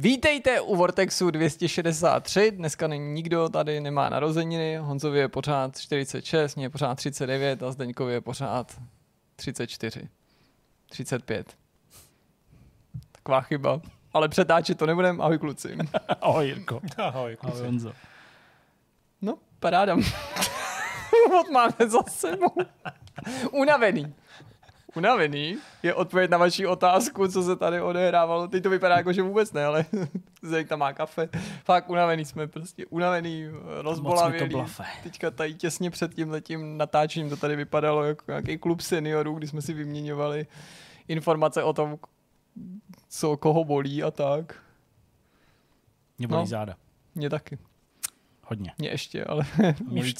[0.00, 6.64] Vítejte u Vortexu 263, dneska není nikdo, tady nemá narozeniny, Honzovi je pořád 46, mě
[6.64, 8.80] je pořád 39 a Zdeňkovi je pořád
[9.36, 10.08] 34,
[10.90, 11.56] 35.
[13.12, 13.80] Taková chyba.
[14.12, 15.76] Ale přetáčet to nebudem, ahoj kluci.
[16.20, 16.80] Ahoj Jirko.
[16.96, 17.56] Ahoj, kluci.
[17.56, 17.92] Ahoj Honzo.
[19.22, 19.96] No, paráda.
[21.26, 22.54] Úvod máme za sebou.
[23.50, 24.14] Unavený.
[24.98, 28.48] Unavený je odpověď na vaši otázku, co se tady odehrávalo.
[28.48, 29.84] Teď to vypadá jako, že vůbec ne, ale
[30.42, 31.28] Zdeněk tam má kafe.
[31.64, 33.44] Fakt unavený jsme, prostě unavený,
[33.80, 34.50] rozbolavělý.
[34.50, 34.82] to blafe.
[35.02, 39.46] Teďka tady těsně před tím letím natáčením to tady vypadalo jako nějaký klub seniorů, kdy
[39.46, 40.46] jsme si vyměňovali
[41.08, 41.98] informace o tom,
[43.08, 44.54] co koho bolí a tak.
[46.18, 46.46] Mě bolí No.
[46.46, 46.74] záda.
[47.14, 47.58] Mě taky.
[48.42, 48.72] Hodně.
[48.78, 49.44] Mě ještě, ale
[49.88, 50.14] Mě už.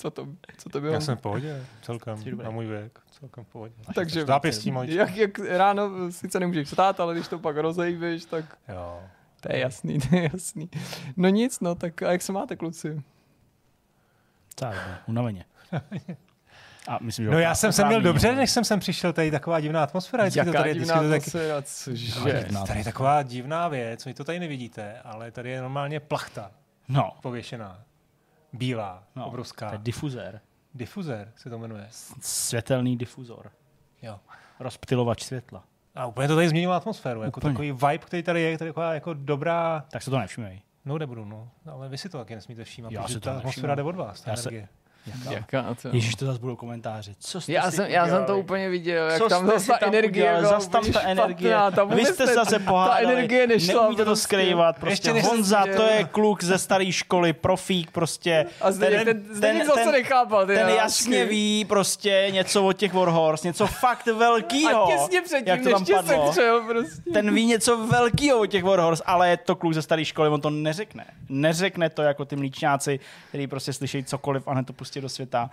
[0.00, 0.26] Co to,
[0.56, 0.92] co to bylo?
[0.94, 3.74] Já jsem v pohodě, celkem, na můj věk, celkem v pohodě.
[3.94, 4.98] Takže Zápěstí maličko.
[4.98, 9.00] jak, jak ráno sice nemůžeš vstát, ale když to pak rozejbeš, tak Jo.
[9.40, 10.70] to je jasný, to je jasný.
[11.16, 13.02] No nic, no, tak a jak se máte, kluci?
[14.54, 15.44] Tak, unaveně.
[16.88, 19.60] A myslím, že No já jsem se měl dobře, než jsem sem přišel, tady taková
[19.60, 20.24] divná atmosféra.
[20.24, 22.12] Vždycky to Jaká tady, divná to tak, atmosféra, cože?
[22.66, 26.50] tady je taková divná věc, vy to tady nevidíte, ale tady je normálně plachta
[26.88, 27.82] No, pověšená.
[28.52, 29.26] Bílá, no.
[29.26, 29.68] obrovská.
[29.68, 30.40] To je difuzér.
[30.74, 31.86] Difuzér se to jmenuje.
[32.20, 33.50] Světelný difuzor.
[34.02, 34.20] Jo.
[34.60, 35.64] Rozptylovač světla.
[35.94, 37.22] A úplně to tady změnilo atmosféru.
[37.22, 37.52] Jako Úplně.
[37.52, 39.84] takový vibe, který tady je, to je jako dobrá...
[39.90, 40.62] Tak se to nevšimej.
[40.84, 41.50] No nebudu, no.
[41.66, 44.30] Ale vy si to taky nesmíte všímat, Já protože ta atmosféra jde od vás, ta
[44.30, 44.68] Já se-
[45.30, 45.88] Jaká to?
[45.92, 47.12] Ježíš, to zase budou komentáře.
[47.18, 49.78] Co jste Já si jsem, já jsem to úplně viděl, jak Co tam zase ta
[49.78, 50.40] tam energie udělali?
[50.46, 51.50] byla Zas tam ta energie.
[51.52, 53.04] špatná, ta Vy jste se zase Ta pohádali.
[53.14, 53.82] energie nešla.
[53.82, 54.22] Neumíte to prostě.
[54.24, 54.78] skrývat.
[54.78, 58.46] Prostě Ještě Honza, to je kluk ze staré školy, profík prostě.
[58.60, 60.78] A Zdeněk, ten, ten, Zdeněk zase ten- nechápal ty Ten nálepky.
[60.78, 64.84] jasně ví prostě něco o těch Warhorse, něco fakt velkýho.
[64.84, 66.32] A těsně předtím, jak to než tam tě padlo.
[66.68, 67.10] prostě.
[67.12, 70.40] Ten ví něco velkýho o těch Warhorse, ale je to kluk ze staré školy, on
[70.40, 71.04] to neřekne.
[71.28, 75.50] Neřekne to jako ty mlíčňáci, který prostě slyší cokoliv a hned to pustí do světa.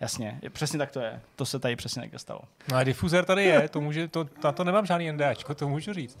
[0.00, 1.20] Jasně, je, přesně tak to je.
[1.36, 2.40] To se tady přesně takhle stalo.
[2.72, 5.92] No a difuzér tady je, to může, to, na to nemám žádný NDAčko, to můžu
[5.92, 6.18] říct.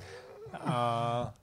[0.60, 1.34] A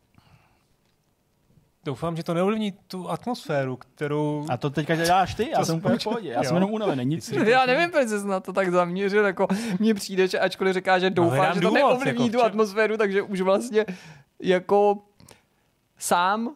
[1.84, 4.46] doufám, že to neovlivní tu atmosféru, kterou...
[4.50, 5.50] A to teďka děláš ty?
[5.50, 6.30] Já To jsem úplně v pohodě.
[6.30, 6.56] Já jsem Jo.
[6.56, 7.06] jenom unavený.
[7.06, 7.32] Nic.
[7.32, 9.48] Já nevím, proč jsi na to tak zaměřil, jako
[9.80, 12.98] mně přijde, že ačkoliv říká, že doufá, hledám že to důvod, neovlivní jako tu atmosféru,
[12.98, 13.86] takže už vlastně
[14.40, 14.98] jako
[15.98, 16.56] sám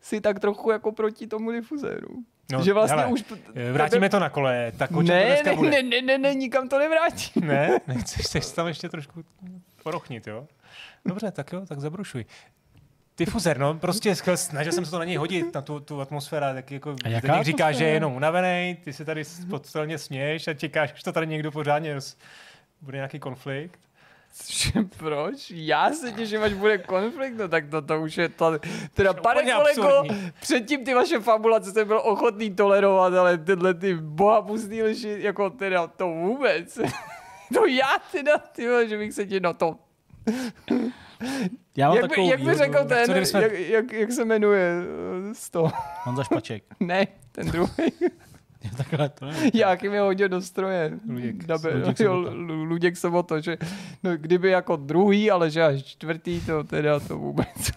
[0.00, 2.08] si tak trochu jako proti tomu difuzéru.
[2.52, 3.24] No, že vlastně hele, už...
[3.54, 5.70] eh, Vrátíme to na kole, tak čem to ne, ne, bude?
[5.70, 7.40] ne, ne, ne, ne, nikam to nevrátí.
[7.40, 7.78] Ne?
[7.86, 9.24] Nechceš se tam ještě trošku
[9.82, 10.46] porochnit, jo?
[11.04, 12.24] Dobře, tak jo, tak zabrušuj.
[13.18, 16.70] Difuzér, no, prostě snažil jsem se to na něj hodit, na tu, tu atmosféru, tak
[16.70, 17.88] jako Zdeněk říká, že atmosféra?
[17.88, 21.94] je jenom unavený, ty se tady podstavně směješ a čekáš, až to tady někdo pořádně
[21.94, 22.16] roz...
[22.80, 23.80] bude nějaký konflikt.
[24.50, 25.52] Že Proč?
[25.54, 28.58] Já se těším, až bude konflikt, no tak to, to už je to...
[28.94, 30.32] Teda, pane kolego, absurdní.
[30.40, 35.86] předtím ty vaše fabulace jsem byl ochotný tolerovat, ale tyhle ty bohapustý lži, jako teda
[35.86, 36.78] to vůbec.
[37.54, 39.76] to já teda, ty že bych se ti, no to...
[41.76, 44.24] Já mám Jak by, takovou jak by řekl ten, co kdybychom- jak, jak, jak, se
[44.24, 44.72] jmenuje
[45.30, 45.72] eh, z toho?
[46.02, 46.64] Honza Špaček.
[46.80, 47.92] ne, ten druhý.
[48.76, 49.50] Takhle to nevím.
[49.54, 50.98] Jakým je hodil do stroje.
[51.08, 51.46] Luděk.
[51.46, 53.56] Dabe, Luděk jo, Luděk Sobota, že
[54.02, 57.72] no, kdyby jako druhý, ale že až čtvrtý, to teda to vůbec.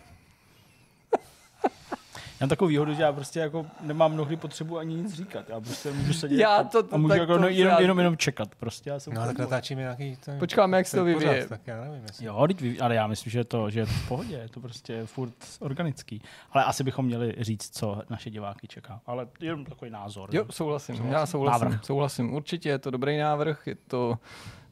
[2.41, 5.49] Já mám takovou výhodu, že já prostě jako nemám mnohdy potřebu ani nic říkat.
[5.49, 7.81] Já prostě můžu sedět Já a, to- a můžu tak jako to- no, jenom, já-
[7.81, 8.55] jenom, jenom, čekat.
[8.55, 11.47] Prostě já jsem No tak natáčíme nějaký ten, Počkáme, jak se to vyvíje.
[11.47, 12.25] Tak já nevím, jestli...
[12.25, 14.59] Jo, teď, ale já myslím, že, je to, že je to v pohodě, je to
[14.59, 16.21] prostě furt organický.
[16.51, 19.01] Ale asi bychom měli říct, co naše diváky čeká.
[19.05, 20.29] Ale jenom takový názor.
[20.35, 20.95] Jo, souhlasím.
[20.95, 21.65] Já souhlasím.
[21.65, 21.85] Návrh.
[21.85, 22.33] Souhlasím.
[22.33, 23.67] Určitě je to dobrý návrh.
[23.67, 24.17] Je to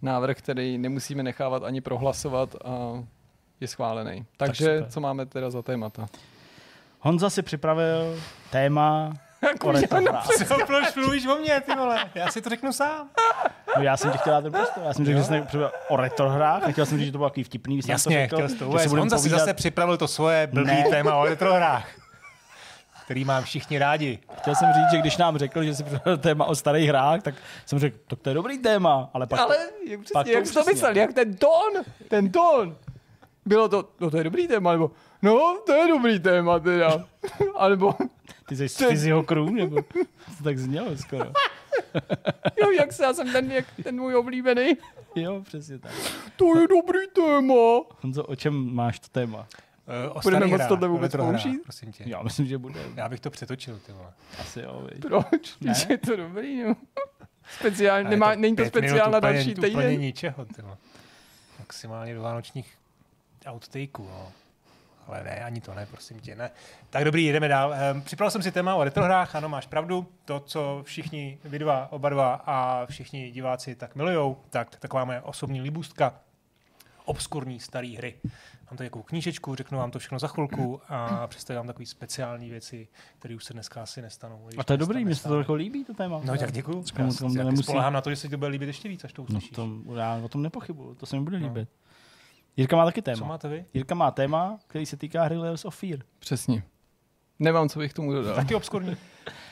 [0.02, 3.04] návrh, který nemusíme nechávat ani prohlasovat a
[3.60, 4.26] je schválený.
[4.38, 4.92] Takže super.
[4.92, 6.08] co máme teda za témata?
[7.00, 9.14] Honza si připravil téma
[9.64, 10.28] o retrohrách.
[10.48, 12.10] Co, proč mluvíš o mě, ty vole?
[12.16, 13.10] Já si to řeknu sám.
[13.78, 14.84] No, já jsem ti chtěl dát ten prostor.
[14.86, 16.66] Já jsem řekl, že jsi připravil o retrohrách.
[16.68, 17.82] Nechtěl jsem říct, že to bylo takový vtipný.
[17.82, 18.84] jsem Jasně, to řekl, chtěl jsi to uvést.
[18.84, 20.84] si budeme On zase, připravil to svoje blbý Ne.
[20.90, 21.88] téma o retrohrách,
[23.06, 24.20] který mám všichni rádi.
[24.38, 27.36] Chtěl jsem říct, že když nám řekl, že si připravil téma o starých hrách, tak
[27.66, 29.62] jsem řekl, tak to je dobrý téma, ale pak Ale to,
[29.92, 30.96] jak, pak přesně, to jak jsi to myslel?
[30.98, 31.84] Jak ten tón?
[32.08, 32.76] Ten tón.
[33.50, 34.92] Bylo to, no to je dobrý téma, nebo
[35.22, 37.06] no to je dobrý téma teda.
[37.58, 37.96] A nebo
[38.48, 39.76] ty jsi z Fyzio Crew, nebo
[40.38, 41.32] to tak znělo skoro.
[42.62, 44.78] jo, jak se, já jsem ten, jak ten můj oblíbený.
[45.16, 45.92] Jo, přesně tak.
[46.36, 47.82] To je dobrý téma.
[48.02, 49.48] Honzo, o čem máš to téma?
[50.10, 51.64] Uh, o Budeme moc tohle vůbec použít?
[51.64, 52.04] Prosím tě.
[52.08, 52.80] Já myslím, že bude.
[52.96, 54.14] Já bych to přetočil, ty vole.
[54.40, 55.02] Asi jo, viď.
[55.02, 55.58] Proč?
[55.62, 55.74] Ne?
[55.90, 56.76] Je to dobrý, no.
[57.60, 60.00] Speciální, Ale nemá, není to pět minut speciál na úplně- další úplně týden.
[60.00, 60.78] ničeho, ty vole.
[61.60, 62.79] Maximálně do vánočních
[63.48, 64.32] outtakeu, no.
[65.08, 66.52] Ale ne, ani to ne, prosím tě, ne.
[66.90, 67.76] Tak dobrý, jdeme dál.
[67.94, 70.08] Um, připravil jsem si téma o retrohrách, ano, máš pravdu.
[70.26, 75.22] To, co všichni, vy dva, oba dva a všichni diváci tak milujou, tak taková moje
[75.22, 76.14] osobní líbůstka.
[77.06, 78.14] Obskurní staré hry.
[78.72, 82.50] Mám tady takovou knížečku, řeknu vám to všechno za chvilku a představím vám takové speciální
[82.50, 82.88] věci,
[83.20, 84.50] které už se dneska asi nestanou.
[84.58, 86.22] A to je dobrý, mně se to jako líbí, to téma.
[86.24, 86.84] No tak děkuju.
[86.98, 87.04] Já
[87.38, 89.22] já nemusí- spolehám na to, že se ti to bude líbit ještě víc, až to
[89.22, 89.50] No uslyšíš.
[89.50, 91.54] to, já o tom nepochybuju, to se mi bude No.
[92.60, 93.28] Jirka má taky Co téma.
[93.28, 93.66] máte vy?
[93.74, 96.00] Jirka má téma, který se týká hry Layers of Fear.
[96.20, 96.64] Přesně.
[97.40, 98.36] Nemám, co bych k tomu dodal.
[98.36, 98.98] Taky obskurní.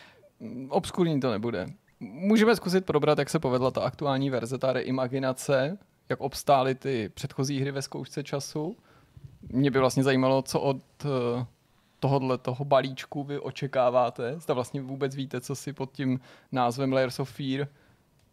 [0.70, 1.66] Obskurní to nebude.
[2.00, 5.78] Můžeme zkusit probrat, jak se povedla ta aktuální verze, ta reimaginace,
[6.10, 8.78] jak obstály ty předchozí hry ve zkoušce času.
[9.42, 11.46] Mě by vlastně zajímalo, co od eh,
[12.00, 14.40] tohohle toho balíčku vy očekáváte.
[14.40, 16.20] Zda vlastně vůbec víte, co si pod tím
[16.52, 17.68] názvem Layers of Fear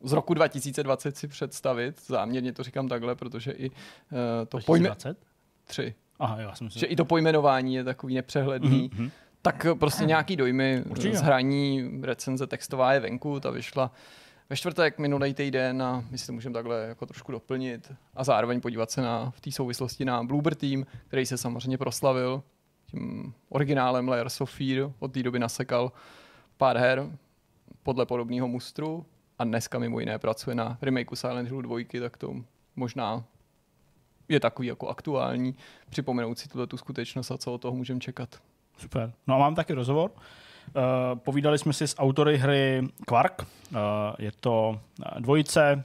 [0.04, 2.00] z roku 2020 si představit.
[2.06, 3.76] Záměrně to říkám takhle, protože i uh,
[4.48, 4.88] to pojme...
[4.88, 5.26] 2020?
[5.64, 5.94] Tři.
[6.18, 6.78] Aha, jo, já jsem si...
[6.78, 8.90] Že i to pojmenování je takový nepřehledný.
[8.94, 9.10] Mhm.
[9.42, 11.16] Tak eh, prostě nějaký dojmy Určitě.
[11.16, 13.90] z hraní, recenze textová je venku, ta vyšla
[14.50, 18.60] ve čtvrtek minulý týden a my si to můžeme takhle jako trošku doplnit a zároveň
[18.60, 22.42] podívat se na, v té souvislosti na Bloober Team, který se samozřejmě proslavil
[22.86, 25.92] tím originálem Layers of Fear, od té doby nasekal
[26.56, 27.10] pár her
[27.82, 29.06] podle podobného mustru
[29.38, 32.34] a dneska mimo jiné pracuje na remakeu Silent Hill 2, tak to
[32.76, 33.24] možná
[34.28, 35.54] je takový jako aktuální,
[35.90, 38.42] připomenout si tuto tu skutečnost a co od toho můžeme čekat.
[38.78, 39.12] Super.
[39.26, 40.10] No a mám taky rozhovor.
[40.10, 43.42] Uh, povídali jsme si s autory hry Quark.
[43.42, 43.78] Uh,
[44.18, 45.84] je to eh, dvojice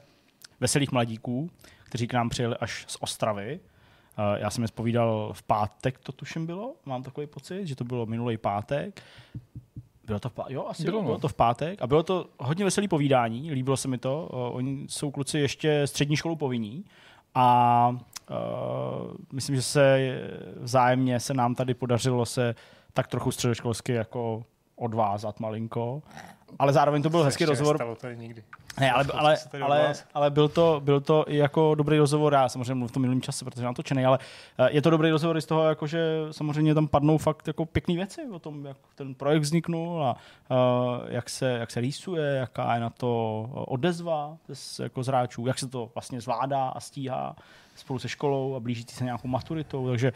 [0.59, 1.49] veselých mladíků,
[1.83, 3.59] kteří k nám přijeli až z Ostravy.
[3.59, 7.83] Uh, já jsem je zpovídal v pátek, to tuším bylo, mám takový pocit, že to
[7.83, 9.01] bylo minulý pátek.
[10.09, 10.53] Bylo to v pátek?
[10.53, 11.05] Jo, asi Bylo, bylo, no.
[11.07, 11.81] bylo to v pátek.
[11.81, 14.29] A bylo to hodně veselý povídání, líbilo se mi to.
[14.33, 16.85] Uh, oni jsou kluci ještě střední školu povinní.
[17.35, 17.89] A
[18.29, 19.99] uh, myslím, že se
[20.61, 22.55] vzájemně se nám tady podařilo se
[22.93, 24.43] tak trochu středoškolsky jako
[24.79, 26.01] odvázat malinko.
[26.59, 27.97] Ale zároveň to byl hezký rozhovor.
[28.01, 28.43] To nikdy.
[28.79, 32.73] Ne, ale, ale, ale, ale byl, to, byl to i jako dobrý rozhovor, já samozřejmě
[32.73, 34.19] mluvím v tom minulém čase, protože mám točený, ale
[34.57, 35.99] eh, je to dobrý rozhovor i z toho, jako, že
[36.31, 40.57] samozřejmě tam padnou fakt jako pěkné věci o tom, jak ten projekt vzniknul a uh,
[41.07, 45.59] jak, se, jak se rýsuje, jaká je na to odezva z, jako z hráčů, jak
[45.59, 47.35] se to vlastně zvládá a stíhá
[47.75, 50.13] spolu se školou a blížící se nějakou maturitou, takže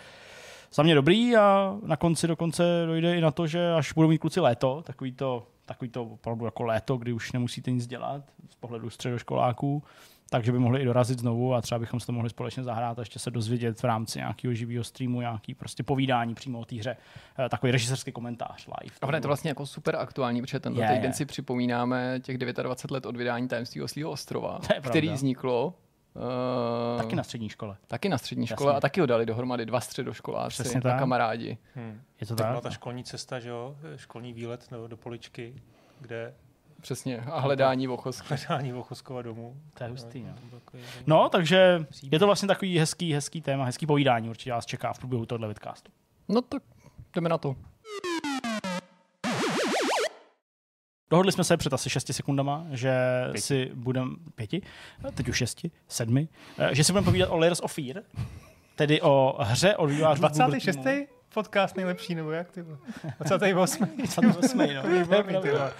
[0.73, 4.17] za mě dobrý a na konci dokonce dojde i na to, že až budou mít
[4.17, 8.55] kluci léto, takový to, takový to opravdu jako léto, kdy už nemusíte nic dělat z
[8.55, 9.83] pohledu středoškoláků,
[10.29, 13.01] takže by mohli i dorazit znovu a třeba bychom se to mohli společně zahrát a
[13.01, 16.97] ještě se dozvědět v rámci nějakého živého streamu, nějaký prostě povídání přímo o té hře,
[17.39, 18.95] Eh, takový režisérský komentář live.
[19.01, 21.13] A je to vlastně jako super aktuální, protože ten Je, týden je.
[21.13, 24.89] si připomínáme těch 29 let od vydání Tajemství Oslího ostrova, pravda.
[24.89, 25.73] který vzniklo
[26.15, 27.77] uh, Taky na střední škole.
[27.87, 28.55] taky na střední Jasně.
[28.55, 30.99] škole a taky ho dali dohromady dva středoškoláci Přesně a tak.
[30.99, 31.57] kamarádi.
[31.75, 32.01] Hmm.
[32.21, 33.75] Je to Tak byla ta školní cesta, že jo?
[33.95, 35.55] Školní výlet do, do Poličky,
[36.01, 36.33] kde
[36.81, 37.17] Přesně.
[37.19, 38.27] A hledání vochosky.
[38.29, 39.57] hledání Vochoskova domů.
[39.73, 40.33] To je hustý, no.
[40.71, 41.03] Zajímavý.
[41.07, 44.99] No, takže je to vlastně takový hezký, hezký téma, hezký povídání určitě vás čeká v
[44.99, 45.91] průběhu tohoto vidcastu.
[46.29, 46.63] No tak
[47.15, 47.55] jdeme na to.
[51.13, 52.93] Dohodli jsme se před asi 6 sekundama, že
[53.25, 53.41] Pěti.
[53.41, 54.61] si budeme, pěti,
[55.13, 56.27] teď už šesti, sedmi,
[56.57, 58.03] eh, že si budeme povídat o Layers of Fear,
[58.75, 60.79] tedy o hře od vývojářů 26.
[61.33, 62.77] podcast nejlepší, nebo jak ty vole?
[63.19, 63.87] 28.
[63.97, 64.57] 28.
[64.57, 64.65] no.
[64.83, 65.51] To je Výborný, ty pravda.
[65.51, 65.71] vole.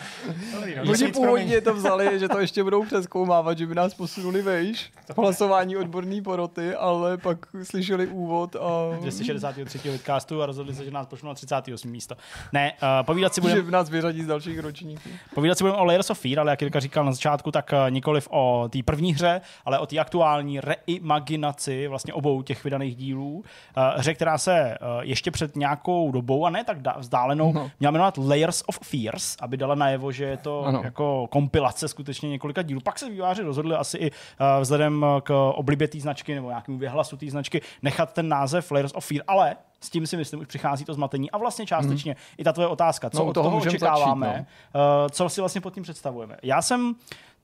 [0.54, 0.84] Dobrý, no.
[0.92, 5.18] Oni původně to vzali, že to ještě budou přeskoumávat, že by nás posunuli vejš v
[5.18, 9.80] hlasování odborný poroty, ale pak slyšeli úvod a 263.
[9.90, 11.92] vidcastu a rozhodli se, že nás pošlo na 38.
[11.92, 12.16] místo.
[12.54, 15.10] Ne, uh, povídat si že budeme nás vyřadí z dalších ročníků.
[15.36, 17.92] Povídat si budeme o Layers of Fear, ale jak Jirka říkal na začátku, tak eh,
[17.92, 23.44] nikoliv o té první hře, ale o té aktuální reimaginaci vlastně obou těch vydaných dílů.
[23.78, 27.72] Eh, Hře, která se eh, ještě před nějakou dobou, a ne tak vzdálenou, No.
[27.80, 30.82] měla jmenovat Layers of Fears, aby dala najevo, že je to Ano.
[30.84, 32.82] jako kompilace skutečně několika dílů.
[32.82, 37.18] Pak se výváři rozhodli asi i eh, vzhledem k oblibě té značky nebo nějakému vyhlasu
[37.18, 40.86] té značky nechat ten název Layers of Fear, ale s tím si myslím, už přichází
[40.86, 44.28] to zmatení a vlastně částečně i ta tvoje otázka, co No, od toho toho očekáváme,
[44.28, 44.46] začít,
[44.76, 44.82] Uh,
[45.12, 46.38] co si vlastně pod tím představujeme.
[46.44, 46.96] Já jsem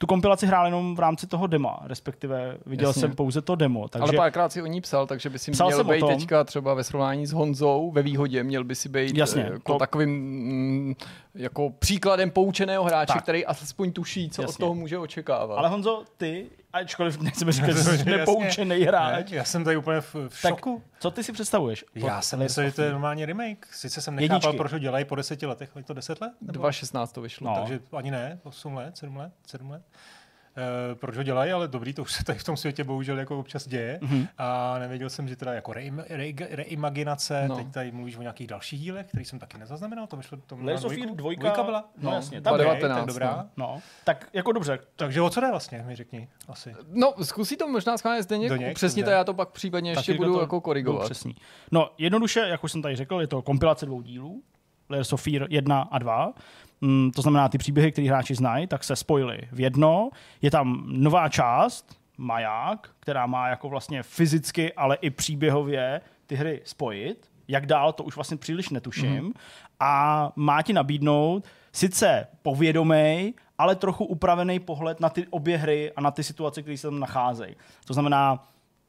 [0.02, 3.00] tu kompilaci hrál jenom v rámci toho dema, respektive viděl Jasně.
[3.00, 3.88] jsem pouze to demo.
[3.88, 6.10] Takže Ale párkrát si o ní psal, takže by si Psal měl být tom.
[6.10, 9.74] teďka třeba ve srovnání s Honzou ve výhodě, měl by si být Jasně, eh, jako
[9.74, 10.94] to- takovým mm,
[11.36, 13.24] jako příkladem poučeného hráče, Tak.
[13.24, 14.54] který aspoň tuší, co Jasně.
[14.54, 15.56] od toho může očekávat.
[15.58, 20.02] ale Honzo, ty, ačkoliv nechceme říkat, že jsi nepoučený hráč, Ne, Já jsem tady úplně
[20.02, 20.82] v, v tak šoku.
[21.00, 21.86] Co ty si představuješ?
[21.96, 23.68] Já jsem myslel, že to je normálně remake.
[23.72, 24.58] Sice jsem nechápal, Jedničky.
[24.58, 25.70] proč ho dělají po deseti letech.
[25.76, 26.32] Je to deset let?
[26.42, 26.60] Nebo?
[26.60, 27.50] 2.16 to vyšlo.
[27.50, 27.56] No.
[27.56, 29.82] Takže ani ne, 8 let, 7 let, 7 let.
[30.58, 33.40] Uh, proč ho dělají, ale dobrý, to už se tady v tom světě bohužel jako
[33.40, 34.00] občas děje.
[34.02, 34.18] Mhm.
[34.22, 34.28] Mm-hmm.
[34.38, 37.48] A nevěděl jsem, že teda jako reim, re, reimaginace, No.
[37.48, 37.64] no.
[37.64, 40.82] teď tady mluvíš o nějakých dalších dílech, který jsem taky nezaznamenal, to vyšlo tomu Layers
[40.84, 41.90] na of Fear dvojka, dvojka byla?
[41.98, 43.36] no, jasně, tam okay, 19, tak dobrá.
[43.58, 43.66] no.
[43.68, 44.80] No, tak jako dobře.
[44.96, 46.76] Takže o co jde vlastně, mi řekni asi.
[46.88, 49.12] No, zkusí to možná schválně zde Doněk, a dobře.
[49.12, 51.06] já to pak případně ještě budu to jako korigovat.
[51.06, 51.36] Přesný.
[51.72, 54.44] No, jednoduše, jak už jsem tady řekl, je to kompilace dvou dílů,
[54.90, 56.34] Layers of Fear 1 a 2.
[56.82, 60.10] Mm, to znamená, ty příběhy, které hráči znají, tak se spojily v jedno.
[60.42, 66.62] Je tam nová část, Maják, která má jako vlastně fyzicky, ale i příběhově ty hry
[66.64, 67.30] spojit.
[67.48, 69.30] Jak dál, to už vlastně příliš netuším.
[69.30, 69.34] Mm-hmm.
[69.80, 76.02] A má ti nabídnout sice povědomej, ale trochu upravený pohled na ty obě hry a
[76.02, 77.56] na ty situace, které se tam nacházejí.
[77.86, 78.48] To znamená,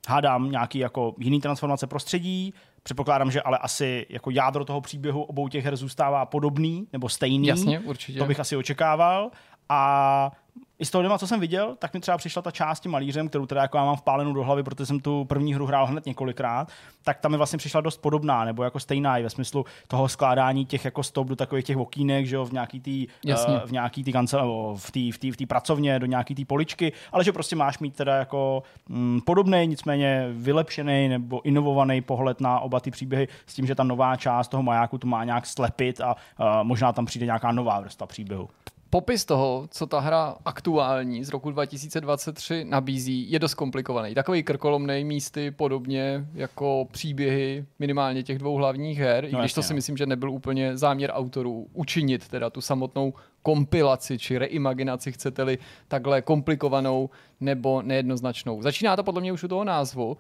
[0.09, 5.49] hádám nějaký jako jiný transformace prostředí, předpokládám, že ale asi jako jádro toho příběhu obou
[5.49, 7.47] těch her zůstává podobný nebo stejný.
[7.47, 8.19] Jasně, určitě.
[8.19, 9.31] To bych asi očekával.
[9.69, 10.33] A
[10.81, 12.93] i z toho dema, co jsem viděl, tak mi třeba přišla ta část s tím
[12.93, 15.87] malířem, kterou teda jako já mám vpálenou do hlavy, protože jsem tu první hru hrál
[15.87, 16.69] hned několikrát,
[17.05, 20.67] tak ta mi vlastně přišla dost podobná, nebo jako stejná i ve smyslu toho skládání
[20.67, 23.55] těch jako stop do takových těch okýnek, že jo, v nějaký tý, Jasně.
[23.55, 26.35] uh, v nějaký tý kance, nebo v té v tý, v tý pracovně, do nějaký
[26.35, 32.01] té poličky, ale že prostě máš mít teda jako mm, podobný, nicméně vylepšený nebo inovovaný
[32.01, 35.25] pohled na oba ty příběhy s tím, že ta nová část toho majáku to má
[35.25, 38.49] nějak slepit a uh, možná tam přijde nějaká nová vrstva příběhu.
[38.91, 44.15] Popis toho, co ta hra aktuální z roku 2023 nabízí, je dost komplikovaný.
[44.15, 49.63] Takový krkolomný místy, podobně jako příběhy minimálně těch dvou hlavních her, i No když to
[49.63, 49.75] si no.
[49.75, 56.23] myslím, že nebyl úplně záměr autorů učinit teda tu samotnou kompilaci či reimaginaci, chcete-li, takhle
[56.23, 58.63] komplikovanou nebo nejednoznačnou.
[58.63, 60.17] Začíná to podle mě už u toho názvu,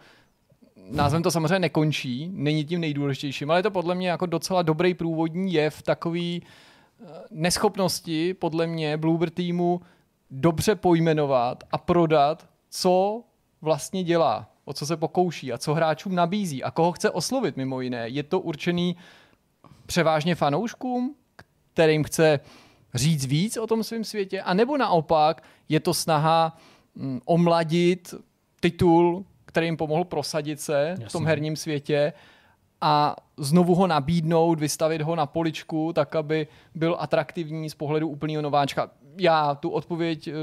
[0.90, 4.94] názvem to samozřejmě nekončí, není tím nejdůležitějším, ale je to podle mě jako docela dobrý
[4.94, 6.42] průvodní jev, takový
[7.30, 9.80] neschopnosti podle mě Bluebird týmu
[10.30, 13.23] dobře pojmenovat a prodat, co
[13.62, 17.80] vlastně dělá, o co se pokouší a co hráčům nabízí a koho chce oslovit mimo
[17.80, 18.09] jiné.
[18.09, 18.97] Je to určený
[19.87, 21.14] převážně fanouškům,
[21.73, 22.40] kterým chce
[22.95, 26.57] říct víc o tom svém světě, anebo naopak je to snaha
[26.95, 28.14] mm, omladit
[28.61, 31.28] titul, který jim pomohl prosadit se v tom Jasně.
[31.28, 32.12] herním světě
[32.80, 38.42] a znovu ho nabídnout, vystavit ho na poličku, tak aby byl atraktivní z pohledu úplného
[38.42, 38.90] nováčka.
[39.16, 40.34] Já tu odpověď uh,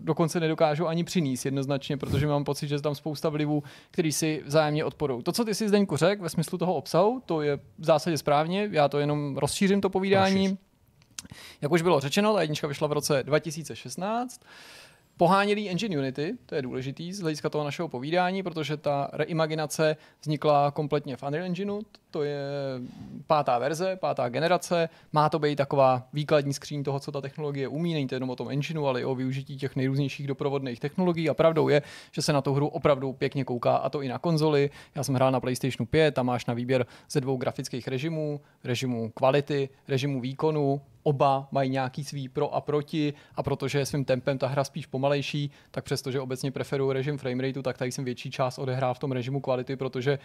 [0.00, 4.42] dokonce nedokážu ani přinést jednoznačně, protože mám pocit, že je tam spousta vlivů, který si
[4.46, 5.22] vzájemně odporují.
[5.22, 8.68] To, co ty si Zdeňku řekl ve smyslu toho obsahu, to je v zásadě správně,
[8.72, 10.48] já to jenom rozšířím to povídání.
[10.48, 10.72] Rozšíř.
[11.60, 14.40] Jak už bylo řečeno, ta jednička vyšla v roce 2016.
[15.22, 20.70] Pohánělý engine Unity, to je důležitý z hlediska toho našeho povídání, protože ta reimaginace vznikla
[20.70, 22.38] kompletně v Unreal Engineu, to je
[23.26, 27.94] pátá verze, pátá generace, má to být taková výkladní skříň toho, co ta technologie umí,
[27.94, 31.28] není to jenom o tom engineu, ale i o využití těch nejrůznějších doprovodných technologií.
[31.28, 34.18] A pravdou je, že se na tu hru opravdu pěkně kouká a to i na
[34.18, 34.70] konzoli.
[34.94, 39.10] Já jsem hrál na PlayStationu 5, tam máš na výběr ze dvou grafických režimů, režimu
[39.10, 44.46] kvality, režimu výkonu, oba mají nějaký svý pro a proti a protože svým tempem ta
[44.46, 48.94] hra spíš pomalejší, tak přestože obecně preferuji režim framerateu, tak tady jsem větší část odehrál
[48.94, 50.18] v tom režimu kvality, protože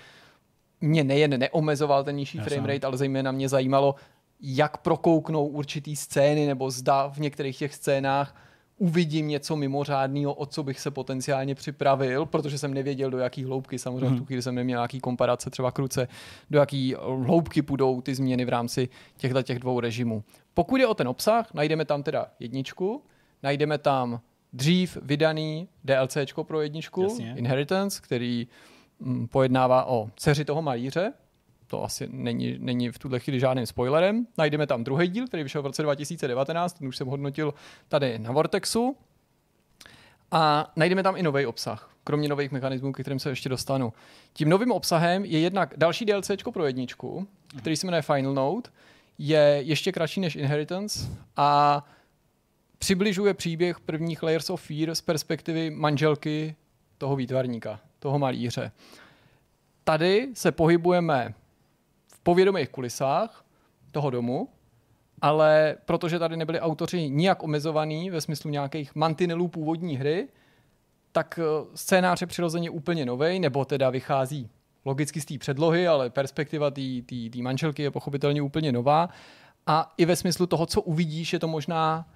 [0.81, 3.95] mě nejen neomezoval ten nižší framerate, ale zejména mě zajímalo,
[4.39, 8.35] jak prokouknou určitý scény nebo zda v některých těch scénách
[8.77, 13.79] uvidím něco mimořádného, o co bych se potenciálně připravil, protože jsem nevěděl, do jaký hloubky,
[13.79, 16.07] samozřejmě v tu chvíli jsem neměl nějaký komparace, třeba kruce,
[16.49, 20.23] do jaký hloubky půjdou ty změny v rámci těchto těch dvou režimů.
[20.53, 23.01] Pokud je o ten obsah, najdeme tam teda jedničku,
[23.43, 24.21] najdeme tam
[24.53, 27.33] dřív vydaný DLCčko pro jedničku, Jasně.
[27.37, 28.47] Inheritance, který
[28.99, 31.13] mm, pojednává o dceři toho malíře,
[31.67, 34.27] to asi není, není v tuhle chvíli žádným spoilerem.
[34.37, 37.53] Najdeme tam druhý díl, který vyšel v roce 2019, ten už jsem hodnotil
[37.87, 38.97] tady na Vortexu.
[40.31, 43.93] A najdeme tam i nový obsah, kromě nových mechanismů, ke kterým se ještě dostanu.
[44.33, 47.27] Tím novým obsahem je jednak další DLCčko pro jedničku,
[47.57, 48.69] který se jmenuje Final Note,
[49.17, 51.83] je ještě kratší než Inheritance a
[52.77, 56.55] přibližuje příběh prvních Layers of Fear z perspektivy manželky
[56.97, 58.71] toho výtvarníka, toho malíře.
[59.83, 61.33] Tady se pohybujeme
[62.07, 63.45] v povědomých kulisách
[63.91, 64.49] toho domu,
[65.21, 70.27] ale protože tady nebyli autoři nijak omezovaný ve smyslu nějakých mantinelů původní hry,
[71.11, 74.49] tak eh, scénář je přirozeně úplně nový, nebo teda vychází
[74.85, 79.09] logicky z té předlohy, ale perspektiva té manželky je pochopitelně úplně nová.
[79.67, 82.07] A i ve smyslu toho, co uvidíš, je to možná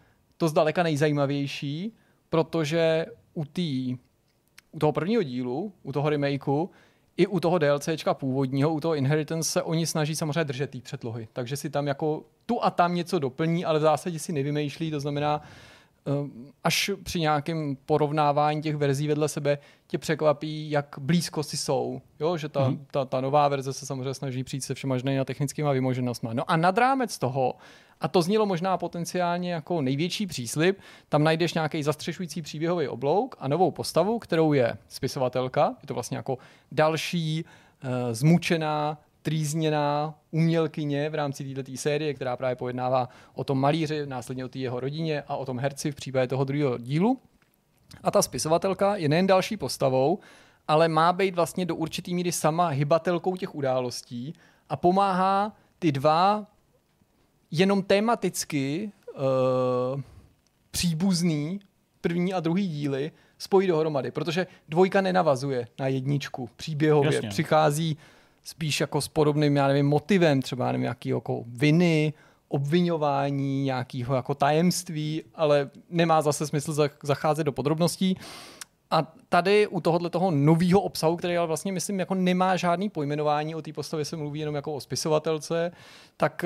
[0.41, 1.93] to zdaleka nejzajímavější,
[2.29, 3.98] protože u, tý,
[4.71, 6.69] u toho prvního dílu, u toho remakeu,
[7.17, 11.27] i u toho DLCčka původního, u toho Inheritance se oni snaží samozřejmě držet té předlohy.
[11.33, 15.00] Takže si tam jako tu a tam něco doplní, ale v zásadě si nevymýšlí, to
[15.00, 15.41] znamená,
[16.63, 19.57] až při nějakém porovnávání těch verzí vedle sebe
[19.88, 22.01] tě překvapí, jak blízko si jsou.
[22.19, 22.86] Jo, že ta, hmm.
[22.91, 26.29] ta, ta nová verze se samozřejmě snaží přijít se všema a technickými vymoženostmi.
[26.33, 27.55] No a nad rámec toho,
[28.01, 30.79] a to znělo možná potenciálně jako největší příslip,
[31.10, 35.75] tam najdeš nějaký zastřešující příběhový oblouk a novou postavu, kterou je spisovatelka.
[35.81, 36.38] Je to vlastně jako
[36.72, 44.05] další uh, zmučená, trýzněná umělkyně v rámci této série, která právě pojednává o tom malíři,
[44.05, 47.20] následně o té jeho rodině a o tom herci v případě toho druhého dílu.
[48.03, 50.20] A ta spisovatelka je nejen další postavou,
[50.67, 54.34] ale má být vlastně do určitý míry sama hybatelkou těch událostí
[54.70, 56.46] a pomáhá ty dva
[57.51, 60.01] jenom tematicky uh,
[60.72, 61.60] příbuzný
[62.01, 67.29] první a druhý díly spojit dohromady, protože dvojka nenavazuje na jedničku příběhově, Jasně.
[67.29, 67.98] přichází
[68.43, 72.13] spíš jako s podobným, já nevím, motivem, třeba nevím, jaký jako viny,
[72.48, 78.17] obvinování, nějakého jako tajemství, ale nemá zase smysl zacházet do podrobností.
[78.91, 83.55] A tady u tohohle toho nového obsahu, který ale vlastně myslím jako nemá žádný pojmenování,
[83.55, 85.71] o té postavě se mluví jenom jako o spisovatelce,
[86.17, 86.45] tak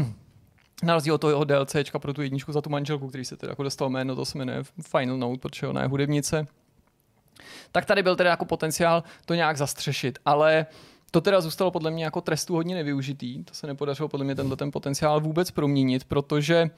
[0.82, 3.62] na rozdíl od toho DLCčka pro tu jedničku za tu manželku, který se teda jako
[3.62, 6.46] dostal jméno, to se jmenuje Final Note, protože ona je hudebnice,
[7.72, 10.76] tak tady byl teda jako potenciál to nějak zastřešit, ale uh,
[11.10, 13.44] to teda zůstalo podle mě jako trestu hodně nevyužitý.
[13.44, 16.70] To se nepodařilo podle mě tenhle ten potenciál vůbec proměnit, protože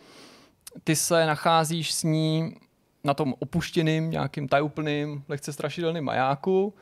[0.85, 2.57] ty se nacházíš s ní
[3.05, 6.75] na tom opuštěným, nějakým tajuplným, lehce strašidelným majáku.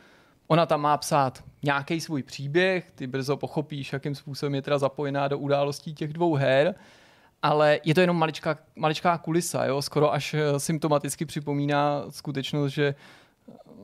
[0.47, 5.29] Ona tam má psát nějaký svůj příběh, ty brzo pochopíš, jakým způsobem je teda zapojená
[5.29, 6.75] do událostí těch dvou her,
[7.43, 9.83] ale je to jenom maličká, maličká kulisa, jo?
[9.83, 12.95] skoro až eh, symptomaticky připomíná skutečnost, že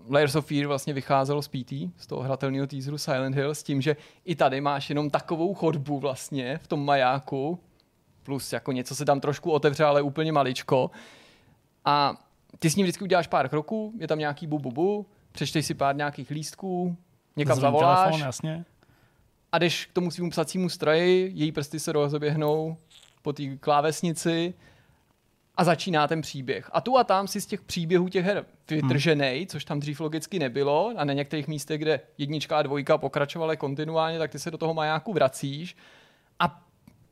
[0.08, 3.80] Layers of Fear vlastně vycházelo z PT, z toho hratelného teaseru Silent Hill, s tím,
[3.80, 7.58] že i tady máš jenom takovou chodbu vlastně v tom majáku,
[8.22, 10.90] plus jako něco se tam trošku otevře, ale úplně maličko.
[11.84, 12.14] A
[12.58, 15.74] ty s ním vždycky uděláš pár kroků, je tam nějaký bu, bu, bu přečteš si
[15.74, 16.96] pár nějakých lístků,
[17.36, 18.64] někam Zvím zavoláš telefon, jasně.
[19.52, 22.76] a jdeš k tomu svým psacímu stroji, její prsty se rozeběhnou
[23.22, 24.54] po té klávesnici
[25.54, 26.70] a začíná ten příběh.
[26.72, 29.46] A tu a tam si z těch příběhů těch her vytržený, hmm.
[29.46, 34.18] což tam dřív logicky nebylo, a na některých místech, kde jednička a dvojka pokračovaly kontinuálně,
[34.18, 35.76] tak ty se do toho majáku vracíš
[36.38, 36.64] a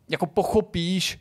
[0.08, 1.20] jako pochopíš,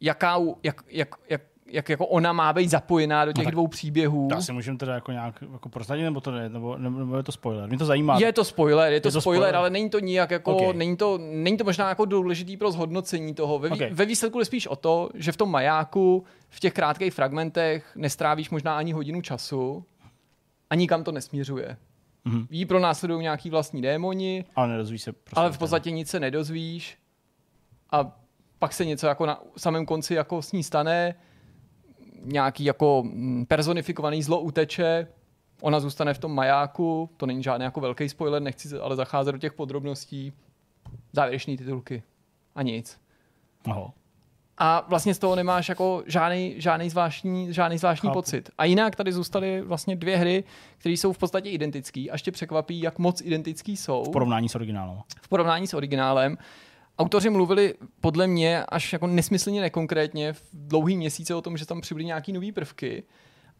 [0.00, 4.28] jaká, jak, jak, jak, jak jako ona má být zapojená do těch no dvou příběhů.
[4.30, 7.32] Já si můžeme teda jako nějak jako prozradit, nebo to ne, nebo, nebo, je to
[7.32, 7.68] spoiler?
[7.68, 8.18] Mě to zajímá.
[8.18, 10.72] Je to spoiler, je to, je to spoiler, spoiler, ale není to nijak jako, okay.
[10.72, 13.58] není, to, není to možná jako důležitý pro zhodnocení toho.
[13.58, 13.90] Ve, okay.
[13.92, 18.50] ve výsledku je spíš o to, že v tom majáku, v těch krátkých fragmentech nestrávíš
[18.50, 19.84] možná ani hodinu času
[20.70, 21.76] a nikam to nesměřuje.
[22.26, 22.46] Mm-hmm.
[22.50, 26.20] Jí pro následují nějaký vlastní démoni, ale, nedozvíš se prostě ale v podstatě nic se
[26.20, 26.98] nedozvíš
[27.90, 28.12] a
[28.58, 31.14] pak se něco jako na samém konci jako s ní stane,
[32.24, 35.06] nějaký jako mm, personifikovaný zlo uteče,
[35.60, 39.38] ona zůstane v tom majáku, to není žádný jako velký spoiler, nechci ale zacházet do
[39.38, 40.32] těch podrobností,
[41.12, 42.02] závěrečné titulky
[42.54, 43.00] a nic.
[43.64, 43.92] Aha.
[44.62, 48.50] A vlastně z toho nemáš jako žádný, žádný zvláštní, žádný zvláštní pocit.
[48.58, 50.44] A jinak tady zůstaly vlastně dvě hry,
[50.78, 52.00] které jsou v podstatě identické.
[52.00, 54.04] A ještě překvapí, jak moc identický jsou.
[54.04, 55.00] V porovnání s originálem.
[55.22, 56.38] V porovnání s originálem.
[57.00, 61.80] Autoři mluvili podle mě až jako nesmyslně nekonkrétně v dlouhý měsíce o tom, že tam
[61.80, 63.02] přibyly nějaký nové prvky,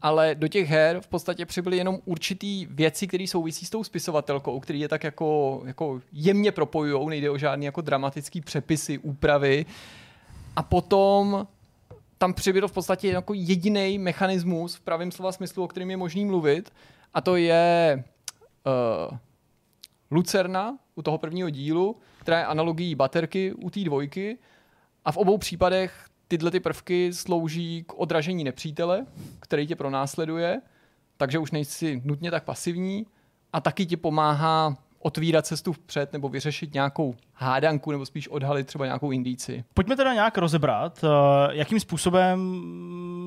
[0.01, 4.59] ale do těch her v podstatě přibyly jenom určitý věci, které souvisí s tou spisovatelkou,
[4.59, 9.65] který je tak jako, jako jemně propojují, nejde o žádný jako dramatický přepisy, úpravy.
[10.55, 11.47] A potom
[12.17, 16.25] tam přibyl v podstatě jako jediný mechanismus v pravém slova smyslu, o kterém je možný
[16.25, 16.73] mluvit,
[17.13, 18.03] a to je
[19.11, 19.17] uh,
[20.11, 24.37] Lucerna u toho prvního dílu, která je analogií baterky u té dvojky.
[25.05, 29.05] A v obou případech tyhle ty prvky slouží k odražení nepřítele,
[29.39, 30.61] který tě pronásleduje,
[31.17, 33.05] takže už nejsi nutně tak pasivní.
[33.53, 38.85] A taky ti pomáhá otvírat cestu vpřed nebo vyřešit nějakou hádanku nebo spíš odhalit třeba
[38.85, 39.63] nějakou indici.
[39.73, 41.07] Pojďme teda nějak rozebrat, eh,
[41.51, 42.61] jakým způsobem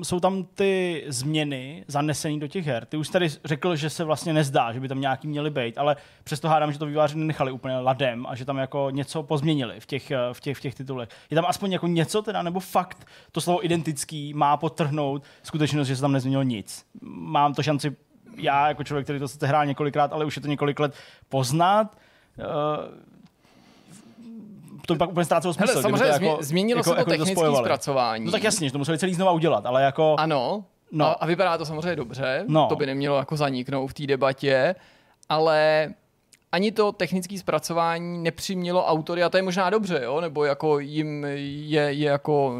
[0.03, 2.85] jsou tam ty změny zanesené do těch her.
[2.85, 5.95] Ty už tady řekl, že se vlastně nezdá, že by tam nějaký měly být, ale
[6.23, 9.85] přesto hádám, že to výváři nechali úplně ladem a že tam jako něco pozměnili v
[9.85, 11.09] těch, eh, v těch, v těch titulech.
[11.29, 15.95] Je tam aspoň jako něco teda, nebo fakt to slovo identický má potrhnout skutečnost, že
[15.95, 16.85] se tam nezměnilo nic.
[17.01, 17.95] Mám to šanci
[18.37, 20.95] já jako člověk, který to sice hrál několikrát, ale už je to několik let
[21.29, 21.97] poznat,
[22.37, 22.45] uh,
[24.85, 25.71] to pak úplně ztrácelo smysl.
[25.71, 28.25] Hele, samozřejmě jako, změnilo jako, se to jako technické to zpracování.
[28.25, 30.15] No tak jasně, že to museli celý znova udělat, ale jako...
[30.19, 31.05] Ano, no.
[31.05, 32.67] a, a vypadá to samozřejmě dobře, no.
[32.67, 34.75] to by nemělo jako zaniknout v té debatě,
[35.29, 35.89] ale
[36.51, 40.21] ani to technické zpracování nepřimělo autory, a to je možná dobře, jo?
[40.21, 42.59] nebo jako jim je, je jako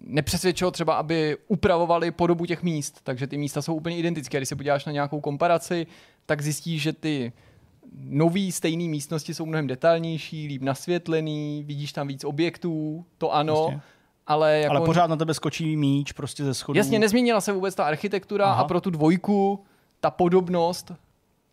[0.00, 4.38] nepřesvědčilo třeba, aby upravovali podobu těch míst, takže ty místa jsou úplně identické.
[4.38, 5.86] Když se podíváš na nějakou komparaci,
[6.26, 7.32] tak zjistíš, že ty
[8.00, 13.80] nový stejné místnosti jsou mnohem detailnější, líp nasvětlený, vidíš tam víc objektů, to ano, Jasně.
[14.26, 14.76] ale jako...
[14.76, 16.78] Ale pořád na tebe skočí míč prostě ze schodu.
[16.78, 18.62] Jasně, nezměnila se vůbec ta architektura Aha.
[18.62, 19.64] a pro tu dvojku
[20.00, 20.92] ta podobnost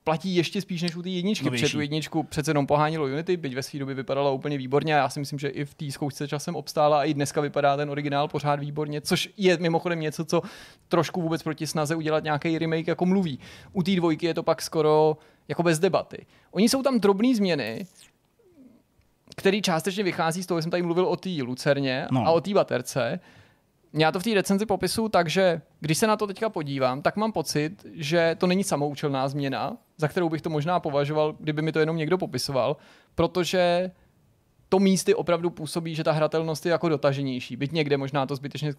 [0.10, 1.63] platí ještě spíš než u té jedničky, Novější.
[1.63, 4.98] protože tu jedničku přece jenom pohánilo Unity, byť ve své době vypadala úplně výborně a
[4.98, 7.89] já si myslím, že i v té zkoušce časem obstála a i dneska vypadá ten
[7.89, 10.41] originál pořád výborně, což je mimochodem něco, co
[10.88, 13.39] trošku vůbec proti snaze udělat nějaký remake jako mluví.
[13.74, 15.17] U té dvojky je to pak skoro
[15.48, 16.26] jako bez debaty.
[16.52, 17.88] Oni jsou tam drobné změny,
[19.36, 22.28] který částečně vychází z toho, že jsem tady mluvil o té Lucerně no.
[22.28, 23.19] a o té baterce.
[23.93, 27.32] Já to v té recenzi popisu, takže když se na to teďka podívám, tak mám
[27.32, 31.80] pocit, že to není samoučelná změna, za kterou bych to možná považoval, kdyby mi to
[31.80, 32.78] jenom někdo popisoval,
[33.15, 33.91] protože
[34.69, 37.56] to místy opravdu působí, že ta hratelnost je jako dotaženější.
[37.56, 38.73] Byť někde možná to zbytečně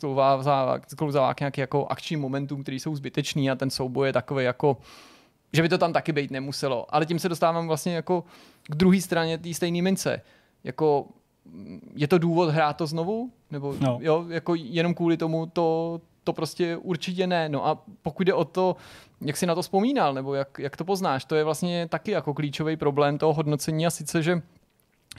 [0.86, 4.76] sklouzává k nějaký jako akčním momentům, který jsou zbytečný a ten souboj je takový jako
[5.52, 6.94] že by to tam taky být nemuselo.
[6.94, 8.24] Ale tím se dostávám vlastně jako
[8.62, 10.22] k druhé straně té stejné mince.
[10.64, 11.06] Jako
[11.94, 13.30] je to důvod hrát to znovu?
[13.50, 13.98] Nebo No.
[14.02, 17.48] jo, jako jenom kvůli tomu to, to prostě určitě ne.
[17.48, 18.76] No a pokud jde o to,
[19.20, 22.34] jak si na to vzpomínal, nebo jak, jak to poznáš, to je vlastně taky jako
[22.34, 24.42] klíčový problém toho hodnocení a sice, že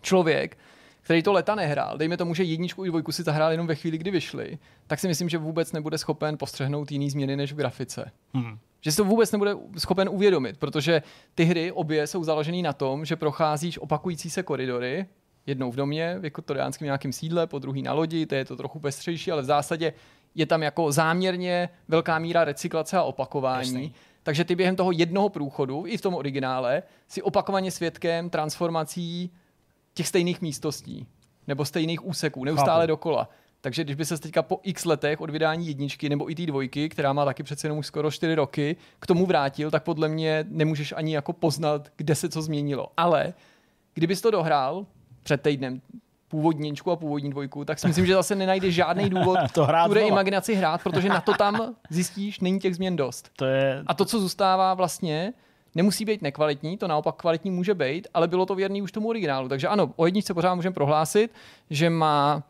[0.02, 0.58] člověk,
[1.02, 3.98] který to leta nehrál, dejme tomu, že jedničku i dvojku si zahrál jenom ve chvíli,
[3.98, 8.12] kdy vyšly, tak si myslím, že vůbec nebude schopen postřehnout jiný změny než v grafice.
[8.34, 8.58] Hmm.
[8.82, 11.02] Že si to vůbec nebude schopen uvědomit, protože
[11.36, 15.06] ty hry obě jsou založené na tom, že procházíš opakující se koridory,
[15.52, 18.80] jednou v domě, v viktoriánském nějakém sídle, po druhý na lodi, to je to trochu
[18.80, 19.94] pestřejší, ale v zásadě
[20.36, 23.74] je tam jako záměrně velká míra recyklace a opakování.
[23.74, 23.94] Jasný.
[24.24, 29.32] Takže ty během toho jednoho průchodu, i v tom originále, si opakovaně svědkem transformací
[29.94, 31.08] těch stejných místností
[31.48, 32.88] nebo stejných úseků, neustále Chápu.
[32.88, 33.30] dokola.
[33.62, 36.90] Takže když by se teďka po x letech od vydání jedničky nebo i té dvojky,
[36.90, 40.46] která má taky přece jenom už skoro 4 roky, k tomu vrátil, tak podle mě
[40.50, 42.88] nemůžeš ani jako poznat, kde se co změnilo.
[42.98, 43.34] Ale
[43.94, 44.86] kdybys to dohrál
[45.24, 45.82] před týdnem,
[46.28, 49.86] původní jedničku a původní dvojku, tak si myslím, že zase nenajdeš žádný důvod To hrát
[49.86, 50.02] tu znova.
[50.08, 53.30] reimaginaci hrát, protože na to tam zjistíš, není těch změn dost.
[53.36, 53.84] To je...
[53.88, 55.34] A to, co zůstává vlastně,
[55.76, 59.50] nemusí být nekvalitní, to naopak kvalitní může být, ale bylo to věrný už tomu originálu.
[59.50, 61.32] Takže ano, o jedničce pořád můžeme prohlásit,
[61.70, 62.44] že má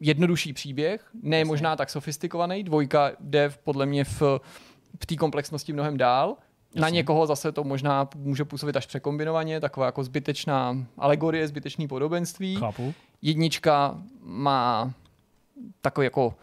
[0.00, 4.22] jednodušší příběh, ne možná tak sofistikovaný, dvojka jde podle mě v,
[5.00, 6.36] v té komplexnosti mnohem dál.
[6.80, 12.56] Na někoho zase to možná může působit až překombinovaně, taková jako zbytečná alegorie, zbytečný podobenství.
[12.56, 12.94] Chápu.
[13.22, 14.92] Jednička má
[15.80, 16.34] takový jako,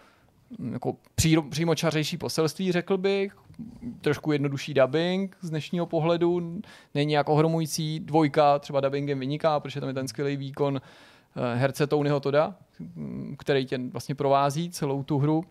[0.72, 3.36] jako příro, přímočařejší poselství, řekl bych.
[4.02, 6.62] Trošku jednodušší dubbing z dnešního pohledu.
[6.96, 8.00] Není jako ohromující.
[8.00, 10.82] Dvojka třeba dubbingem vyniká, protože tam je ten skvělý výkon
[11.36, 12.56] eh, herce Tonyho Toda,
[13.38, 15.44] který tě vlastně provází celou tu hru.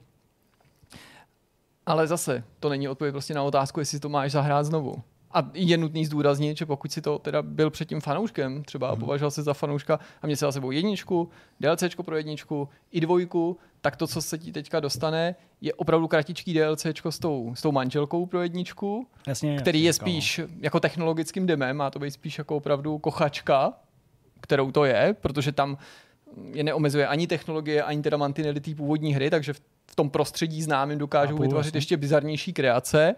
[1.86, 4.94] Ale zase, to není odpověď prostě na otázku, jestli to máš zahrát znovu.
[5.34, 9.30] A je nutný zdůraznit, že pokud si to teda byl předtím fanouškem, třeba a považoval
[9.30, 11.28] se za fanouška a měl se za sebou jedničku,
[11.60, 16.54] DLCčko pro jedničku i dvojku, tak to, co se ti teďka dostane, je opravdu kratičký
[16.54, 20.80] DLCčko s tou, s tou manželkou pro jedničku, Jasně, který jasně, je říkal, spíš jako
[20.80, 23.72] technologickým demem, má to být spíš jako opravdu kochačka,
[24.40, 25.78] kterou to je, protože tam
[26.52, 29.60] je neomezuje ani technologie, ani teda mantinely té původní hry, takže v
[29.92, 31.78] v tom prostředí známým dokážou Chápu, vytvořit jasně.
[31.78, 33.14] ještě bizarnější kreace.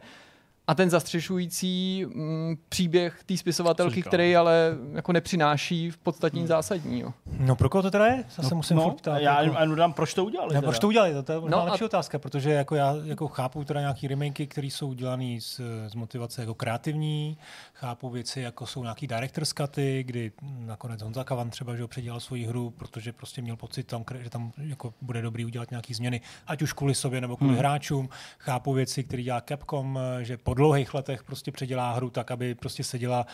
[0.66, 7.14] A ten zastřešující mm, příběh té spisovatelky, který ale jako nepřináší v podstatě nic zásadního.
[7.38, 8.24] No pro koho to teda je?
[8.36, 9.18] Zase No, musím no, ptát.
[9.18, 10.54] já jako- dám, proč to udělali.
[10.54, 10.70] Ne, teda.
[10.70, 11.12] proč to udělali?
[11.14, 13.80] To, to je možná No no a- lepší otázka, protože jako já jako chápu teda
[13.80, 17.38] nějaký remakey, které jsou dělané z, z motivace jako kreativní,
[17.84, 22.20] chápu věci, jako jsou nějaký director's cuty, kdy nakonec Honza Kavan třeba že ho předělal
[22.20, 26.20] svoji hru, protože prostě měl pocit, tam, že tam jako bude dobrý udělat nějaký změny,
[26.46, 27.58] ať už kvůli sobě nebo kvůli Hmm.
[27.58, 28.08] hráčům.
[28.38, 32.84] Chápu věci, které dělá Capcom, že po dlouhých letech prostě předělá hru tak, aby prostě
[32.84, 33.26] seděla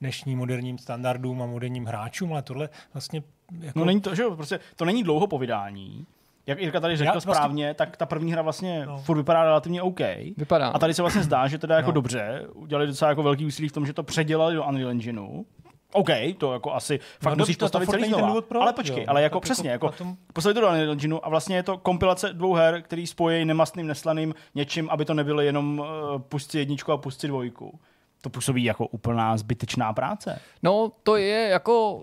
[0.00, 3.22] dnešním moderním standardům a moderním hráčům, ale tohle vlastně
[3.60, 3.78] jako...
[3.78, 6.06] No není to, že jo, prostě to není dlouho po vydání.
[6.46, 8.98] Jak Jirka tady řekl Já vlastně- správně, tak ta první hra vlastně No.
[8.98, 10.00] furt vypadá relativně OK.
[10.36, 10.68] Vypadá.
[10.68, 11.92] A tady se vlastně zdá, že teda jako No.
[11.92, 15.44] dobře, udělali docela jako velký úsilí v tom, že to předělali do Unreal Engineu.
[15.92, 18.26] OK, to jako asi fakt No, musíš to- to postavit furt celý znova.
[18.28, 19.04] důvod, proč, ale počkej, jo.
[19.08, 21.62] ale jako Tak přesně, jako jako, potom- postavit to do Unreal Engineu a vlastně je
[21.62, 25.86] to kompilace dvou her, který spojí nemastným, neslaným něčím, aby to nebylo jenom uh,
[26.18, 27.78] pustit jedničku a pustit dvojku.
[28.22, 30.38] To působí jako úplná zbytečná práce.
[30.62, 32.02] No, to je jako,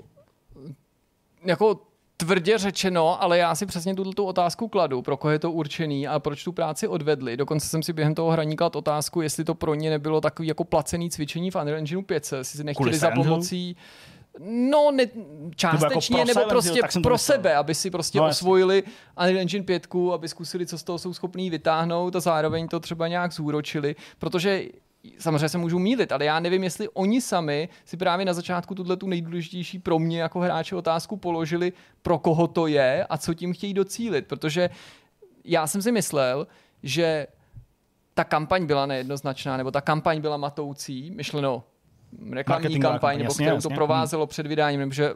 [1.46, 1.80] jako
[2.26, 6.08] tvrdě řečeno, ale já si přesně tuto tu otázku kladu, pro koho je to určený
[6.08, 7.38] a proč tu práci odvedli.
[7.38, 10.64] Dokonce jsem si během toho hraní klad otázku, jestli to pro ně nebylo takový jako
[10.64, 13.76] placený cvičení v Unreal Engineu 5, jestli si nechtěli za pomocí
[14.50, 15.06] No, ne,
[15.56, 17.18] částečně, jako pro nebo prostě Hill, pro myslel.
[17.18, 18.84] sebe, aby si prostě No, osvojili
[19.20, 23.08] Unreal Engine 5, aby zkusili, co z toho jsou schopní vytáhnout a zároveň to třeba
[23.08, 24.64] nějak zúročili, protože
[25.20, 28.98] samozřejmě se můžu mílit, ale já nevím, jestli oni sami si právě na začátku tuhle
[28.98, 33.54] tu nejdůležitější pro mě jako hráče otázku položili, pro koho to je a co tím
[33.54, 34.70] chtějí docílit, protože
[35.44, 36.48] já jsem si myslel,
[36.84, 37.28] že
[38.14, 41.64] ta kampaň byla nejednoznačná, nebo ta kampaň byla matoucí, myšleno
[42.32, 45.14] reklamní kampaň, nebo kterou to provázelo před vydáním, nebo že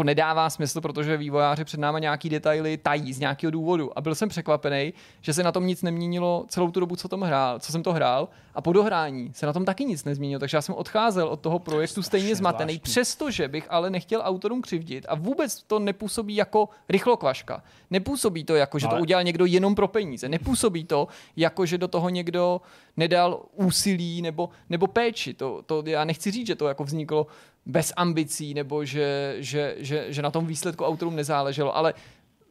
[0.00, 3.98] to nedává smysl, protože vývojáři před náma nějaký detaily tají z nějakého důvodu.
[3.98, 7.20] A byl jsem překvapený, že se na tom nic neměnilo celou tu dobu, co, tom
[7.20, 8.28] hrál, co jsem to hrál.
[8.54, 10.40] A po dohrání se na tom taky nic nezměnilo.
[10.40, 15.06] Takže já jsem odcházel od toho projektu stejně zmatený, přestože bych ale nechtěl autorům křivdit.
[15.08, 17.62] A vůbec to nepůsobí jako rychlokvaška.
[17.90, 20.28] Nepůsobí to jako, že to Ale- udělal někdo jenom pro peníze.
[20.28, 22.60] Nepůsobí to jako, že do toho někdo
[22.96, 25.34] nedal úsilí nebo, nebo péči.
[25.34, 27.26] To, to já nechci říct, že to jako vzniklo
[27.66, 31.94] bez ambicí nebo že, že, že, že na tom výsledku autorům nezáleželo, ale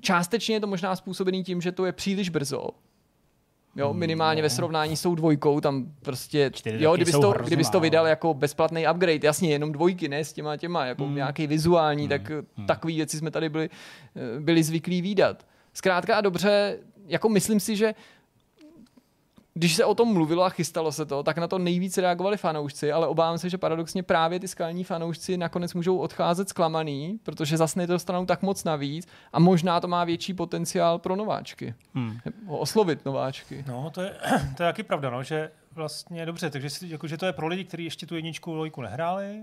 [0.01, 2.69] částečně je to možná způsobený tím, že to je příliš brzo.
[3.75, 7.79] Jo, minimálně ve srovnání s tou dvojkou, tam prostě, Hmm, jo, jsou to, kdybys to
[7.79, 11.15] vydal jako bezplatný upgrade, jasně, jenom dvojky, ne s těma těma, jako Hmm.
[11.15, 12.31] nějaký vizuální, tak
[12.67, 13.69] takový věci jsme tady byli,
[14.15, 15.47] eh, byli zvyklí výdat.
[15.73, 17.93] Zkrátka a dobře, jako myslím si, že
[19.59, 22.91] když se o tom mluvilo a chystalo se to, tak na to nejvíc reagovali fanoušci,
[22.91, 27.79] ale obávám se, že paradoxně právě ty skalní fanoušci nakonec můžou odcházet zklamaný, protože zase
[27.79, 31.73] nedostanou tak moc navíc a možná to má větší potenciál pro nováčky.
[31.95, 32.17] Hmm.
[32.47, 33.63] Oslovit nováčky.
[33.67, 34.15] No, to je,
[34.57, 37.63] to je taky pravda, no, že vlastně dobře, takže jako, že to je pro lidi,
[37.63, 39.41] kteří ještě tu jedničku lojku nehráli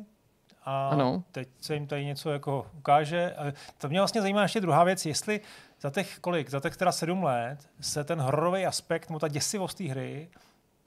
[0.65, 1.23] a Ano.
[1.33, 3.35] teď se jim tady něco jako ukáže.
[3.35, 5.41] A To mě vlastně zajímá ještě druhá věc, jestli
[5.81, 9.79] za těch kolik, za těch teda sedm let se ten hororový aspekt, nebo ta děsivost
[9.79, 10.29] té hry,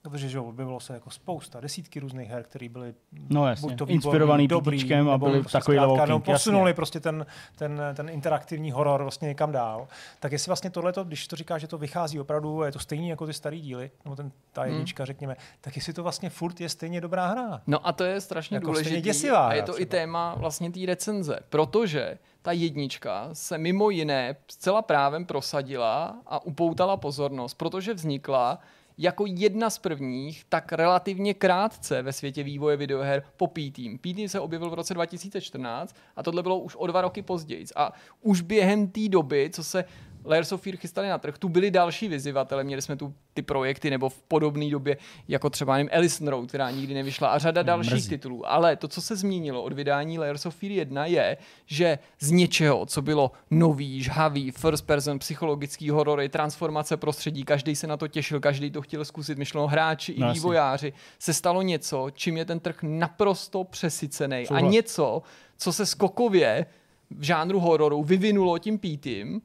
[0.02, 2.94] protože že objevilo se jako spousta, desítky různých her, které byly
[3.30, 6.28] No jasně, buď to výborný, inspirovaný dobrý, a nebo byly prostě takový zkrátka, no, king,
[6.28, 6.34] jasně.
[6.34, 7.26] posunuli prostě ten,
[7.56, 9.88] ten, ten interaktivní horor vlastně někam dál.
[10.20, 13.10] Tak jestli vlastně tohleto, když to říká, že to vychází opravdu, a je to stejný
[13.10, 14.72] jako ty starý díly, nebo ten, ta Hmm.
[14.72, 17.62] jednička, řekněme, tak jestli to vlastně furt je stejně dobrá hra.
[17.68, 19.32] No a to je strašně Jako důležité.
[19.38, 19.90] A je to i třeba.
[20.02, 26.98] téma vlastně té recenze, protože ta jednička se mimo jiné zcela právem prosadila a upoutala
[26.98, 28.60] pozornost, protože vznikla
[28.98, 33.98] jako jedna z prvních, tak relativně krátce ve světě vývoje videoher po P-Team.
[33.98, 37.66] P-Team se objevil v roce 2014 a tohle bylo už o dva roky později.
[37.76, 39.86] A už během té doby, co se
[40.30, 43.90] Layers of Fear chystali na trh, tu byli další vyzývatele, měli jsme tu ty projekty
[43.90, 47.94] nebo v podobné době, jako třeba nevím, Ellison Road, která nikdy nevyšla a řada dalších
[47.94, 48.10] mrzí.
[48.10, 48.52] titulů.
[48.52, 52.86] Ale to, co se změnilo od vydání Layers of Fear 1 je, že z něčeho,
[52.86, 58.40] co bylo nový, žhavý, first person, psychologický horory, transformace prostředí, každý se na to těšil,
[58.40, 60.40] každý to chtěl zkusit, myšleno hráči i No jasně.
[60.40, 64.48] vývojáři, se stalo něco, čím je ten trh naprosto přesycený.
[64.50, 65.22] A něco,
[65.58, 66.66] co se skokově
[67.12, 69.42] v žánru hororu vyvinulo tím pítým,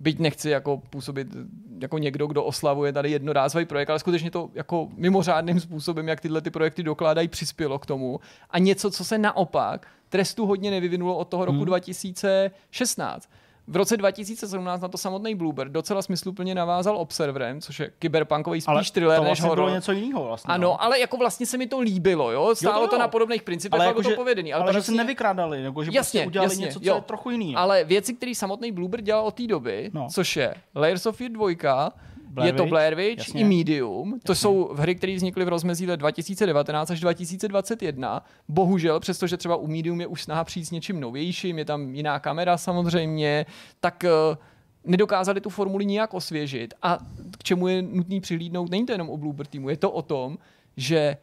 [0.00, 1.28] byť nechci jako působit
[1.80, 6.40] jako někdo, kdo oslavuje tady jednorázový projekt, ale skutečně to jako mimořádným způsobem, jak tyhle
[6.40, 8.20] ty projekty dokládají, přispělo k tomu.
[8.50, 11.66] A něco, co se naopak trestu hodně nevyvinulo od toho roku Hmm.
[11.66, 13.30] 2016.
[13.68, 18.68] V roce 2017 na to samotný Bluebird docela smysluplně navázal Observerem, což je kyberpunkový spíš
[18.68, 19.64] Ale thriller to než vlastně horor.
[19.64, 20.54] bylo něco jiného vlastně.
[20.54, 20.82] Ano, no.
[20.82, 22.54] ale jako vlastně se mi to líbilo, jo?
[22.54, 22.88] Stálo jo.
[22.88, 24.52] to na podobných principech, ale jako, to že, povedený.
[24.52, 26.94] ale, Ale, že se paradoxně- nevykrádali, nebo že Jasně, prostě udělali jasně, něco, co jo.
[26.94, 27.56] je trochu jiný.
[27.56, 30.08] Ale věci, které samotný Bluebird dělal od té doby, no.
[30.10, 31.90] což je Layers of Fear 2,
[32.26, 33.40] Blair je to Blair Witch jasně.
[33.40, 34.20] i Medium.
[34.22, 38.24] To jsou hry, které vznikly v rozmezí let 2019 až 2021.
[38.48, 42.18] Bohužel, přestože třeba u Medium je už snaha přijít s něčím novějším, je tam jiná
[42.18, 43.46] kamera samozřejmě,
[43.80, 44.10] tak eh,
[44.84, 46.74] nedokázali tu formuli nijak osvěžit.
[46.82, 46.98] A
[47.38, 50.38] k čemu je nutný přihlídnout, není to jenom o Bluebird týmu, je to o tom,
[50.76, 51.16] že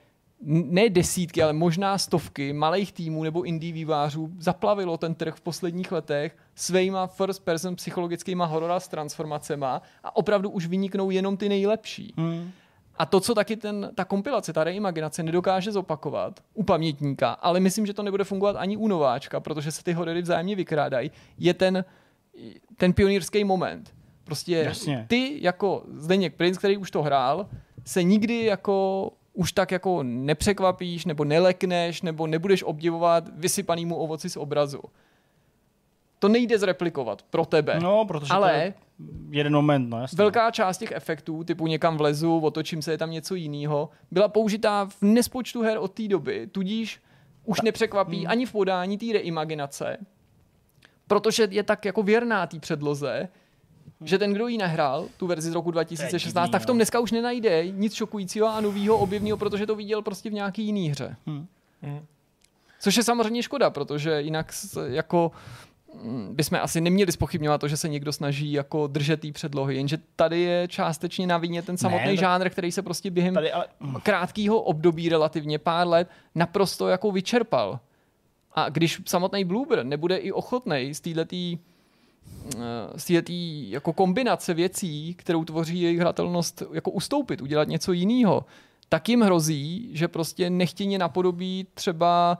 [0.45, 5.91] ne desítky, ale možná stovky malých týmů nebo indie vývářů zaplavilo ten trh v posledních
[5.91, 12.13] letech svýma first person psychologickýma horora s transformacema a opravdu už vyniknou jenom ty nejlepší.
[12.17, 12.51] Hmm.
[12.97, 17.85] A to, co taky ten, ta kompilace, ta reimaginace nedokáže zopakovat u pamětníka, ale myslím,
[17.85, 21.85] že to nebude fungovat ani u nováčka, protože se ty horory vzájemně vykrádají, je ten,
[22.77, 23.93] ten pionýrský moment.
[24.23, 25.05] Prostě Jasně.
[25.09, 27.49] ty jako Zdeněk Prince, který už to hrál,
[27.85, 34.37] se nikdy jako už tak jako nepřekvapíš, nebo nelekneš, nebo nebudeš obdivovat vysypanýmu ovoci z
[34.37, 34.81] obrazu.
[36.19, 37.79] To nejde zreplikovat pro tebe.
[37.79, 38.73] No, protože to ale je
[39.29, 40.15] jeden moment, no jasně.
[40.15, 44.85] Velká část těch efektů, typu někam vlezu, otočím se, je tam něco jiného, byla použitá
[44.85, 47.01] v nespočtu her od té doby, tudíž
[47.45, 48.31] už nepřekvapí Hmm.
[48.31, 49.97] ani v podání té reimaginace,
[51.07, 53.29] protože je tak jako věrná té předloze,
[54.03, 56.79] že ten, kdo ji nehrál, tu verzi z roku 2016, divný, tak v tom no.
[56.79, 60.89] dneska už nenajde nic šokujícího a novýho objevného, protože to viděl prostě v nějaký jiný
[60.89, 61.15] hře.
[61.25, 61.47] Hmm.
[62.79, 64.53] Což je samozřejmě škoda, protože jinak
[64.85, 65.31] jako
[66.03, 69.97] mm, bychom asi neměli spochybňovat to, že se někdo snaží jako držet té předlohy, jenže
[70.15, 73.65] tady je částečně na vině ten samotný tak- žánr, který se prostě během Tady, ale,
[74.03, 77.79] krátkého období relativně pár let naprosto jako vyčerpal.
[78.53, 81.35] A když samotný Bloober nebude i ochotný z této
[82.95, 83.31] z této
[83.69, 88.45] jako kombinace věcí, kterou tvoří jejich hratelnost, jako ustoupit, udělat něco jiného,
[88.89, 92.37] tak jim hrozí, že prostě nechtěně napodobí třeba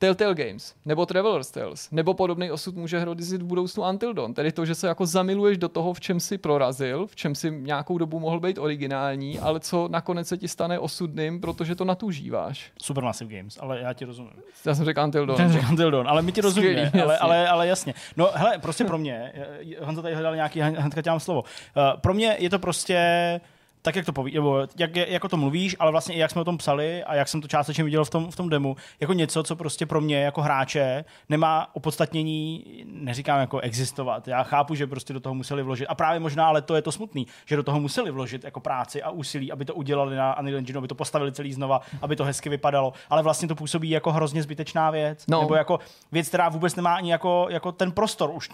[0.00, 4.34] Telltale Games, nebo Traveler's Tales, nebo podobný osud může hrozit v budoucnu Until Dawn.
[4.34, 7.50] Tedy to, že se jako zamiluješ do toho, v čem si prorazil, v čem si
[7.50, 12.72] nějakou dobu mohl být originální, ale co nakonec se ti stane osudným, protože to natužíváš.
[12.82, 14.32] Supermassive Games, ale já ti rozumím.
[14.64, 15.36] Já jsem řekl Until Dawn.
[15.36, 17.18] Ten řekl Until Dawn, ale my ti rozumíme, Skvělý, ale, jasně.
[17.18, 17.94] ale, ale jasně.
[18.16, 19.32] No hele, prostě pro mě,
[19.80, 23.40] Honza tady hledal nějaký, hnedka tě slovo, uh, pro mě je to prostě
[23.82, 26.44] tak, jak to poví, nebo jak, jako to mluvíš, ale vlastně i jak jsme o
[26.44, 29.42] tom psali a jak jsem to částečně viděl v tom, v tom demu, jako něco,
[29.42, 34.28] co prostě pro mě jako hráče nemá opodstatnění, neříkám jako existovat.
[34.28, 35.86] Já chápu, že prostě do toho museli vložit.
[35.86, 39.02] A právě možná, ale to je to smutný, že do toho museli vložit jako práci
[39.02, 42.24] a úsilí, aby to udělali na Unreal Engine, aby to postavili celý znova, aby to
[42.24, 42.92] hezky vypadalo.
[43.10, 45.24] Ale vlastně to působí jako hrozně zbytečná věc.
[45.28, 45.40] No.
[45.40, 45.78] Nebo jako
[46.12, 48.50] věc, která vůbec nemá ani jako, jako ten prostor už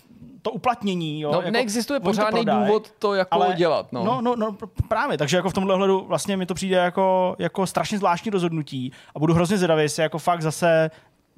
[0.46, 1.20] to uplatnění.
[1.20, 3.92] Jo, No, jako, neexistuje oni to pořádný prodají, důvod to jako dělat.
[3.92, 4.04] No.
[4.04, 7.36] no, no, no, pr- právě, takže jako v tomhle ohledu vlastně mi to přijde jako,
[7.38, 10.90] jako strašně zvláštní rozhodnutí a budu hrozně zvědavý, jestli jako fakt zase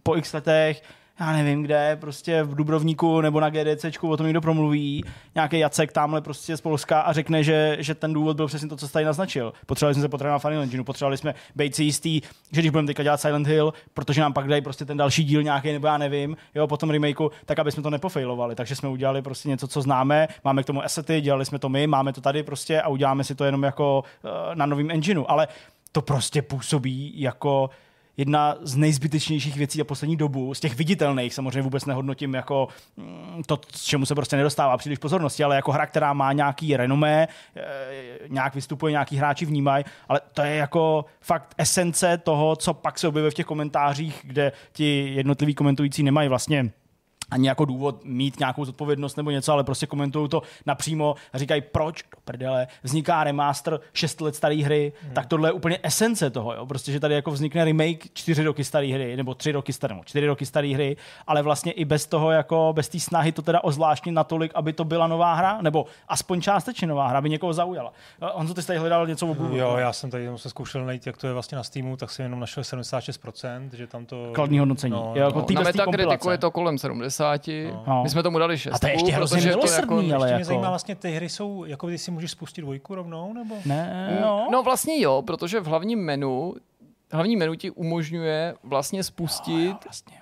[0.03, 0.83] po x letech
[1.21, 5.05] já nevím kde, prostě v Dubrovníku nebo na GDCčku o tom někdo promluví,
[5.35, 8.77] nějaký Jacek tamhle prostě z Polska a řekne, že, že ten důvod byl přesně to,
[8.77, 9.53] co jsi tady naznačil.
[9.67, 12.21] Potřebovali jsme se potřebovat na Final Engineu, potřebovali jsme být si jistý,
[12.53, 15.43] že když budeme teďka dělat Silent Hill, protože nám pak dají prostě ten další díl
[15.43, 18.55] nějaký, nebo já nevím, jo, po tom remakeu, tak aby jsme to nepofailovali.
[18.55, 21.87] Takže jsme udělali prostě něco, co známe, máme k tomu assety, dělali jsme to my,
[21.87, 25.25] máme to tady prostě a uděláme si to jenom jako uh, na novém engineu.
[25.29, 25.49] Ale
[25.93, 27.71] to prostě působí jako
[28.19, 33.43] jedna z nejzbytečnějších věcí za poslední dobu, z těch viditelných, samozřejmě vůbec nehodnotím jako mm,
[33.47, 37.65] to, čemu se prostě nedostává příliš pozornosti, ale jako hra, která má nějaký renomé, eh,
[38.29, 43.09] nějak vystupuje, nějaký hráči vnímají, ale to je jako fakt esence toho, co pak se
[43.09, 46.71] objevuje v těch komentářích, kde ti jednotliví komentující nemají vlastně
[47.31, 51.61] ani jako důvod mít nějakou zodpovědnost nebo něco, ale prostě komentují to napřímo a říkají,
[51.61, 55.13] proč do prdele vzniká remaster 6 let staré hry, hmm.
[55.13, 56.67] tak tohle je úplně esence toho, jo?
[56.67, 60.05] prostě, že tady jako vznikne remake 4 roky staré hry, nebo 3 roky staré, nebo
[60.05, 63.65] 4 roky staré hry, ale vlastně i bez toho, jako bez té snahy to teda
[63.65, 67.93] ozvláštnit natolik, aby to byla nová hra, nebo aspoň částečně nová hra, aby někoho zaujala.
[68.23, 69.57] Eh, Honzo, ty jsi tady hledal něco v obu.
[69.57, 72.11] Jo, já jsem tady jenom se zkoušel najít, jak to je vlastně na Steamu, tak
[72.11, 74.31] jsem jenom našel 76%, že tam to...
[74.35, 74.93] Kladný hodnocení.
[74.93, 75.63] No, Jo, jako no.
[75.63, 77.18] Na je to kolem 70.
[77.87, 78.03] No.
[78.03, 78.75] My jsme tomu dali 6.
[78.75, 80.95] A to je ještě hrozně protože to milosrdný, jako, ale Ještě mě jako- zajímá vlastně,
[80.95, 83.55] ty hry jsou, jako když si můžeš spustit dvojku rovnou, nebo?
[83.67, 84.49] Ne, No.
[84.53, 86.55] no vlastně jo, protože v hlavním menu
[87.13, 90.17] hlavní menu ti umožňuje vlastně spustit vlastně.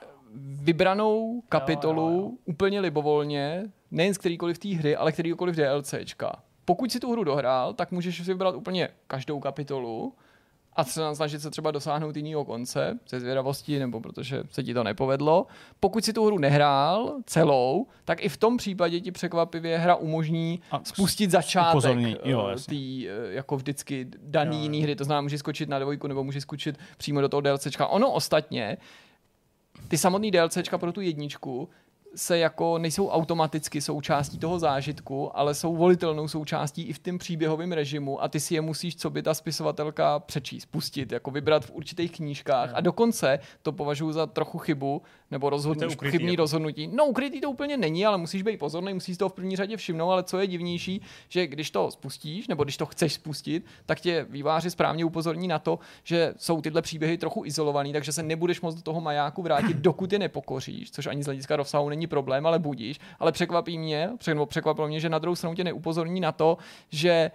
[0.62, 2.30] vybranou kapitolu Jo, jo, jo.
[2.44, 6.32] úplně libovolně, nejen z kterýkoliv té hry, ale kterýkoliv DLCčka.
[6.64, 10.14] Pokud si tu hru dohrál, tak můžeš si vybrat úplně každou kapitolu
[10.76, 10.84] a
[11.14, 15.46] snažit se třeba dosáhnout jiného konce ze zvědavosti nebo protože se ti to nepovedlo.
[15.80, 20.60] Pokud si tu hru nehrál celou, tak i v tom případě ti překvapivě hra umožní
[20.70, 24.62] A spustit začátek eh, tý, eh, jako vždycky daný Jo, jo.
[24.62, 27.86] jiný hry, to znamená, může skočit na dvojku nebo může skočit přímo do toho DLCčka.
[27.86, 28.76] Ono ostatně,
[29.88, 31.68] ty samotný DLCčka pro tu jedničku
[32.16, 37.72] se jako nejsou automaticky součástí toho zážitku, ale jsou volitelnou součástí i v tom příběhovém
[37.72, 41.70] režimu a ty si je musíš, co by ta spisovatelka přečíst, pustit, jako vybrat v
[41.70, 42.70] určitých knížkách.
[42.74, 46.42] A dokonce to považuji za trochu chybu, nebo rozhodnutí, ukrytý, chybný jako.
[46.42, 46.86] rozhodnutí.
[46.86, 50.10] No, ukrytý to úplně není, ale musíš být pozorný, musíš to v první řadě všimnout,
[50.10, 54.26] ale co je divnější, že když to spustíš, nebo když to chceš spustit, tak tě
[54.30, 58.74] výváři správně upozorní na to, že jsou tyhle příběhy trochu izolovaný, takže se nebudeš moc
[58.74, 62.58] do toho majáku vrátit, dokud je nepokoříš, což ani z hlediska rozsahu není problém, ale
[62.58, 63.00] budíš.
[63.18, 66.58] Ale překvapí mě, nebo překvapilo mě, že na druhou stranu tě neupozorní na to,
[66.90, 67.30] že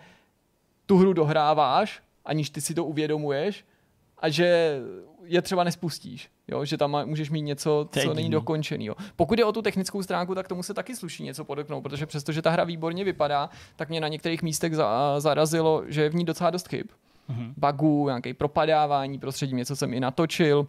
[0.86, 3.65] tu hru dohráváš, aniž ty si to uvědomuješ,
[4.21, 4.79] a že
[5.23, 6.29] je třeba nespustíš.
[6.47, 6.65] Jo?
[6.65, 8.29] Že tam můžeš mít něco, co není divný.
[8.29, 8.86] dokončený.
[8.86, 8.95] Jo?
[9.15, 12.41] Pokud je o tu technickou stránku, tak tomu se taky sluší něco podotknout, protože přestože
[12.41, 16.26] ta hra výborně vypadá, tak mě na některých místech za, zarazilo, že je v ní
[16.26, 16.88] docela dost chyb.
[17.28, 17.53] Mhm.
[17.57, 20.59] Bugů, nějaké propadávání prostředí, něco jsem i natočil.
[20.59, 20.67] Uh,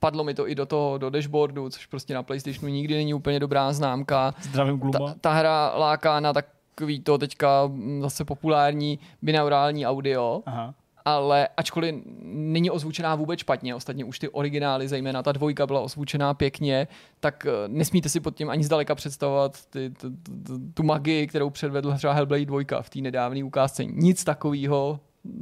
[0.00, 3.40] padlo mi to i do toho, do dashboardu, což prostě na PlayStationu nikdy není úplně
[3.40, 4.98] dobrá známka Zdravím Gluma.
[4.98, 10.74] ta, ta hra láká na takový to teďka mm, zase populární binaurální audio, Aha.
[11.04, 16.34] Ale ačkoliv není ozvučená vůbec špatně, ostatně už ty originály, zejména ta dvojka byla ozvučená
[16.34, 16.88] pěkně,
[17.20, 20.10] tak eh, nesmíte si pod tím ani zdaleka představovat ty, tu,
[20.46, 23.84] tu, tu magii, kterou předvedl třeba Hellblade 2 v té nedávné ukázce.
[23.84, 25.00] Nic takového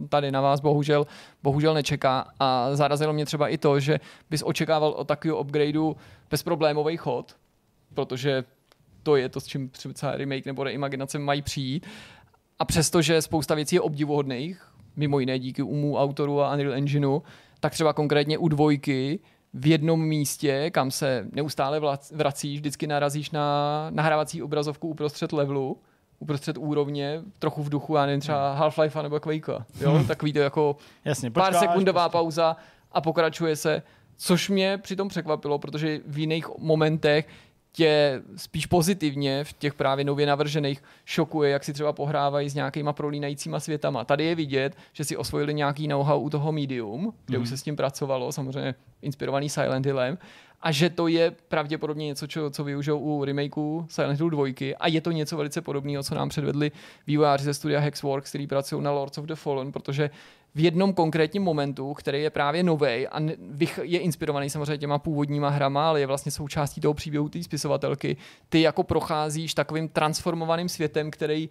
[0.09, 1.07] tady na vás bohužel,
[1.43, 2.33] bohužel nečeká.
[2.41, 4.01] A zarazilo mě třeba i to, že
[4.31, 5.97] bys očekával od takového upgradeu
[6.31, 7.37] bezproblémový chod,
[7.95, 8.45] protože
[9.03, 11.87] to je to, s čím třeba remake nebo reimaginace mají přijít.
[12.59, 14.70] A přestože spousta věcí je obdivuhodných,
[15.01, 17.23] mimo jiné díky umu autoru a Unreal Engineu,
[17.61, 19.21] tak třeba konkrétně u dvojky
[19.55, 21.81] v jednom místě, kam se neustále
[22.13, 25.79] vracíš, vždycky narazíš na nahrávací obrazovku uprostřed levelu,
[26.19, 28.57] uprostřed úrovně, trochu v duchu, já nevím, třeba.
[28.61, 29.49] Half-Life nebo Quake.
[29.81, 29.93] Jo?
[29.93, 30.07] Hmm.
[30.07, 32.19] Takový to jako Jasně, počkáš, pár sekundová prostě.
[32.19, 32.57] pauza
[32.93, 33.83] a pokračuje se,
[34.17, 37.29] což mě přitom překvapilo, protože v jiných momentech
[37.73, 42.93] tě spíš pozitivně v těch právě nově navržených šokuje, jak si třeba pohrávají s nějakýma
[42.93, 44.05] prolínajícíma světama.
[44.05, 47.43] Tady je vidět, že si osvojili nějaký know-how u toho Medium, kde mm.
[47.43, 47.57] už mhm.
[47.57, 50.19] se s tím pracovalo, samozřejmě inspirovaný Silent Hillem,
[50.63, 54.47] a že to je pravděpodobně něco, čo, co využijou u remakeu Silent Hill 2
[54.81, 56.73] a je to něco velice podobného, co nám předvedli
[57.07, 60.11] vývojáři ze studia Hexworks, který pracují na Lords of the Fallen, protože
[60.55, 63.21] v jednom konkrétním momentu, který je právě nový a
[63.83, 68.17] je inspirovaný samozřejmě těma původníma hrama, ale je vlastně součástí toho příběhu té spisovatelky,
[68.49, 71.51] ty jako procházíš takovým transformovaným světem, který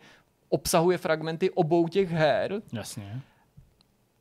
[0.49, 2.61] obsahuje fragmenty obou těch her.
[2.73, 3.21] Jasně.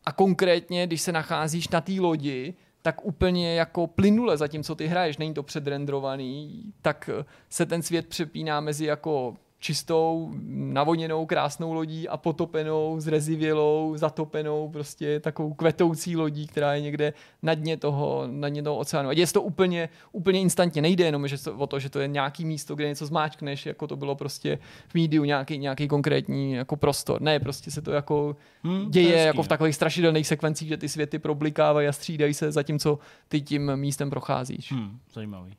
[0.05, 5.19] A konkrétně, když se nacházíš na té lodi, tak úplně jako plynule, zatímco ty hraješ,
[5.19, 7.11] není to předrendrovaný, tak
[7.49, 15.21] se ten svět přepíná mezi jako čistou, navoněnou, krásnou lodí a potopenou, zrezivělou, zatopenou, prostě
[15.21, 19.09] takovou kvetoucí lodí, která je někde na dně toho, na dně toho oceánu.
[19.09, 20.83] A je to úplně, úplně instantně.
[20.83, 23.87] Nejde jenom že to, o to, že to je nějaký místo, kde něco zmáčkneš, jako
[23.87, 27.23] to bylo prostě v médiu nějaký, nějaký konkrétní jako prostor.
[27.23, 30.89] Ne, prostě se to jako hmm, děje to jako v takových strašidelných sekvencích, že ty
[30.89, 32.99] světy problikávají a střídají se, zatímco
[33.29, 34.73] ty tím místem procházíš.
[34.73, 35.57] Hmm, zajímavý.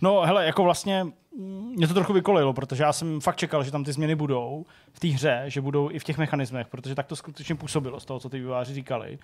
[0.00, 1.06] No hele, jako vlastně
[1.76, 5.00] mě to trochu vykolilo, protože já jsem fakt čekal, že tam ty změny budou v
[5.00, 8.20] té hře, že budou i v těch mechanismech, protože tak to skutečně působilo z toho,
[8.20, 9.18] co ty vývojáři říkali.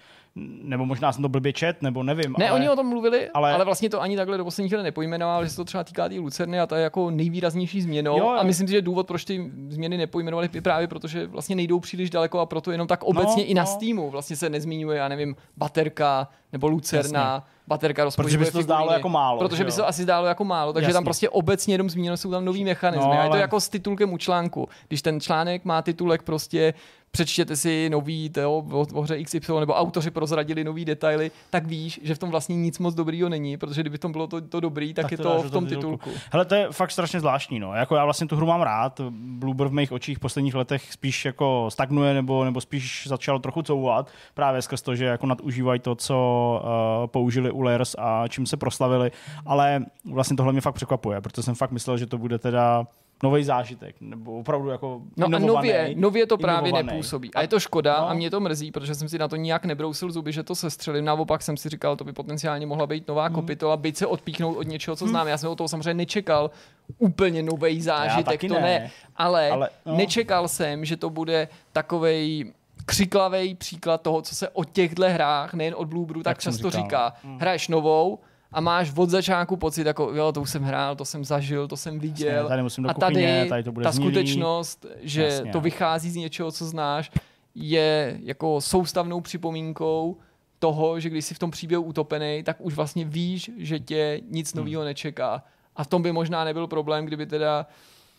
[0.63, 2.35] Nebo možná jsem to blbě čet, nebo nevím.
[2.39, 2.61] Ne, ale...
[2.61, 3.53] oni o tom mluvili, ale...
[3.53, 6.15] ale vlastně to ani takhle do posledních let nepojmenovali, že se to třeba týká té
[6.15, 8.19] Lucerny a to je jako nejvýraznější změnou.
[8.19, 8.31] Jo, jo.
[8.31, 12.11] A myslím si, že důvod, proč ty změny nepojmenovali, je právě protože vlastně nejdou příliš
[12.11, 13.67] daleko a proto jenom tak obecně no, i na no.
[13.67, 17.35] Steamu vlastně se nezmiňuje, já nevím, baterka nebo Lucerna.
[17.35, 19.39] Jasně baterka rozpočtuje Protože by se to zdálo jako málo.
[19.39, 20.95] Protože by se to asi zdálo jako málo, takže Jasně.
[20.95, 23.05] tam prostě obecně jenom zmíněno jsou tam nový mechanizmy.
[23.05, 23.21] No, ale...
[23.21, 24.69] A je to jako s titulkem u článku.
[24.89, 26.75] Když ten článek má titulek prostě
[27.15, 32.01] přečtěte si nový to, o, o hře XY, nebo autoři prozradili nový detaily, tak víš,
[32.03, 34.95] že v tom vlastně nic moc dobrýho není, protože kdyby tom bylo to, to dobrý,
[34.95, 36.11] tak, tak je to, v tom titulku.
[36.31, 37.75] Hele, to je fakt strašně zvláštní, no.
[37.75, 41.25] Jako já vlastně tu hru mám rád, Bloober v mých očích v posledních letech spíš
[41.25, 45.95] jako stagnuje, nebo, nebo spíš začal trochu couvat, právě skrz to, že jako nadužívají to,
[45.95, 46.17] co
[46.65, 49.11] uh, použili u Layers a čím se proslavili,
[49.47, 52.87] ale vlastně tohle mě fakt překvapuje, protože jsem fakt myslel, že to bude teda
[53.23, 57.35] nový zážitek, nebo opravdu jako No a nově, nově to právě nepůsobí.
[57.35, 58.09] A je to škoda no.
[58.09, 61.05] a mě to mrzí, protože jsem si na to nijak nebrousil zuby, že to sestřelím.
[61.05, 63.35] Naopak jsem si říkal, to by potenciálně mohla být nová hmm.
[63.35, 65.11] kapitola, byť se odpíchnout od něčeho, co hmm.
[65.11, 65.29] znám.
[65.29, 66.51] Já jsem o toho samozřejmě nečekal
[66.99, 68.61] úplně nový zážitek, to ne.
[68.61, 68.91] ne.
[69.17, 69.97] Ale, ale no.
[69.97, 72.53] nečekal jsem, že to bude takovej
[72.87, 76.85] křiklavý příklad toho, co se o těchto hrách, nejen od Bluebru, tak, tak často říkal.
[76.85, 77.15] říká.
[77.23, 77.39] Hmm.
[77.39, 78.19] Hraješ novou,
[78.55, 81.77] a máš od začátku pocit, jako jo, to už jsem hrál, to jsem zažil, to
[81.77, 82.35] jsem viděl.
[82.35, 85.53] Jasně, tady musím do a tady, kuchyně, tady to bude ta skutečnost, že Jasně.
[85.53, 87.11] to vychází z něčeho, co znáš,
[87.55, 90.17] je jako soustavnou připomínkou
[90.59, 94.55] toho, že když jsi v tom příběhu utopený, tak už vlastně víš, že tě nic
[94.55, 94.65] hmm.
[94.65, 95.43] nového nečeká.
[95.77, 97.67] A v tom by možná nebyl problém, kdyby teda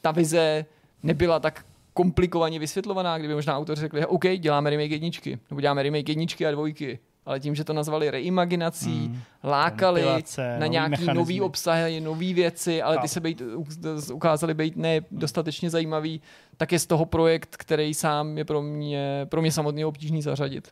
[0.02, 0.66] ta vize
[1.04, 6.10] nebyla tak komplikovaně vysvětlovaná, kdyby možná autoři řekli, OK, děláme remake jedničky, nebo děláme remake
[6.10, 9.22] jedničky a dvojky ale tím, že to nazvali reimaginací, mm.
[9.44, 10.24] lákali
[10.60, 13.42] na nějaký nový obsahy, nové věci, ale ty se být,
[14.14, 16.22] ukázaly být ne dostatečně zajímavý,
[16.58, 20.72] tak je z toho projekt, který sám je pro mě, pro mě samotně obtížný zařadit.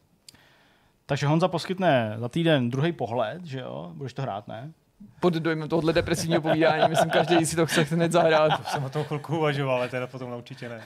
[1.06, 3.92] Takže Honza poskytne za týden druhý pohled, že jo?
[3.94, 4.74] Budeš to hrát, ne?
[5.20, 6.90] pod dojmem tohohle depresivního povídání.
[6.90, 8.58] Myslím, každý si to chce hned zahrát.
[8.58, 10.82] To jsem o tom chvilku uvažoval, ale teda potom určitě ne.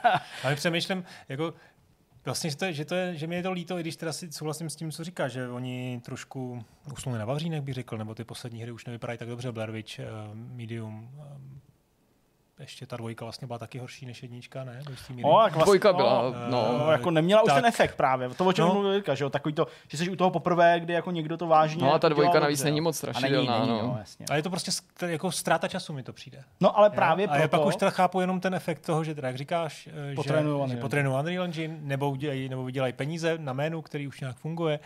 [0.44, 1.54] Ale přemýšlím, jako
[2.24, 4.12] Vlastně, že, to, je, že, to je, že mi je to líto, i když teda
[4.12, 8.14] si souhlasím s tím, co říká, že oni trošku usnuli na vavřínek, bych řekl, nebo
[8.14, 10.04] ty poslední hry už nevypadají tak dobře, Blair Witch, uh,
[10.34, 11.60] Medium, um,
[12.60, 14.82] ještě ta dvojka vlastně byla taky horší než jednička, ne?
[15.22, 18.44] O, vlastně, dvojka byla, no, no, no, jako neměla tak, už ten efekt právě, to,
[18.44, 18.72] o čem no.
[18.72, 21.84] mluvil že jo, takový to, že jsi u toho poprvé, kdy jako někdo to vážně
[21.84, 23.86] No a ta dvojka navíc dobře, není moc strašidelná, není, není, no.
[23.86, 24.26] no jasně.
[24.28, 24.70] Ale je to prostě
[25.06, 26.44] jako ztráta času mi to přijde.
[26.60, 27.38] No ale právě proto...
[27.38, 30.08] A já pak už teda chápu jenom ten efekt toho, že teda, jak říkáš, eh,
[30.08, 30.10] že,
[30.66, 34.80] že potrénují Unreal Engine, nebo, udělají, nebo vydělají peníze na jménu, který už nějak funguje,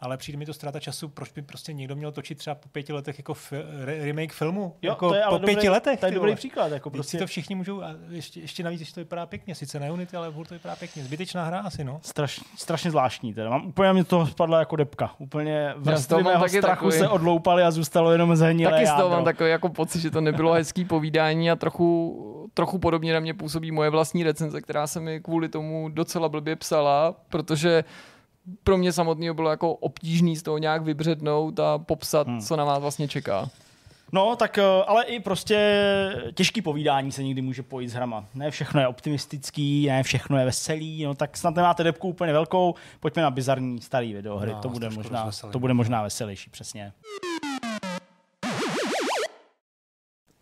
[0.00, 2.92] ale přijde mi to ztráta času, proč by prostě někdo měl točit třeba po pěti
[2.92, 4.74] letech jako fi- re- remake filmu.
[4.82, 6.00] Jo, jako to je ale po pěti dobrý, letech.
[6.00, 6.72] To je dobrý příklad.
[6.72, 7.18] Jako Prostě...
[7.18, 10.32] to všichni můžou, a ještě, ještě navíc, že to vypadá pěkně, sice na Unity, ale
[10.32, 11.04] furt to vypadá pěkně.
[11.04, 12.00] Zbytečná hra asi, no.
[12.02, 13.34] straš, strašně zvláštní.
[13.34, 13.50] Teda.
[13.50, 15.10] Mám, úplně mě to spadla jako depka.
[15.18, 18.92] Úplně vrstvy mám mého taky strachu takový- se odloupaly a zůstalo jenom zhnilé Taky z
[18.92, 23.20] toho mám takový jako pocit, že to nebylo hezký povídání a trochu, trochu podobně na
[23.20, 27.84] mě působí moje vlastní recenze, která se mi kvůli tomu docela blbě psala, protože
[28.64, 32.40] pro mě samotného bylo jako obtížný z toho nějak vybřednout a popsat, hmm.
[32.40, 33.50] co na vás vlastně čeká.
[34.12, 35.58] No, tak eh, ale i prostě
[36.34, 38.24] těžký povídání se někdy může pojít s hrama.
[38.34, 42.74] Ne všechno je optimistický, ne všechno je veselý, no tak snad nemáte depku úplně velkou,
[43.00, 46.92] pojďme na bizarní starý videohry, No, to, bude možná, to bude možná veselější, přesně.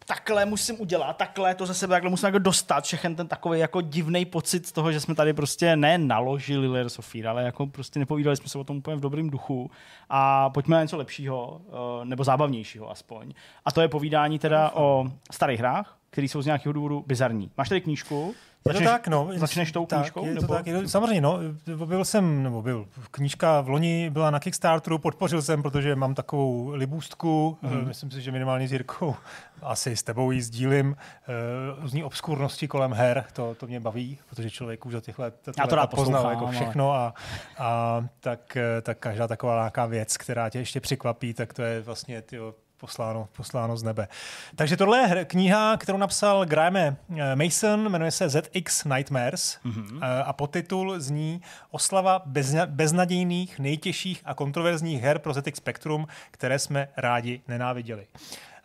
[0.09, 3.81] Takhle musím udělat, takhle to ze sebe takhle musím jako dostat, všechen ten takový jako
[3.81, 7.67] divný pocit z toho, že jsme tady prostě ne naložili Layers of Fear, ale jako
[7.67, 9.71] prostě nepovídali jsme se o tom úplně v dobrém duchu
[10.09, 13.33] a pojďme na něco lepšího, eh, nebo zábavnějšího aspoň.
[13.65, 17.51] A to je povídání teda o starých hrách, které jsou z nějakého důvodu bizarní.
[17.57, 18.35] Máš tady knížku?
[18.69, 19.29] Je to tak, no.
[19.37, 20.27] Začneš tou tak, knížkou?
[20.27, 20.55] Je to nebo?
[20.55, 21.39] tak, je to, samozřejmě, no.
[21.87, 26.71] Byl jsem, nebo byl, knížka v loni byla na Kickstarteru, podpořil jsem, protože mám takovou
[26.75, 27.77] libůstku, Mhm.
[27.81, 27.87] mm.
[27.89, 29.15] myslím si, že minimálně s Jirkou,
[29.63, 30.97] asi s tebou ji sdílím,
[31.29, 31.33] eh,
[31.81, 35.55] různý obskurnosti kolem her, to, to mě baví, protože člověk už za těch let těch
[35.59, 37.15] Já to rád poznal jako všechno a,
[37.59, 41.81] a tak, eh, tak každá taková nějaká věc, která tě ještě překvapí, tak to je
[41.81, 44.09] vlastně tyjo, posláno, posláno z nebe.
[44.57, 46.97] Takže tohle je kniha, kterou napsal Graham eh,
[47.35, 50.01] Mason, jmenuje se ZX Nightmares mm-hmm.
[50.25, 56.89] a podtitul zní Oslava bezna- beznadějných, nejtěžších a kontroverzních her pro ZX Spectrum, které jsme
[56.97, 58.07] rádi nenáviděli.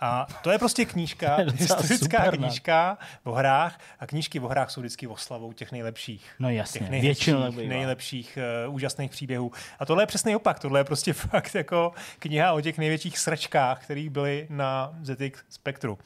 [0.04, 2.48] A to je prostě knížka, historická super, ne?
[2.48, 6.36] knížka o hrách a knížky o hrách jsou vždycky oslavou těch nejlepších.
[6.40, 7.70] No jasně, těch nejlepších, bývá.
[7.70, 8.38] nejlepších
[8.68, 9.52] uh, úžasných příběhů.
[9.80, 10.60] A tohle je přesný opak.
[10.60, 15.98] Tohle je prostě fakt jako kniha o těch největších sračkách, které byly na ZX Spectru.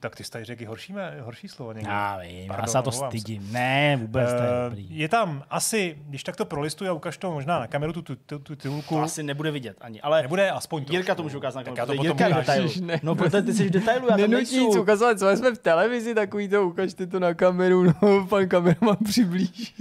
[0.00, 1.88] Tak ty jsi tady řekl horší, horší slovo někdy.
[1.90, 3.18] Já vím, já Pardon, se za to omlouvám se.
[3.18, 3.52] stydím.
[3.52, 4.98] Ne, vůbec, to je Eh, dobrý.
[4.98, 8.16] je tam asi, když tak to prolistuji a ukaž to možná na kameru, tu, tu,
[8.16, 8.94] tu, tu titulku.
[8.94, 10.92] To asi nebude vidět ani, ale Nebude aspoň to.
[10.92, 11.80] Jirka to může ukázat na Tak kameru.
[11.80, 12.68] já to protože potom Jirka je v ukážu.
[12.80, 12.86] detailu.
[12.86, 13.00] Ne.
[13.02, 16.14] No, protože ty jsi v detailu, já tam Nenutí nic ukazovat, co jsme v televizi,
[16.14, 19.74] takový to, ukažte to na kameru, no, pan kameraman přiblíží.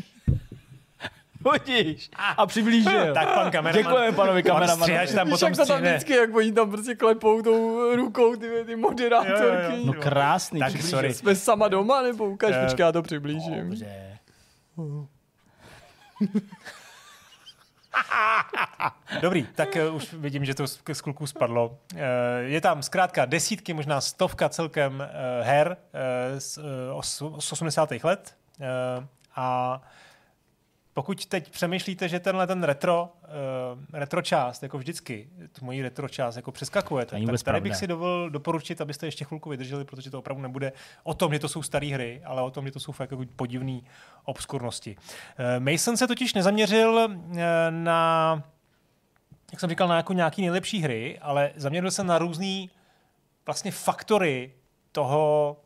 [1.45, 2.09] Hodíš.
[2.37, 3.13] A přiblížil.
[3.13, 3.83] Tak pan kameraman.
[3.83, 4.81] Děkujeme panovi Pan kameramanovi.
[4.83, 8.63] střihač tam potom jak to tam vždycky, jak oni tam prostě klepou tou rukou ty,
[8.65, 9.43] ty moderátorky.
[9.43, 9.83] Jo, jo, jo.
[9.85, 10.97] No krásný, Tak, přiblížil.
[10.97, 11.13] sorry.
[11.13, 13.69] Jsme sama doma, nebo ukaž, Eh, počkej, já to přiblížím.
[13.69, 14.17] Dobře.
[19.21, 21.77] Dobrý, tak uh, už vidím, že to z, z kluků spadlo.
[21.93, 21.99] Uh,
[22.41, 25.77] je tam zkrátka desítky, možná stovka celkem uh, her
[26.33, 26.63] uh, z, uh,
[26.93, 27.89] os, z 80.
[28.03, 28.35] let.
[28.59, 28.65] Uh,
[29.35, 29.81] a
[30.99, 35.29] pokud teď přemýšlíte, že tenhle ten retro, uh, retro část, jako vždycky,
[35.59, 37.79] tu moji retro část jako přeskakujete, Není tak tady bych pravda.
[37.79, 40.71] si dovolil doporučit, abyste ještě chvilku vydrželi, protože to opravdu nebude
[41.03, 43.23] o tom, že to jsou staré hry, ale o tom, že to jsou fakt jako
[43.35, 43.79] podivné
[44.23, 44.95] obskurnosti.
[44.97, 47.37] Uh, Mason se totiž nezaměřil uh,
[47.69, 48.43] na
[49.51, 52.69] jak jsem říkal, na jako nějaký nejlepší hry, ale zaměřil se na různý
[53.45, 54.53] vlastně faktory
[54.91, 55.57] toho,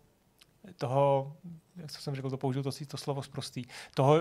[0.77, 1.33] toho
[1.75, 4.19] jak jsem řekl, to použil to, to slovo zprostý, toho,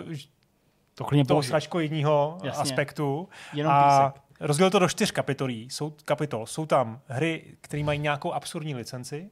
[0.94, 1.48] To klidně toho použij.
[1.48, 2.62] sračkojedního Jasně.
[2.62, 3.28] aspektu.
[3.52, 4.22] Jenom a písek.
[4.40, 5.68] rozdělil to do čtyř kapitolí.
[5.70, 6.46] Jsou, kapitol.
[6.46, 9.30] Jsou tam hry, které mají nějakou absurdní licenci.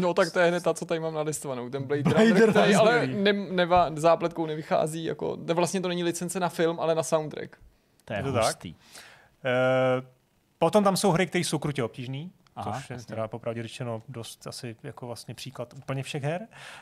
[0.00, 2.74] No tak to je hned ta, co tady mám nadestovanou, ten Blade, Blade Runner, který
[2.74, 7.02] ale ne, neva, zápletkou nevychází, jako, ne, vlastně to není licence na film, ale na
[7.02, 7.56] soundtrack.
[8.04, 8.44] To je Je to tak?
[8.44, 8.68] hustý.
[8.68, 8.74] E,
[10.58, 12.28] potom tam jsou hry, které jsou krutě obtížné.
[12.60, 13.06] Aha, což je jasně.
[13.14, 16.40] teda popravdě řečeno dost asi jako vlastně příklad úplně všech her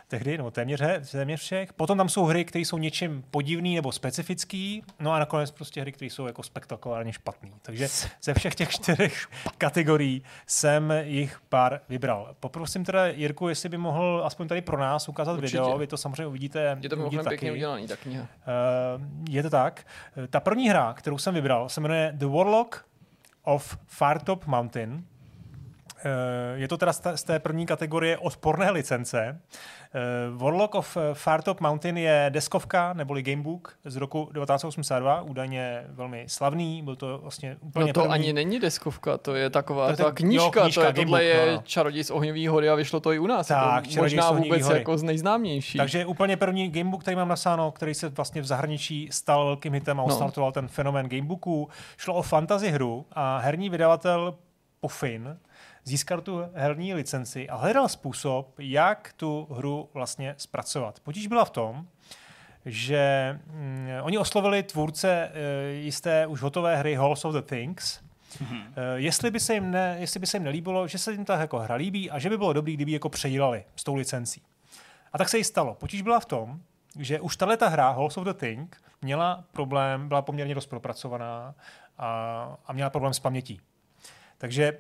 [0.08, 1.72] tehdy, nebo téměř, her, téměř všech.
[1.72, 5.92] Potom tam jsou hry, které jsou něčím podivný nebo specifický, no a nakonec prostě hry,
[5.92, 7.52] které jsou jako spektakulárně špatný.
[7.62, 7.88] Takže
[8.22, 9.26] ze všech těch čtyřech
[9.58, 12.34] kategorií jsem jich pár vybral.
[12.40, 15.56] Poprosím teda Jirku, jestli by mohl aspoň tady pro nás ukázat Určitě.
[15.56, 16.78] video, vy to samozřejmě uvidíte.
[16.80, 17.32] Je to uvidíte taky.
[17.36, 18.26] pěkně udělaný, ta kniha.
[18.40, 18.46] Eh,
[19.30, 19.86] je to tak.
[20.24, 22.84] Eh, Ta první hra, kterou jsem vybral, se jmenuje The Warlock
[23.42, 25.04] of Fartop Mountain.
[25.99, 29.40] Eh, Je to teda z té- první kategorie odporné licence.
[29.94, 30.01] Eh,
[30.36, 36.82] Warlock of eh, Fartop Mountain je deskovka neboli gamebook z roku 1982, údajně velmi slavný,
[36.82, 38.14] byl to vlastně úplně No to první.
[38.14, 41.24] ani není deskovka, to je taková To je ta knížka, jo, knížka, to je, tohle
[41.24, 41.62] je no, no.
[41.64, 43.47] Čaroděj z ohňový hory a vyšlo to i u nás.
[43.47, 44.78] Tak, je to možná vůbec hory.
[44.78, 45.78] jako z nejznámějších.
[45.78, 50.01] Takže úplně první gamebook, který mám napsáno, který se vlastně v zahraničí stal velkým hitem
[50.01, 50.07] a No.
[50.07, 51.68] ostartoval ten fenomén gamebooků.
[51.97, 54.34] Šlo o fantasy hru a herní vydavatel
[54.80, 55.38] Puffin
[55.87, 61.01] získal tu herní licenci a hledal způsob, jak tu hru vlastně zpracovat.
[61.01, 61.87] Potíž byla v tom,
[62.64, 68.61] že mm, oni oslovili tvůrce uh, jisté už hotové hry Halls of the Things, Mm-hmm.
[68.61, 71.41] Uh, jestli, by se jim ne, jestli by se jim nelíbilo, že se jim ta
[71.41, 74.43] jako hra líbí a že by bylo dobré, kdyby jako přejílali s tou licencí.
[75.12, 75.74] A tak se jí stalo.
[75.74, 76.61] Potíž byla v tom,
[76.99, 81.55] že už tahle ta hra, Halls of the Thing, měla problém, byla poměrně dost propracovaná
[81.99, 83.61] a, a měla problém s pamětí.
[84.39, 84.78] Takže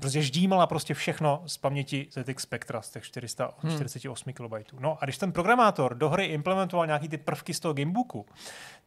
[0.00, 4.48] prostě ždímala prostě všechno z paměti ZX Spectra z těch 448 hmm.
[4.48, 4.72] KB.
[4.80, 8.26] No a když ten programátor do hry implementoval nějaký ty prvky z toho gamebooku,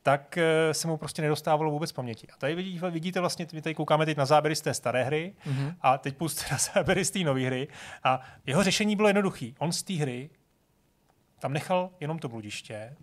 [0.04, 2.28] tak uh, se mu prostě nedostávalo vůbec paměti.
[2.28, 5.34] A tady vidíte, vidíte vlastně, my tady koukáme teď na záběry z té staré hry
[5.48, 5.76] mm-hmm.
[5.82, 7.68] a teď pustíte na záběry z té nové hry
[8.04, 9.52] a jeho řešení bylo jednoduché.
[9.60, 10.30] On z té hry
[11.40, 12.96] tam nechal jenom to bludiště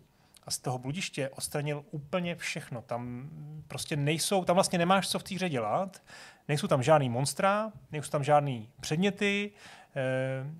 [0.47, 2.83] a z toho bludiště odstranil úplně všechno.
[2.83, 3.31] Tam
[3.69, 6.03] prostě nejsou, tam vlastně nemáš co v té hře dělat,
[6.49, 9.51] nejsou tam žádný monstra, nejsou tam žádný předměty,
[9.97, 10.03] e,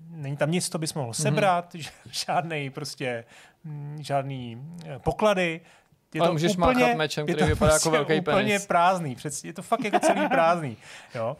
[0.09, 1.13] není tam nic, co bys mohl mhm.
[1.13, 1.91] sebrat, mm-hmm.
[2.11, 3.25] žádný prostě,
[3.63, 5.61] mm, žádný eh, poklady,
[6.13, 8.65] je to můžeš úplně, mečem, který vypadá jako prostě velký úplně penis.
[8.65, 9.15] prázdný.
[9.15, 10.77] Přeci, je to fakt jako celý prázdný.
[11.15, 11.37] Jo?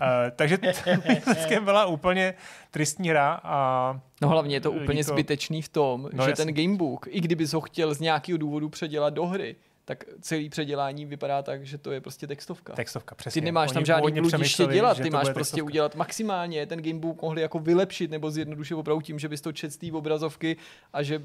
[0.00, 0.58] Uh, takže
[1.08, 2.34] výsledkem byla úplně
[2.70, 3.40] tristní hra.
[3.44, 5.12] A no hlavně je to úplně to...
[5.12, 6.44] zbytečný v tom, no, že jasný.
[6.44, 9.56] ten gamebook, i kdybys ho chtěl z nějakého důvodu předělat do hry,
[9.88, 12.72] tak celý předělání vypadá tak, že to je prostě textovka.
[12.72, 13.42] Textovka, přesně.
[13.42, 15.64] Ty nemáš Oni tam žádný bludiště dělat, ty máš prostě textovka.
[15.64, 19.72] udělat maximálně, ten gamebook mohli jako vylepšit nebo zjednodušit opravdu tím, že bys to čet
[19.72, 20.56] z té obrazovky
[20.92, 21.22] a že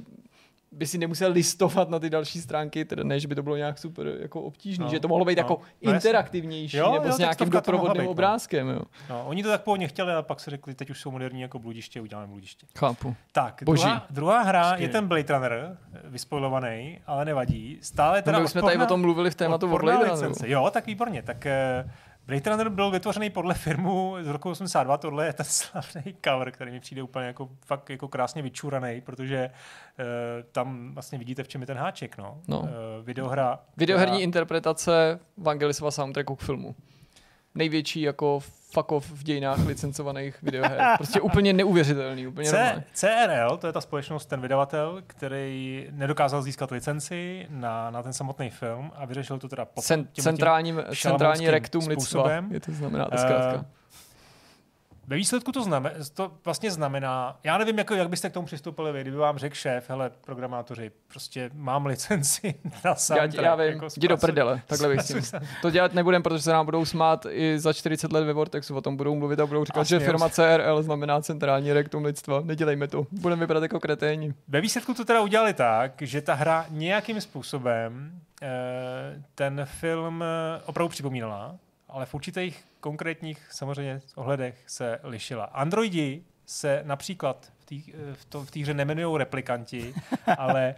[0.74, 3.78] by si nemusel listovat na ty další stránky, teda ne, že by to bylo nějak
[3.78, 7.13] super jako obtížné, no, že to mohlo být no, jako no, interaktivnější jo, nebo jo,
[7.13, 8.11] s nějakým doprovodným být, no.
[8.11, 8.69] obrázkem.
[8.69, 8.82] Jo.
[9.09, 11.59] No, oni to tak původně chtěli a pak se řekli, teď už jsou moderní jako
[11.59, 12.67] bludiště, uděláme bludiště.
[12.78, 13.15] Chápu.
[13.32, 13.84] Tak, Boží.
[13.84, 14.84] Druhá, druhá hra Skvělý.
[14.84, 17.78] je ten Blade Runner, vyspojovaný, ale nevadí.
[17.82, 20.34] Stále teda no, my jsme tady o tom mluvili v tématu o Blade Runneru.
[20.45, 21.21] Jo, tak výborně.
[21.21, 21.47] Tak
[21.86, 21.91] uh,
[22.28, 26.71] Blade Runner byl vytvořený podle firmu z roku 82, tohle je ten slavný cover, který
[26.71, 30.05] mi přijde úplně jako, fakt jako krásně vyčuraný, protože uh,
[30.51, 32.17] tam vlastně vidíte, v čem je ten háček.
[32.17, 32.41] No.
[32.47, 32.59] No.
[32.59, 32.67] Uh,
[33.03, 33.59] videohra.
[33.78, 34.24] Videoherní která...
[34.24, 36.76] interpretace Vangelisova soundtracku k filmu.
[37.55, 38.39] Největší jako
[38.74, 40.82] fuck off v dějinách licencovaných videoher.
[40.97, 42.28] Prostě úplně neuvěřitelný.
[42.28, 48.03] Úplně C- CRL, to je ta společnost, ten vydavatel, který nedokázal získat licenci na, na
[48.03, 52.32] ten samotný film a vyřešil to teda pod Cent, centrálním, centrální rektum lidstva.
[52.51, 53.55] Je to znamená to zkrátka.
[53.59, 53.63] Uh,
[55.08, 58.91] ve výsledku to, znamen, to vlastně znamená, já nevím, jak, jak byste k tomu přistoupili
[58.91, 63.34] vy, kdyby vám řekl šéf, hele, programátoři, prostě mám licenci na soundtrack.
[63.34, 64.99] Já, já vím, jako jdi do prdele, takhle bych
[65.62, 68.82] To dělat nebudem, protože se nám budou smát i za 40 let ve Vortexu, o
[68.82, 72.41] tom budou mluvit a budou říkat, Asi že firma CRL znamená centrální rektum lidstva.
[72.41, 74.34] Nedělejme to, budeme vypadat jako kreténi.
[74.47, 80.24] Ve výsledku to teda udělali tak, že ta hra nějakým způsobem eh, ten film
[80.66, 81.56] opravdu připomínala,
[81.94, 85.44] ale v určitých konkrétních samozřejmě ohledech se lišila.
[85.44, 87.76] Androidi se například v té
[88.14, 89.94] v to, v hře nemenují replikanti,
[90.38, 90.76] ale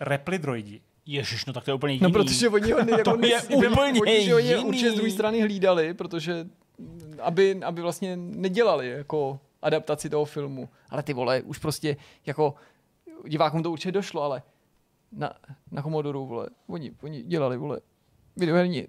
[0.00, 0.80] replidroidi.
[1.06, 2.02] Ježiš, no tak to je úplně no, jiný.
[2.02, 4.34] No protože oni ho jako to je úplně oni, jiný.
[4.34, 6.46] Oni určitě z druhé strany hlídali, protože
[7.22, 10.68] aby, aby vlastně nedělali jako adaptaci toho filmu.
[10.90, 12.54] Ale ty vole, už prostě jako
[13.28, 14.42] divákům to určitě došlo, ale
[15.12, 15.32] na,
[15.70, 17.80] na Commodore, vole, oni, oni dělali, vole,
[18.36, 18.86] videoherní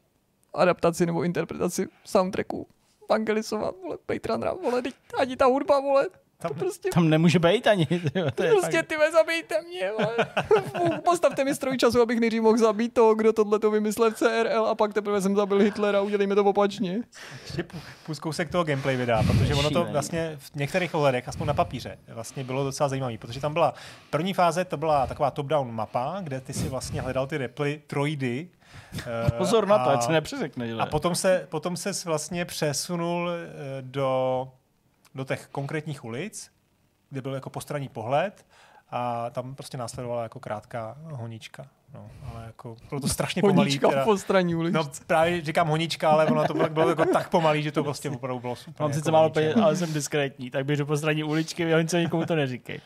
[0.54, 2.68] adaptaci nebo interpretaci soundtracku
[3.10, 4.82] Vangelisova, vole, Patrona, vole,
[5.20, 6.08] ani ta hudba, vole,
[6.42, 6.90] tam, prostě...
[6.94, 7.88] tam nemůže být ani.
[8.36, 10.16] To je prostě ty zabijte mě, vole.
[11.06, 14.66] Postavte mi stroj času, abych nejdřív mohl zabít toho, kdo tohle to vymyslel v CRL
[14.66, 17.02] a pak teprve jsem zabil Hitlera, udělejme to opačně.
[17.44, 17.64] Ještě
[18.06, 21.98] půl kousek toho gameplay videa, protože ono to vlastně v některých ohledech, aspoň na papíře,
[22.08, 23.74] vlastně bylo docela zajímavé, protože tam byla
[24.10, 28.50] první fáze, to byla taková top-down mapa, kde ty si vlastně hledal ty reply troidy,
[28.61, 28.61] Eh,
[29.38, 30.74] Pozor na to, ať se nepřeřekne.
[30.80, 34.48] A potom se, potom se vlastně přesunul eh, do,
[35.16, 36.52] do těch konkrétních ulic,
[37.10, 38.46] kde byl jako postranní pohled
[38.90, 41.68] a tam prostě následovala jako krátká honička.
[41.94, 43.58] No, ale jako bylo to strašně pomalý.
[43.58, 44.74] Honička teda, v postranní ulici.
[44.74, 48.10] No právě říkám honička, ale ono to bylo, bylo jako tak pomalý, že to prostě
[48.10, 48.82] opravdu bylo super.
[48.82, 51.98] Mám sice jako málo peněz, ale jsem diskrétní, tak běžu po straně uličky, oni co
[51.98, 52.82] nikomu to neříkej.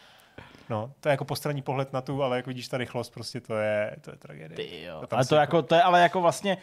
[0.69, 3.55] No, to je jako postranní pohled na tu, ale jak vidíš ta rychlost, prostě to
[3.55, 4.55] je, to je tragédie.
[4.55, 5.01] Ty jo.
[5.07, 6.57] To ale to, jako, to je ale jako vlastně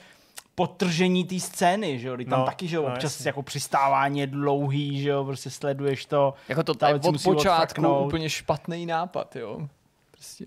[0.55, 3.29] potržení té scény, že jo, tam no, taky, že jo, no, občas jasně.
[3.29, 6.35] jako přistávání je dlouhý, že jo, prostě sleduješ to.
[6.49, 9.69] Jako to je od počátku úplně špatný nápad, jo.
[10.11, 10.45] Prostě.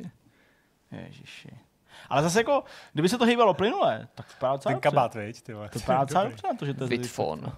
[0.92, 1.50] Ježiši.
[2.10, 5.54] Ale zase jako, kdyby se to hýbalo plynule, tak to vypadá Ten kabát, viď, ty
[5.54, 7.52] To vypadá docela dobře na to, že to je Bitfon.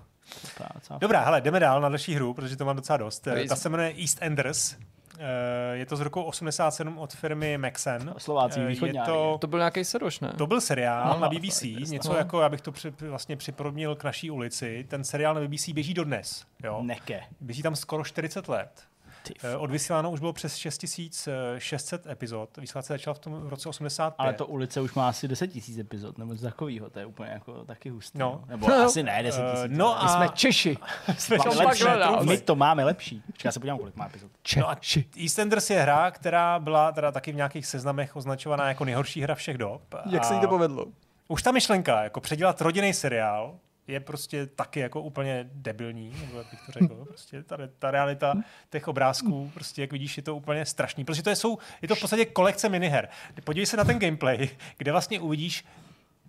[1.00, 3.28] Dobrá, hele, jdeme dál na další hru, protože to mám docela dost.
[3.50, 4.76] Ta se jmenuje East Enders.
[5.20, 8.14] Eh, je to z roku 87 od firmy Maxen.
[8.18, 9.00] Slováci, eh, východní.
[9.06, 10.34] To, to byl nějaký seroš, ne?
[10.38, 12.18] To byl seriál no, na BBC, no, něco no.
[12.18, 14.86] jako, abych to při, vlastně připodobnil k naší ulici.
[14.90, 16.46] Ten seriál na BBC běží dodnes.
[16.64, 16.80] Jo?
[16.82, 17.22] Neke.
[17.42, 18.87] Běží tam skoro 40 let.
[19.28, 22.58] Ty Eh, Odvysíláno už bylo přes 6600 epizod.
[22.58, 24.16] Vysílat se začal v tom v roce 85.
[24.18, 27.30] Ale to ulice už má asi 10 tisíc epizod, nebo něco takového, to je úplně
[27.30, 28.18] jako taky hustý.
[28.20, 28.28] No.
[28.42, 28.44] No.
[28.48, 29.78] Nebo asi ne 10 Eh, tisíc.
[29.78, 30.78] no My a- jsme Češi.
[31.18, 31.84] jsme pak lepší.
[32.24, 33.22] My to máme lepší.
[33.26, 34.32] Počkej, já se podívám, kolik má epizod.
[34.58, 34.76] No a
[35.24, 39.58] EastEnders je hra, která byla teda taky v nějakých seznamech označovaná jako nejhorší hra všech
[39.58, 39.82] dob.
[40.10, 40.86] Jak se A jí to povedlo?
[41.28, 43.56] Už ta myšlenka, jako předělat rodinný seriál,
[43.88, 47.06] je prostě taky jako úplně debilní, nebo jak bych to řekl.
[47.08, 48.36] Prostě ta, ta realita
[48.70, 51.06] těch obrázků, prostě jak vidíš, je to úplně strašný.
[51.06, 53.10] Protože to je, jsou, je to v podstatě kolekce miniher.
[53.44, 55.66] Podívej se na ten gameplay, kde vlastně uvidíš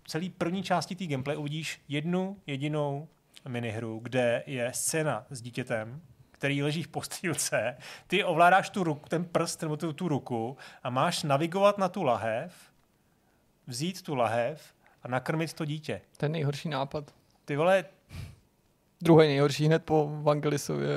[0.07, 3.09] celý první části té gameplay uvidíš jednu jedinou
[3.49, 6.01] minihru, kde je scéna s dítětem,
[6.31, 10.91] který leží v postýlce, ty ovládáš tu ruku, ten prst nebo tu, tu ruku a
[10.91, 12.55] máš navigovat na tu lahev,
[13.67, 16.01] vzít tu lahev a nakrmit to dítě.
[16.17, 17.18] Ten nejhorší nápad.
[17.49, 17.85] Ty vole,
[19.01, 20.89] Druhý nejhorší hned po Vangelisově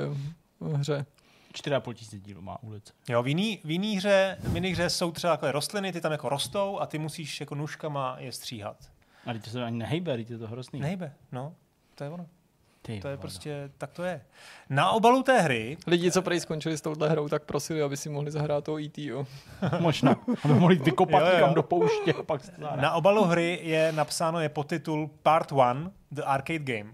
[0.76, 1.06] hře.
[1.52, 2.92] 4,5 tisíce dílů má ulice.
[3.08, 6.12] jo, v jiný, v jiný hře, v jiný hře jsou třeba takové rostliny, ty tam
[6.12, 8.76] jako rostou a ty musíš jako nůžkama je stříhat.
[9.26, 10.80] Ale to se ani nehejbe, teď je to hrozný.
[10.80, 11.54] Nejbe, no,
[11.94, 12.26] to je ono.
[12.82, 13.20] Ty To je vole.
[13.20, 14.20] prostě, tak to je.
[14.70, 18.08] Na obalu té hry Lidi, co prej skončili s touhle hrou, tak prosili, aby si
[18.08, 19.26] mohli zahrát toho ETO.
[19.80, 20.16] Možná.
[20.44, 21.34] Aby mohli vykopat Jo, jo.
[21.34, 22.58] někam do pouště a pak.
[22.58, 26.90] Na obalu hry je napsáno, je podtitul Part 1, The Arcade Game.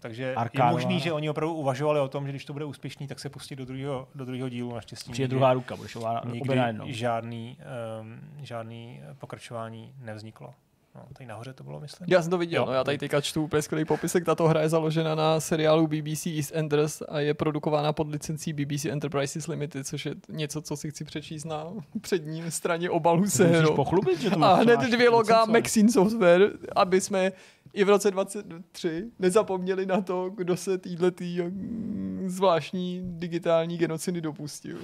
[0.00, 1.04] Takže je Arkádová možný, hra.
[1.04, 3.64] že oni opravdu uvažovali o tom, že když to bude úspěšný, tak se pustí do
[3.64, 5.12] druhého, do druhého dílu naštěstí.
[5.12, 7.58] Přijde nikdy- druhá ruka, budeš ovládat Nikdy žádný,
[8.00, 10.54] um, žádný pokračování nevzniklo.
[10.94, 12.06] No, tady nahoře to bylo, myslím.
[12.10, 12.66] Já jsem to viděl, Jo.
[12.66, 14.24] no, já tady teďka čtu úplně skvělý popisek.
[14.24, 19.46] Tato hra je založena na seriálu BBC EastEnders a je produkována pod licencí BBC Enterprises
[19.46, 21.64] Limited, což je něco, co si chci přečíst na
[22.00, 23.74] přední straně obalu se musíš hrou.
[23.76, 25.44] pochlubit, že to A hned dvě loga.
[25.44, 27.32] Maxine Software, aby jsme
[27.72, 34.20] i v roce 23 nezapomněli na to, kdo se týhle tý, mm, zvláštní digitální genocidy
[34.20, 34.78] dopustil.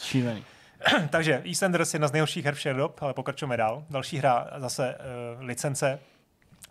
[0.00, 0.44] Šílený.
[1.10, 3.84] Takže EastEnders je jedna z nejhorších her všech dob, ale pokračujeme dál.
[3.90, 5.98] Další hra, zase uh, licence,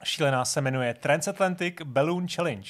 [0.03, 2.69] šílená se jmenuje Transatlantic Balloon Challenge.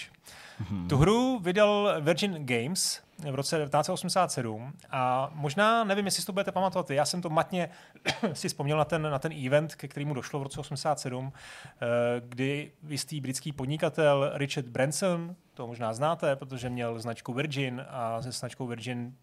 [0.57, 0.87] Hmm.
[0.87, 6.51] Tu hru vydal Virgin Games v roce 1987 a možná, nevím, jestli si to budete
[6.51, 7.69] pamatovat, já jsem to matně
[8.33, 11.85] si vzpomněl na ten, na ten event, ke kterému došlo v roce 87, eh,
[12.29, 18.31] kdy jistý britský podnikatel Richard Branson, to možná znáte, protože měl značku Virgin a se
[18.31, 19.13] značkou Virgin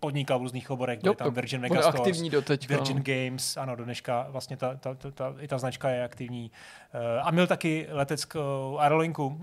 [0.00, 2.30] podnikal v různých oborech, Jo, tam Virgin Megastores, aktivní.
[2.68, 3.02] Virgin no.
[3.02, 6.50] Games, ano, do dneška vlastně ta, ta, ta, ta, i ta značka je aktivní.
[6.94, 9.38] Uh, a měl taky leteckou aerolinku, uh,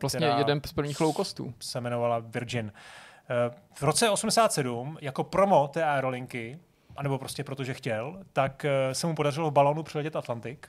[0.00, 1.54] Vlastně která jeden z prvních low costů.
[1.60, 2.72] se jmenovala Virgin.
[3.48, 6.58] Uh, v roce 87 jako promo té aerolinky,
[6.96, 10.68] anebo prostě protože chtěl, tak se mu podařilo v balonu přiletět Atlantik.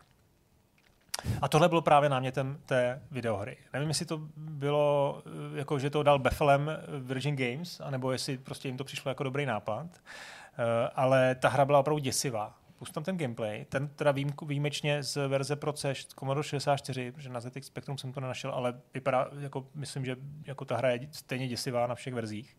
[1.41, 3.57] A tohle bylo právě námětem té videohry.
[3.73, 8.67] Nevím, jestli to bylo, eh, jako že to dal Beflem Virgin Games, anebo jestli prostě
[8.67, 9.87] jim to přišlo jako dobrý nápad.
[10.59, 12.53] Eh, ale ta hra byla opravdu děsivá.
[12.79, 17.29] Pust tam ten gameplay, ten teda výjimku, výjimečně z verze pro C Commodore 64, protože
[17.29, 20.15] na ZX Spectrum jsem to nenašel, ale vypadá, jako, myslím, že
[20.45, 22.57] jako ta hra je stejně děsivá na všech verzích.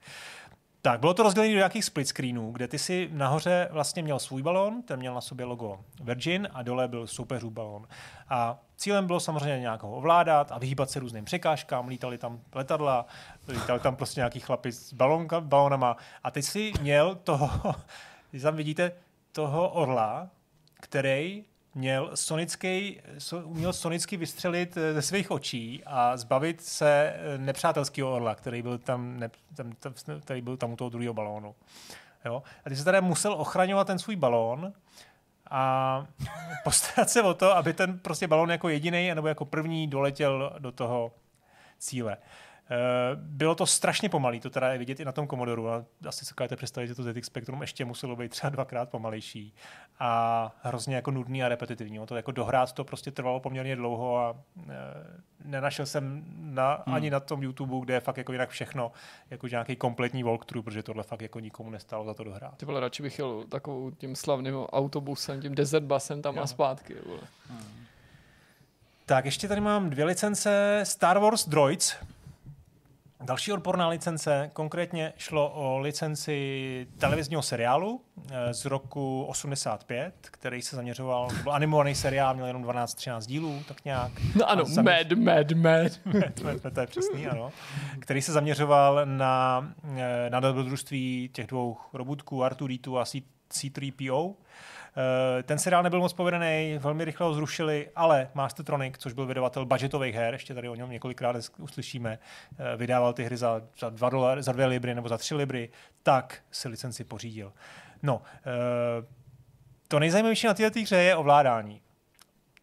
[0.82, 4.42] Tak, bylo to rozdělené do nějakých split screenů, kde ty si nahoře vlastně měl svůj
[4.42, 7.86] balón, ten měl na sobě logo Virgin a dole byl soupeřův balón.
[8.28, 13.06] A cílem bylo samozřejmě nějak ho ovládat a vyhýbat se různým překážkám, lítali tam letadla,
[13.48, 17.50] lítali tam prostě nějaký chlapi s balonka, balonama a teď si měl toho,
[18.30, 18.92] když tam vidíte,
[19.32, 20.28] toho orla,
[20.74, 21.44] který
[21.74, 28.14] měl sonický, so, uměl sonicky vystřelit eh, ze svých očí a zbavit se eh, nepřátelského
[28.14, 31.54] orla, který byl tam, ne, tam, tam, který byl tam u toho druhého balónu.
[32.24, 32.42] Jo?
[32.64, 34.72] A ty se tady musel ochraňovat ten svůj balón
[35.50, 36.06] a
[36.64, 40.72] postarat se o to, aby ten prostě balón jako jediný nebo jako první doletěl do
[40.72, 41.12] toho
[41.78, 42.16] cíle.
[42.70, 45.70] Eh, Bylo to strašně pomalý, to teda je vidět i na tom Commodoru.
[45.70, 49.54] A asi si dokážete představit, že to ZX Spectrum ještě muselo být třeba dvakrát pomalejší.
[50.00, 51.98] A hrozně jako nudný a repetitivní.
[51.98, 54.36] Ono To jako dohrát to prostě trvalo poměrně dlouho a
[54.68, 54.74] e,
[55.44, 56.94] nenašel jsem na, hmm.
[56.94, 58.92] ani na tom YouTube, kde je fakt jako jinak všechno,
[59.30, 62.56] jako nějaký kompletní walkthrough, protože tohle fakt jako nikomu nestalo za to dohrát.
[62.56, 66.42] Ty vole, radši bych jel takovou tím slavným autobusem, tím desert busem tam Jo.
[66.42, 66.94] a zpátky.
[67.06, 67.20] Vole.
[69.06, 71.96] Tak, ještě tady mám dvě licence Star Wars Droids.
[73.24, 78.00] Další odporná licence, konkrétně šlo o licenci televizního seriálu
[78.30, 83.84] eh, z roku 85, který se zaměřoval, byl animovaný seriál, měl jenom 12-13 dílů, tak
[83.84, 84.12] nějak.
[84.34, 85.92] No ano, zaměř- mad, mad, mad.
[86.34, 87.50] to, je, to je přesný, ano.
[87.98, 93.18] Který se zaměřoval na, eh, na dobrodružství těch dvou robotků, R2D2 a C-
[93.52, 94.34] C3PO.
[94.98, 99.66] Eh, ten seriál nebyl moc povedený, velmi rychle ho zrušili, ale Mastertronic, což byl vydavatel
[99.66, 102.18] budgetových her, ještě tady o něm několikrát uslyšíme,
[102.58, 105.70] eh, vydával ty hry za, za, dva dolar, za dvě libry nebo za tři libry,
[106.02, 107.52] tak si licenci pořídil.
[108.02, 109.06] No, eh,
[109.88, 111.82] to nejzajímavější na této hře je ovládání.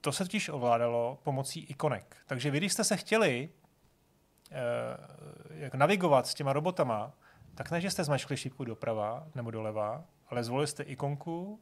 [0.02, 2.16] To se totiž ovládalo pomocí ikonek.
[2.26, 3.50] Takže vy, když jste se chtěli
[5.50, 7.12] jak navigovat s těma robotama,
[7.56, 11.60] tak ne, že jste zmačkli šipku doprava nebo doleva, ale zvolili jste ikonku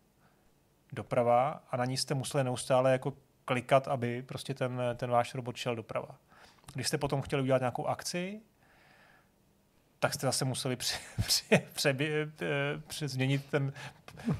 [0.93, 3.13] doprava a na ní jste museli neustále jako
[3.45, 6.15] klikat, aby prostě ten, ten váš robot šel doprava.
[6.73, 8.41] Když jste potom chtěli udělat nějakou akci,
[9.99, 11.95] tak jste zase museli při, při, při,
[12.87, 13.73] při, změnit ten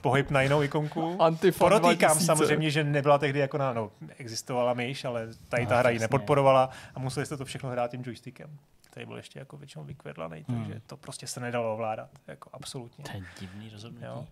[0.01, 1.17] pohyb na jinou ikonku.
[1.57, 5.89] Podotýkám samozřejmě, že nebyla tehdy jako na, no, existovala myš, ale tady no, ta hra
[5.89, 8.57] ji nepodporovala a museli jste to všechno hrát tím joystickem.
[8.89, 10.57] Tady byl ještě jako většinou vykvedlaný, hmm.
[10.57, 13.03] takže to prostě se nedalo ovládat, jako absolutně.
[13.03, 14.05] To je divný rozhodnutí.
[14.05, 14.27] Jo.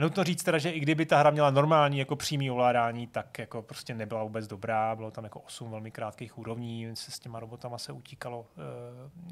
[0.00, 3.62] Nutno říct teda, že i kdyby ta hra měla normální jako přímý ovládání, tak jako
[3.62, 4.96] prostě nebyla vůbec dobrá.
[4.96, 8.46] Bylo tam jako osm velmi krátkých úrovní, se s těma robotama se utíkalo uh,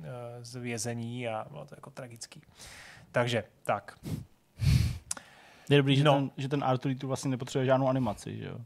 [0.00, 0.04] uh,
[0.40, 2.42] z vězení a bylo to jako tragický.
[3.12, 3.98] Takže tak.
[5.68, 6.14] Je dobrý, že, no.
[6.14, 8.58] ten, že ten Arthur tu vlastně nepotřebuje žádnou animaci, že jo?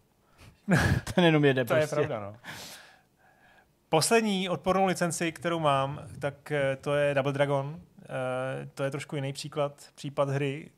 [1.14, 2.01] ten jenom jede To prostě.
[2.01, 2.36] je pravda, no.
[3.88, 7.66] Poslední odpornou licenci, kterou mám, tak eh, to je Double Dragon.
[7.66, 10.70] Uh, to je trošku jiný příklad, případ hry,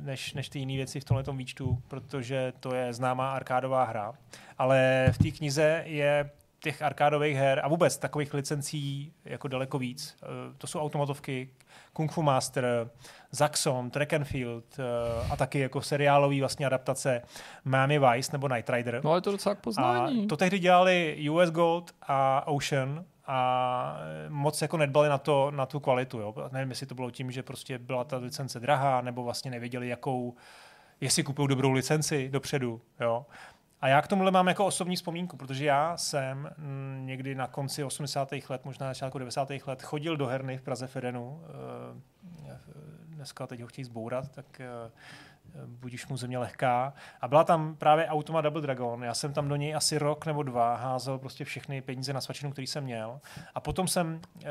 [0.00, 4.12] než, než ty jiné věci v tomhle výčtu, protože to je známá arkádová hra.
[4.58, 6.30] Ale v té knize je
[6.64, 10.16] těch arkádových her a vůbec takových licencí jako daleko víc.
[10.22, 10.26] Eh,
[10.58, 11.50] to jsou automatovky
[11.92, 12.90] Kung Fu Master,
[13.30, 14.82] Zaxxon, Track and Field eh,
[15.32, 17.22] a taky jako seriálový vlastně adaptace
[17.64, 19.00] Miami Vice nebo Night Rider.
[19.04, 20.24] No ale to docela k poznání.
[20.24, 23.98] A to tehdy dělali US Gold a Ocean a
[24.28, 26.20] moc jako nedbali na, to, na tu kvalitu.
[26.20, 26.34] Jo.
[26.52, 30.34] Nevím, jestli to bylo tím, že prostě byla ta licence drahá, nebo vlastně nevěděli, jakou,
[31.00, 32.80] jestli kupují dobrou licenci dopředu.
[33.00, 33.26] Jo.
[33.80, 36.50] A já k tomuhle mám jako osobní vzpomínku, protože já jsem
[36.98, 38.32] někdy na konci 80.
[38.48, 39.50] let, možná na začátku 90.
[39.66, 41.42] let, chodil do herny v Praze Fedenu.
[41.44, 42.58] Eh,
[43.06, 44.90] dneska teď ho chtějí zbourat, tak eh,
[45.66, 46.92] budíš mu země lehká.
[47.20, 49.04] A byla tam právě Automa Double Dragon.
[49.04, 52.52] Já jsem tam do něj asi rok nebo dva házel prostě všechny peníze na svačinu,
[52.52, 53.20] který jsem měl.
[53.54, 54.48] A potom jsem, eh,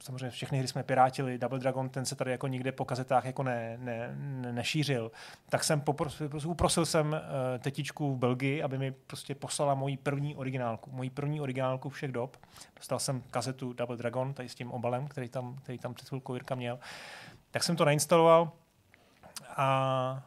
[0.00, 3.42] samozřejmě všechny hry jsme pirátili, Double Dragon, ten se tady jako nikde po kazetách jako
[3.42, 5.10] ne, ne, ne, nešířil.
[5.48, 10.36] Tak jsem poprosil, uprosil jsem eh, tetičku v Belgii, aby mi prostě poslala moji první
[10.36, 10.90] originálku.
[10.90, 12.36] Moji první originálku všech dob.
[12.76, 16.34] Dostal jsem kazetu Double Dragon, tady s tím obalem, který tam, který tam před chvilkou
[16.34, 16.78] Jirka měl.
[17.50, 18.52] Tak jsem to nainstaloval
[19.56, 20.22] a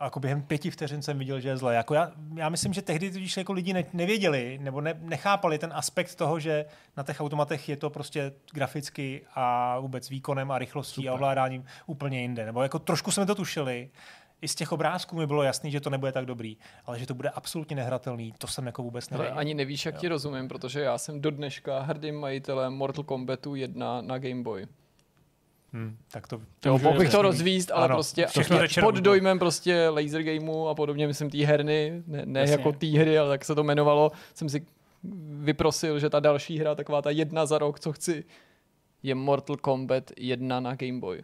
[0.00, 1.74] jako během pěti vteřin jsem viděl, že je zle.
[1.74, 5.72] Jako já, já myslím, že tehdy když jako lidi ne, nevěděli nebo ne, nechápali ten
[5.74, 6.64] aspekt toho, že
[6.96, 11.10] na těch automatech je to prostě graficky a vůbec výkonem a rychlostí Super.
[11.10, 12.46] a ovládáním úplně jinde.
[12.46, 13.90] Nebo jako trošku jsme to tušili,
[14.42, 17.14] i z těch obrázků mi bylo jasný, že to nebude tak dobrý, ale že to
[17.14, 19.32] bude absolutně nehratelný, to jsem jako vůbec nevěděl.
[19.32, 20.00] Ale ani nevíš, jak jo.
[20.00, 24.66] ti rozumím, protože já jsem do dneška hrdým majitelem Mortal Kombatu 1 na Game Boy.
[25.72, 28.26] Hmm, tak to, to jo, mohl bych to rozvíst, ale ano, prostě
[28.80, 33.18] pod dojmem prostě laser gameu a podobně, myslím té herny, ne, ne jako té hry,
[33.18, 34.66] ale tak se to jmenovalo, jsem si
[35.40, 38.24] vyprosil, že ta další hra, taková ta jedna za rok, co chci,
[39.02, 41.22] je Mortal Kombat 1 na Game Boy,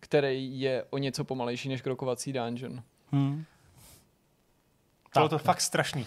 [0.00, 2.82] který je o něco pomalejší než krokovací dungeon.
[3.12, 3.44] Hmm.
[5.14, 6.06] Bylo to fakt strašný.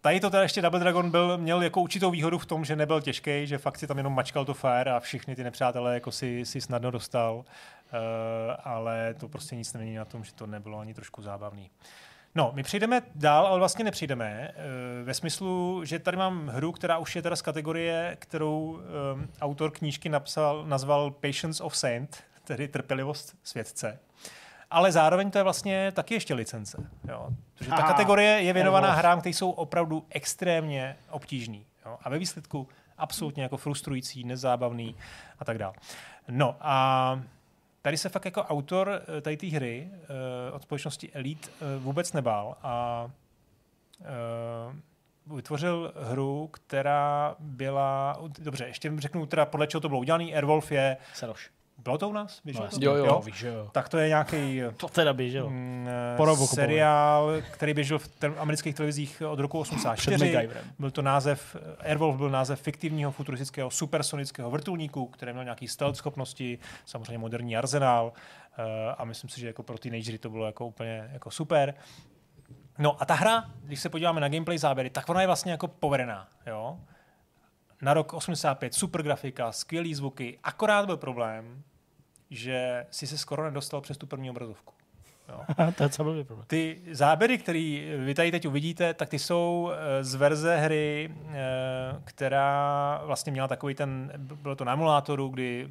[0.00, 3.00] Tady to teda ještě Double Dragon byl, měl jako určitou výhodu v tom, že nebyl
[3.00, 6.46] těžký, že fakt si tam jenom mačkal to fire a všichni ty nepřátelé jako si,
[6.46, 7.34] si snadno dostal.
[7.34, 7.44] Uh,
[8.64, 11.70] ale to prostě nic nemění na tom, že to nebylo ani trošku zábavný.
[12.34, 14.50] No, my přijdeme dál, ale vlastně nepřijdeme.
[14.50, 18.80] Uh, ve smyslu, že tady mám hru, která už je teda z kategorie, kterou
[19.14, 23.98] um, autor knížky napsal, nazval Patience of Saint, tedy trpělivost světce
[24.70, 26.90] ale zároveň to je vlastně taky ještě licence.
[27.08, 27.28] Jo.
[27.54, 31.66] Protože ta kategorie je věnovaná hrám, které jsou opravdu extrémně obtížný.
[31.86, 31.98] Jo.
[32.02, 32.68] A ve výsledku
[32.98, 34.96] absolutně jako frustrující, nezábavný
[35.38, 35.74] a tak dále.
[36.28, 37.20] No a
[37.82, 42.12] tady se fakt jako autor eh, tady té hry uh, od společnosti Elite uh, vůbec
[42.12, 43.06] nebál a
[45.26, 50.72] uh, vytvořil hru, která byla, dobře, ještě řeknu teda podle čeho to bylo udělané, Airwolf
[50.72, 51.50] je Seroš.
[51.82, 52.40] Bylo to u nás?
[52.44, 53.04] Běželo no, jo, jo.
[53.04, 53.22] jo.
[53.26, 53.68] Víš, jo.
[53.72, 55.50] Tak to je nějaký to teda běželo.
[55.50, 55.88] Mm,
[56.46, 60.48] seriál, který běžel v te- amerických televizích od roku 84.
[60.78, 66.58] Byl to název, Airwolf byl název fiktivního futuristického supersonického vrtulníku, který měl nějaký stealth schopnosti,
[66.84, 68.64] samozřejmě moderní arzenál uh,
[68.98, 71.74] a myslím si, že jako pro teenagery to bylo jako úplně jako super.
[72.78, 75.68] No a ta hra, když se podíváme na gameplay záběry, tak ona je vlastně jako
[75.68, 76.28] povedená.
[76.46, 76.78] Jo?
[77.82, 81.62] Na rok 85 super grafika, skvělý zvuky, akorát byl problém,
[82.30, 84.74] že si se skoro nedostal přes tu první obrazovku.
[85.28, 85.40] Jo.
[85.76, 86.44] to je problém.
[86.46, 91.36] Ty záběry, které vy tady teď uvidíte, tak ty jsou eh, z verze hry, eh,
[92.04, 95.68] která vlastně měla takový ten, bylo to na emulátoru, kdy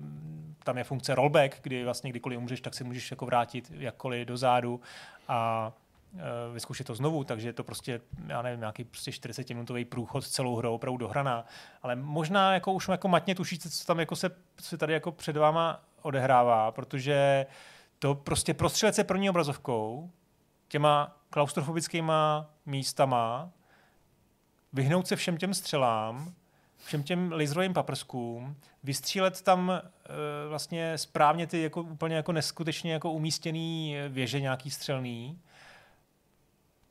[0.64, 4.82] tam je funkce rollback, kdy vlastně kdykoliv umřeš, tak si můžeš jako vrátit jakkoliv dozadu
[5.28, 5.72] a
[6.54, 10.56] vyzkoušet to znovu, takže je to prostě, já nevím, nějaký prostě 40-minutový průchod s celou
[10.56, 11.46] hrou, opravdu dohraná.
[11.82, 14.32] Ale možná jako už jako matně tušíte, co tam jako se,
[14.62, 17.46] se tady jako před váma odehrává, protože
[18.00, 20.12] to prostě prostřelet se první obrazovkou,
[20.68, 23.52] těma klaustrofobickýma místama,
[24.74, 26.34] vyhnout se všem těm střelám,
[26.86, 29.82] všem těm laserovým paprskům, vystřílet tam e,
[30.48, 35.40] vlastně správně ty jako úplně jako neskutečně jako umístěný věže nějaký střelný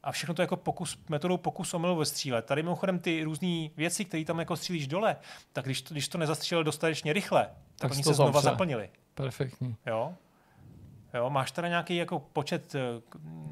[0.03, 2.45] a všechno to jako pokus, metodou pokus omyl vystřílet.
[2.45, 5.17] Tady mimochodem ty různé věci, které tam jako střílíš dole,
[5.53, 8.51] tak když to, když to nezastřelil dostatečně rychle, tak, Tak oni se znova zavře.
[8.51, 8.91] zaplnili.
[9.15, 9.77] Perfektní.
[9.87, 10.15] Jo?
[11.15, 12.81] Jo, máš teda nějaký jako počet eh,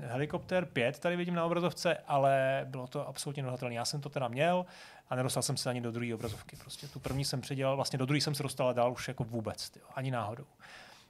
[0.01, 3.75] helikoptér 5, tady vidím na obrazovce, ale bylo to absolutně nedohatelné.
[3.75, 4.67] Já jsem to teda měl
[5.11, 6.57] a nedostal jsem se ani do druhé obrazovky.
[6.57, 9.25] Prostě tu první jsem předělal, vlastně do druhé jsem se dostal a dál už jako
[9.25, 10.45] vůbec, tyjo, ani náhodou.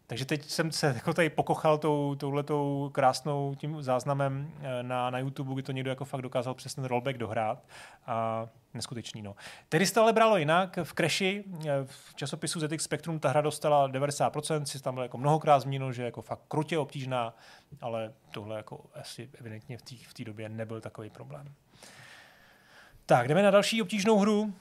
[0.07, 5.19] Takže teď jsem se jako tady pokochal tou, touhletou krásnou tím záznamem eh, na, na
[5.19, 7.65] YouTube, kdy to někdo jako fakt dokázal přes ten rollback dohrát.
[8.07, 9.37] A neskutečný, no.
[9.69, 10.79] Tehdy se to ale bralo jinak.
[10.83, 15.19] V Crashi, eh, v časopisu ZX Spectrum, ta hra dostala 90%, si tam bylo jako
[15.19, 17.35] mnohokrát zmíněno, že jako fakt krutě obtížná,
[17.81, 21.55] ale tohle jako asi evidentně v té v té době nebyl takový problém.
[23.07, 24.55] Tak, jdeme na další obtížnou hru.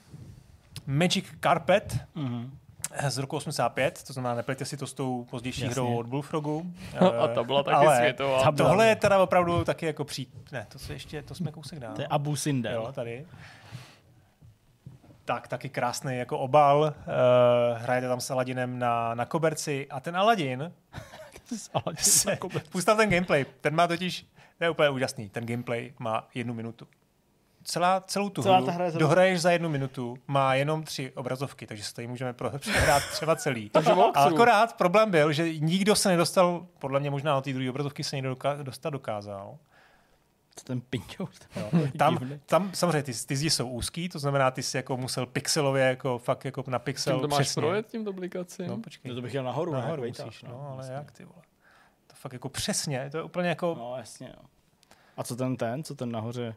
[0.88, 2.50] Magic Carpet Mm-hmm.
[3.08, 5.74] Z roku 85, to znamená, neplejte si to s tou pozdější Jasně.
[5.74, 6.66] hrou od Bullfrogu.
[7.24, 8.52] A ta byla taky Ale světová.
[8.52, 10.28] byla- Tohle je teda opravdu taky jako pří...
[10.52, 11.96] Ne, to se ještě, to jsme kousek dál.
[11.96, 12.74] To je Abu Sindel.
[12.86, 13.26] Jo, tady.
[15.26, 16.80] Tak, taky krásný jako obal.
[16.80, 20.72] Uh, hrajete tam s Aladinem na, na koberci a ten Aladin
[21.98, 22.38] se,
[22.96, 23.46] ten gameplay.
[23.62, 24.26] Ten má totiž,
[24.58, 26.88] to je úplně úžasný, ten gameplay má jednu minutu.
[27.68, 31.68] Celá, celou tu Celá hru ta hra dohraješ za jednu minutu, má jenom tři obrazovky,
[31.68, 33.70] takže se tady můžeme pro- přehrát třeba celý.
[33.70, 37.70] Takže A akorát problém byl, že nikdo se nedostal, podle mě možná na té druhé
[37.70, 39.58] obrazovky se někdo doka- dostat dokázal.
[40.56, 41.28] Co ten pinťou?
[41.98, 45.84] Tam, tam samozřejmě ty, ty zdi jsou úzký, to znamená, ty si jako musel pixelově,
[45.84, 47.60] jako fakt jako na pixel Tím to máš přesně.
[47.62, 48.68] projet tím duplikacím?
[48.68, 49.10] No, počkej.
[49.10, 49.80] No to bych jel nahoru, ne?
[49.82, 50.94] Nahoru Vejtáš, musíš, no, ale jasně.
[50.96, 51.42] jak ty vole.
[52.08, 54.44] To fakt jako přesně, to je úplně jako, No, jasně, jo.
[55.18, 56.56] A co ten ten, co ten nahoře?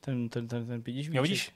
[0.00, 1.08] Ten, ten, ten, ten vidíš?
[1.12, 1.52] jo vidíš,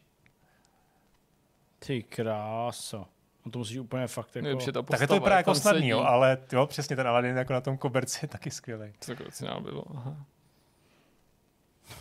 [1.79, 3.07] Ty kráso.
[3.45, 4.49] No to musíš úplně fakt jako...
[4.49, 5.89] Je ta tak postava, to vypadá jak jako tam snadný, sedí.
[5.89, 8.93] jo, ale jo, přesně ten Aladdin jako na tom koberci je taky skvělý.
[9.01, 9.85] Co to bylo?
[9.97, 10.17] Aha.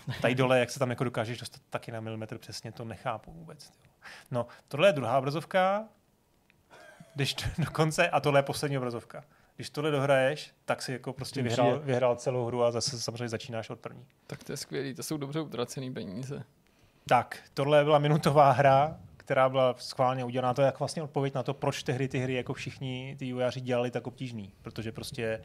[0.22, 3.70] Tady dole, jak se tam jako dokážeš dostat taky na milimetr přesně, to nechápu vůbec.
[3.70, 3.94] Tyjo.
[4.32, 5.86] No, tohle je druhá obrazovka,
[7.16, 9.24] když to, dokonce, a tohle je poslední obrazovka.
[9.56, 13.30] Když tohle dohraješ, tak si jako prostě Tím vyhrál, vyhrál celou hru a zase samozřejmě
[13.30, 14.06] začínáš od první.
[14.28, 16.44] Tak to je skvělý, to jsou dobře utracený peníze.
[17.08, 20.54] Tak, tohle byla minutová hra, která byla schválně udělaná.
[20.54, 23.26] To je jak vlastně odpověď na to, proč ty hry, ty hry jako všichni ty
[23.26, 24.54] vývojáři dělali tak obtížný.
[24.62, 25.42] Protože prostě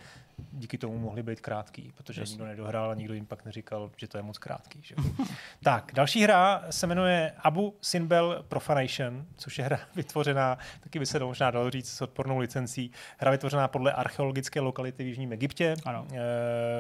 [0.53, 2.33] díky tomu mohly být krátký, protože Jasně.
[2.33, 4.81] nikdo nedohrál a nikdo jim pak neříkal, že to je moc krátký.
[4.83, 4.95] Že?
[5.63, 11.19] tak, další hra se jmenuje Abu Simbel Profanation, což je hra vytvořená, taky by se
[11.19, 12.91] to možná dalo říct, s odpornou licencí.
[13.19, 16.07] Hra vytvořená podle archeologické lokality v Jižním Egyptě, Ano.
[16.11, 16.15] eh,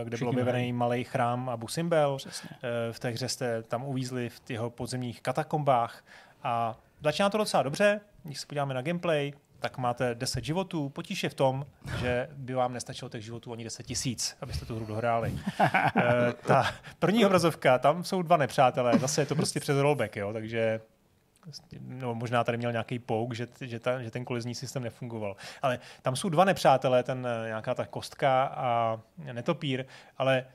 [0.04, 2.16] kde byl Všichni objevený malý chrám Abu Simbel.
[2.16, 2.50] Přesně.
[2.62, 6.04] Eh, v té hře jste tam uvízli v jeho podzemních katakombách
[6.42, 10.88] a začíná to docela dobře, když se podíváme na gameplay, tak máte 10 životů.
[10.88, 11.66] Potíž je v tom,
[12.00, 15.38] že by vám nestačilo těch životů ani 10 tisíc, abyste tu hru dohráli.
[15.60, 16.66] e, ta
[16.98, 20.80] první obrazovka, tam jsou dva nepřátelé, zase je to prostě přes rollback, jo, takže
[21.80, 25.36] no, možná tady měl nějaký pouk, že, že, ta, že ten kolizní systém nefungoval.
[25.62, 29.00] Ale tam jsou dva nepřátelé, ten eh, nějaká ta kostka a
[29.32, 29.84] netopír,
[30.18, 30.46] ale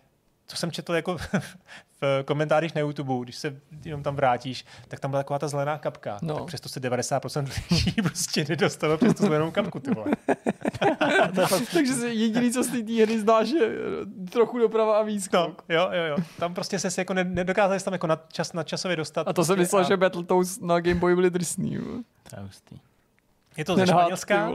[0.54, 1.18] co jsem četl jako
[2.02, 5.78] v komentářích na YouTube, když se jenom tam vrátíš, tak tam byla taková ta zelená
[5.78, 6.18] kapka.
[6.22, 6.28] No.
[6.34, 6.40] No.
[6.40, 10.12] Tak přesto se 90% lidí prostě nedostalo přes tu zelenou kapku, ty vole.
[11.74, 15.64] Takže jediný, co z té hry znáš, je eh, trochu doprava a No, výskok.
[15.70, 16.18] jo, jo, jo.
[16.40, 19.28] Tam prostě se jako ne- nedokázali tam jako na čas, na časově dostat.
[19.28, 21.74] A to jsem Prostě myslel, a že Battletoads na Game Boy byly drsný.
[21.74, 21.82] jo.
[22.30, 24.52] To je to ze Španělska.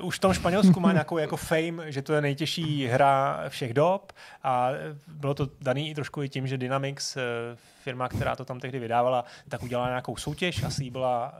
[0.00, 3.74] Uh, už v tom Španělsku má nějakou jako fame, že to je nejtěžší hra všech
[3.74, 4.70] dob a
[5.06, 7.20] bylo to daný i trošku i tím, že Dynamics, eh,
[7.86, 11.34] firma, která to tam tehdy vydávala, tak udělala nějakou soutěž, asi byla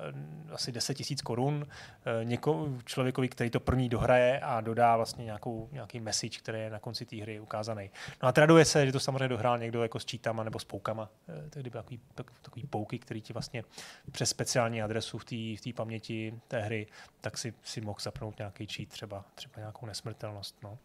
[0.48, 5.24] eh, asi 10 tisíc korun eh, něko, člověkovi, který to první dohraje a dodá vlastně
[5.24, 7.90] nějakou, nějaký message, který je na konci té hry ukázaný.
[8.22, 11.08] No a traduje se, že to samozřejmě dohrál někdo jako s čítama nebo s poukama.
[11.28, 13.64] Eh, Tehdy byly takový, tak- takový pouky, který ti vlastně
[14.12, 16.86] přes speciální adresu v té v té paměti té hry,
[17.20, 20.56] tak si, si mohl zapnout nějaký cheat, třeba, třeba nějakou nesmrtelnost.
[20.62, 20.78] No.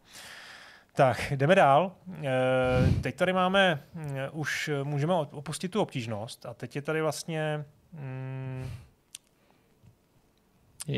[0.93, 1.91] Tak, jdeme dál.
[2.23, 3.83] E, teď tady máme,
[4.15, 8.69] e, už můžeme opustit tu obtížnost a teď je tady vlastně mm,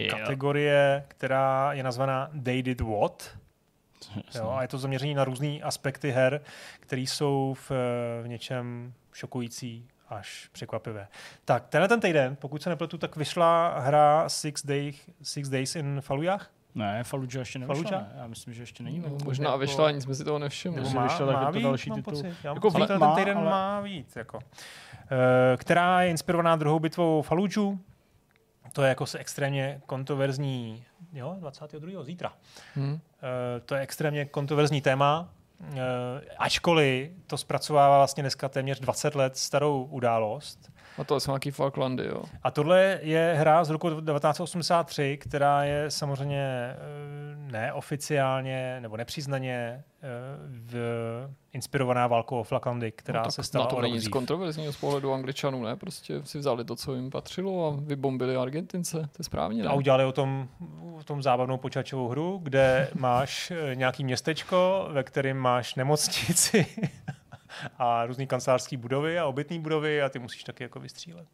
[0.10, 3.38] kategorie, která je nazvaná They Did What.
[4.36, 6.42] Jo, a je to zaměření na různé aspekty her,
[6.80, 7.72] které jsou v,
[8.24, 11.08] v něčem šokující až překvapivé.
[11.46, 16.02] Tak, tenhle ten týden, pokud se nepletu, tak vyšla hra Six, Day, Six Days in
[16.02, 16.50] Fallujah.
[16.76, 17.84] Ne, Fallujah ještě nevyšla.
[17.84, 18.14] Fallujah?
[18.14, 18.22] Ne?
[18.22, 19.00] Já myslím, že ještě není.
[19.00, 19.58] No, možná jako...
[19.58, 20.82] vyšla, nic jsme si toho nevšimli.
[20.82, 22.14] Nebo má, vyšla, má víc, další titul.
[22.14, 22.36] Pocit.
[22.44, 23.50] Já jako ale, ten má, týden ale...
[23.50, 24.16] má víc.
[24.16, 24.38] Jako.
[24.38, 24.44] Uh,
[25.58, 27.78] která je inspirovaná druhou bitvou Fallujah.
[28.74, 30.84] To je jako se extrémně kontroverzní,
[31.14, 32.04] jo, 22.
[32.04, 32.34] zítra.
[32.76, 32.94] Hmm.
[32.94, 33.00] Uh,
[33.66, 35.30] to je extrémně kontroverzní téma,
[36.38, 40.73] ačkoliv to zpracovává vlastně dneska téměř 20 let starou událost.
[40.98, 42.24] A to jsou nějaký Falklandy, jo.
[42.44, 46.78] A tohle je hra z roku 1983, která je samozřejmě eh,
[47.52, 50.10] neoficiálně nebo nepřiznaně eh,
[50.50, 50.76] v,
[51.54, 55.14] inspirovaná válkou o Falklandy, která no, se stala na to není nic kontroverzního z pohledu
[55.14, 55.76] Angličanů, ne?
[55.76, 59.64] Prostě si vzali to, co jim patřilo a vybombili Argentince, to je správně.
[59.64, 59.70] Ne?
[59.70, 60.48] A udělali o tom,
[61.00, 66.66] o tom zábavnou počítačovou hru, kde máš eh, nějaký městečko, ve kterém máš nemocnici
[67.78, 71.28] a různý kancelářské budovy a obytné budovy a ty musíš taky jako vystřílet.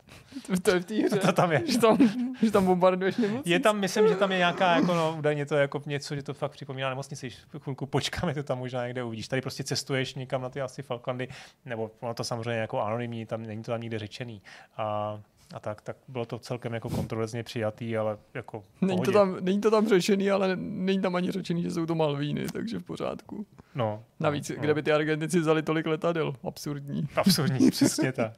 [0.61, 1.19] To je v té hře.
[1.29, 1.61] To tam je.
[1.67, 1.97] Že tam,
[2.41, 3.49] že tam bombarduješ nemocnici?
[3.49, 6.23] Je tam, myslím, že tam je nějaká, jako no, údajně to je jako něco, že
[6.23, 7.29] to fakt připomíná nemocnici.
[7.59, 9.27] Chvilku počkáme, to tam možná někde uvidíš.
[9.27, 11.27] Tady prostě cestuješ někam na ty asi Falklandy,
[11.65, 14.41] nebo ono to samozřejmě jako anonymní, tam není to tam nikde řečený.
[14.77, 15.19] A
[15.53, 19.61] a tak, tak bylo to celkem jako kontroverzně přijatý, ale jako není to, tam, není
[19.61, 23.45] to tam řešený, ale není tam ani řečený, že jsou to Malvíny, takže v pořádku.
[23.75, 24.03] No.
[24.19, 26.33] Navíc, no, kde by ty Argentinci vzali tolik letadel?
[26.43, 27.07] Absurdní.
[27.15, 28.33] Absurdní, přesně tak.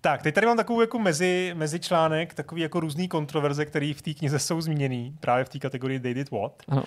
[0.00, 4.02] Tak, teď tady mám takovou jako mezi, mezi článek, takový jako různý kontroverze, které v
[4.02, 6.62] té knize jsou zmíněný, právě v té kategorii They Did What.
[6.68, 6.82] Uh,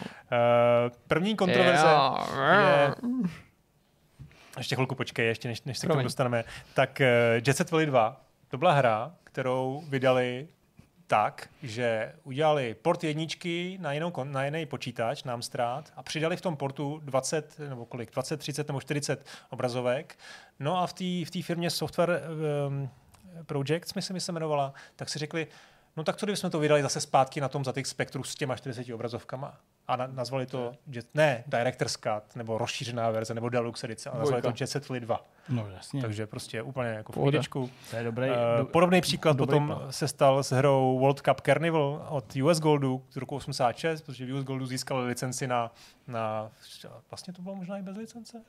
[1.08, 2.30] první kontroverze yeah.
[2.40, 2.96] je...
[4.58, 5.98] Ještě chvilku počkej, ještě než, než se Promiň.
[5.98, 6.44] k tomu dostaneme.
[6.74, 10.48] Tak uh, Jet Set Valley 2, to byla hra, kterou vydali
[11.08, 16.42] tak, že udělali port jedničky na, jinou, na jiný počítač, nám strát, a přidali v
[16.42, 20.20] tom portu 20, nebo kolik, 20, 30 nebo 40 obrazovek.
[20.60, 22.22] No a v té v firmě Software
[22.68, 22.90] um,
[23.44, 25.48] Projects, myslím, se jmenovala, tak si řekli,
[25.98, 28.56] no tak co kdybychom to vydali zase zpátky na tom za těch spektru s těma
[28.56, 33.88] 40 obrazovkama a na, nazvali to, jet, ne, Director's Cut, nebo rozšířená verze, nebo Deluxe
[33.88, 35.26] edice, a nazvali to Jet Set Fleet 2.
[35.50, 36.02] No jasně.
[36.02, 37.16] Takže prostě úplně jako v.
[37.90, 38.30] To je dobrý.
[38.30, 39.92] Uh, do, podobný příklad dobrý potom plán.
[39.92, 44.44] se stal s hrou World Cup Carnival od US Goldu z roku 86, protože US
[44.44, 45.72] Goldu získal licenci na,
[46.08, 46.52] na,
[47.10, 48.42] vlastně to bylo možná i bez licence?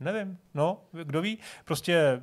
[0.00, 1.38] Nevím, no, kdo ví.
[1.64, 2.22] Prostě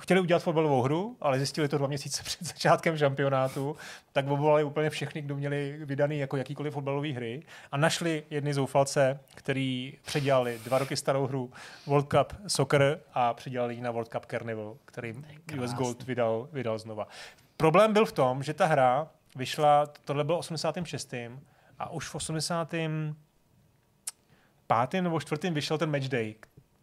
[0.00, 3.76] chtěli udělat fotbalovou hru, ale zjistili to dva měsíce před začátkem šampionátu,
[4.12, 9.20] tak obvolali úplně všechny, kdo měli vydaný jako jakýkoliv fotbalové hry a našli jedny zoufalce,
[9.34, 11.50] který předělali dva roky starou hru
[11.86, 15.14] World Cup Soccer a předělali ji na World Cup Carnival, který
[15.62, 17.08] US Gold vydal, vydal znova.
[17.56, 21.14] Problém byl v tom, že ta hra vyšla, tohle bylo 86.
[21.78, 22.74] a už v 80
[24.66, 26.34] pátým nebo čtvrtým vyšel ten match day,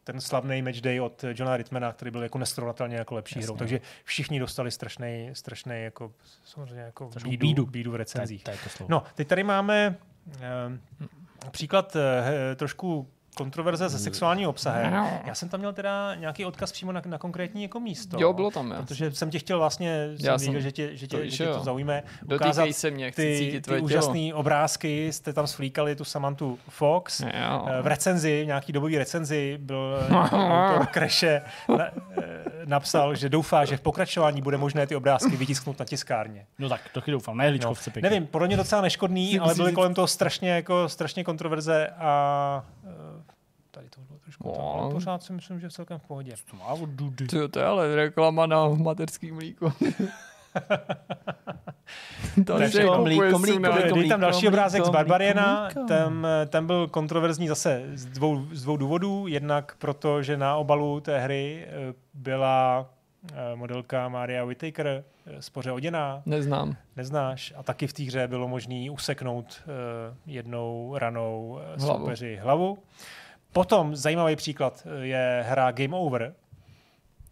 [0.04, 3.46] ten slavný match day od Johna Ritmana, který byl jako nesrovnatelně jako lepší Jasně.
[3.46, 3.58] hrou.
[3.58, 6.12] Takže všichni dostali strašný, strašný jako,
[6.46, 7.66] samozřejmě jako bídu, bídu.
[7.66, 8.44] bídu v recenzích.
[8.44, 9.96] Tady, tady no, teď tady máme
[10.28, 12.02] uh, příklad uh,
[12.56, 13.08] trošku
[13.44, 14.94] kontroverze se sexuálním obsahem.
[15.26, 18.18] Já jsem tam měl teda nějaký odkaz přímo na, na konkrétní jako místo.
[18.20, 18.82] Jo, bylo tam, já.
[18.82, 21.46] Protože jsem tě chtěl vlastně, já jsem věděl, že tě, že tě, to, že tě
[21.46, 22.04] to zaujme,
[22.36, 27.20] ukázat se mě, chci ty, ty úžasné obrázky, jste tam sflíkali tu Samantu Fox.
[27.20, 27.66] Jo.
[27.68, 31.42] Eh, v recenzi, nějaký dobový recenzi, byl autor Kreše
[31.78, 36.46] na, eh, napsal, že doufá, že v pokračování bude možné ty obrázky vytisknout na tiskárně.
[36.60, 40.08] No tak, taky doufám, ne no, Nevím, podle mě docela neškodný, ale byly kolem toho
[40.08, 42.66] strašně, jako, strašně kontroverze a
[43.72, 44.74] tady to bylo trošku no.
[44.74, 46.34] ale pořád si myslím, že celkem v pohodě.
[46.52, 47.28] To má od dudy.
[47.28, 49.74] To, to je ale reklama na mateřský mlíko.
[52.46, 53.60] to je mlíko, mlíko, mlíko,
[53.94, 58.78] mlíko, tam další obrázek z Barbariana, ten, ten byl kontroverzní zase z dvou, z dvou
[58.78, 59.28] důvodů.
[59.28, 62.90] Jednak proto, že na obalu té hry eh, byla
[63.32, 66.22] eh, modelka Maria Whittaker eh, spoře oděná.
[66.26, 66.76] Neznám.
[66.96, 67.54] Neznáš.
[67.58, 69.62] A taky v té hře bylo možné useknout
[70.26, 72.00] jednou ranou hlavu.
[72.00, 72.78] soupeři hlavu.
[73.54, 76.36] Potom zajímavý příklad eh, je hra Game Over.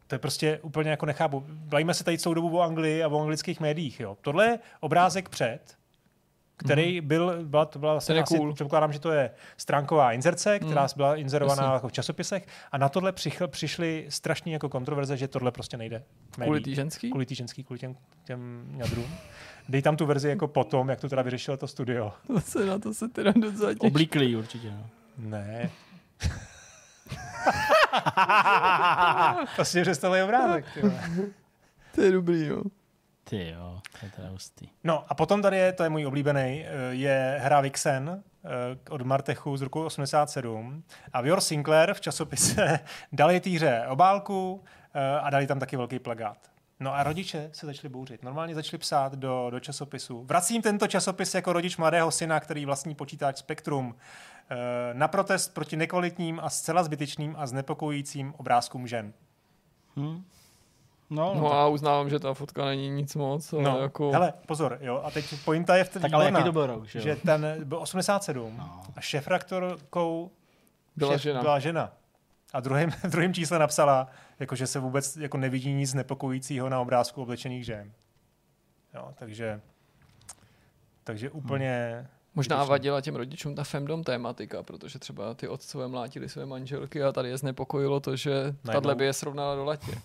[0.07, 1.43] To je prostě úplně jako nechápu.
[1.47, 3.99] Bavíme se tady celou dobu o Anglii a o anglických médiích.
[3.99, 4.17] Jo.
[4.21, 5.77] Tohle je obrázek před,
[6.57, 7.07] který mm.
[7.07, 8.53] byl, byla, to byla vlastně asi, cool.
[8.53, 10.87] předpokládám, že to je stránková inzerce, která mm.
[10.95, 15.51] byla inzerovaná jako v časopisech a na tohle přichl, přišly strašně jako kontroverze, že tohle
[15.51, 16.03] prostě nejde.
[16.31, 17.09] Kvůli tý ženský?
[17.09, 19.15] Kvůli tý ženský, kvůli těm, těm ňadrům.
[19.69, 22.13] Dej tam tu verzi jako potom, jak to teda vyřešilo to studio.
[22.27, 24.71] To se na to se teda docela Oblíklý určitě.
[24.71, 24.89] No.
[25.17, 25.69] Ne.
[29.55, 30.65] to si představuje obrázek.
[31.95, 32.63] To je dobrý, jo.
[33.29, 34.67] Ty jo, to je teda hustý.
[34.83, 38.49] No a potom tady je, to je můj oblíbený, eh, je hra Vixen eh,
[38.89, 40.83] od Martechu z roku 87
[41.13, 42.79] a Vior Sinclair v časopise
[43.11, 44.63] dali té hře obálku
[44.93, 46.37] eh, a dali tam taky velký plagát.
[46.79, 48.23] No a rodiče se začali bouřit.
[48.23, 50.23] Normálně začali psát do, do časopisu.
[50.23, 53.95] Vracím tento časopis jako rodič mladého syna, který vlastní počítač Spektrum.
[54.49, 59.13] Eh, Na protest proti nekvalitním a zcela zbytečným a znepokojujícím obrázkům žen.
[59.95, 60.23] Hm?
[61.09, 64.11] No, no, No tak, a uznávám, že ta fotka není nic moc, ale No, jako...
[64.11, 66.85] hele, pozor, jo, a teď pointa je v té tak ale jaký to byl rok,
[66.85, 67.15] že, že jo?
[67.25, 68.81] ten byl 87 No.
[68.95, 70.31] a šéfraktorkou
[70.95, 71.41] Byla šéf- žena.
[71.41, 71.91] byla žena.
[72.53, 74.07] A druhým, v druhém čísle napsala,
[74.39, 77.91] jako, že se vůbec jako nevidí nic nepokojícího na obrázku oblečených žen.
[78.95, 79.61] Jo, takže,
[81.03, 82.07] takže úplně...
[82.37, 87.11] Možná vadila těm rodičům ta femdom tématika, protože třeba ty otcové mlátili své manželky a
[87.11, 90.01] tady je znepokojilo to, že tahle by je srovnala do latě.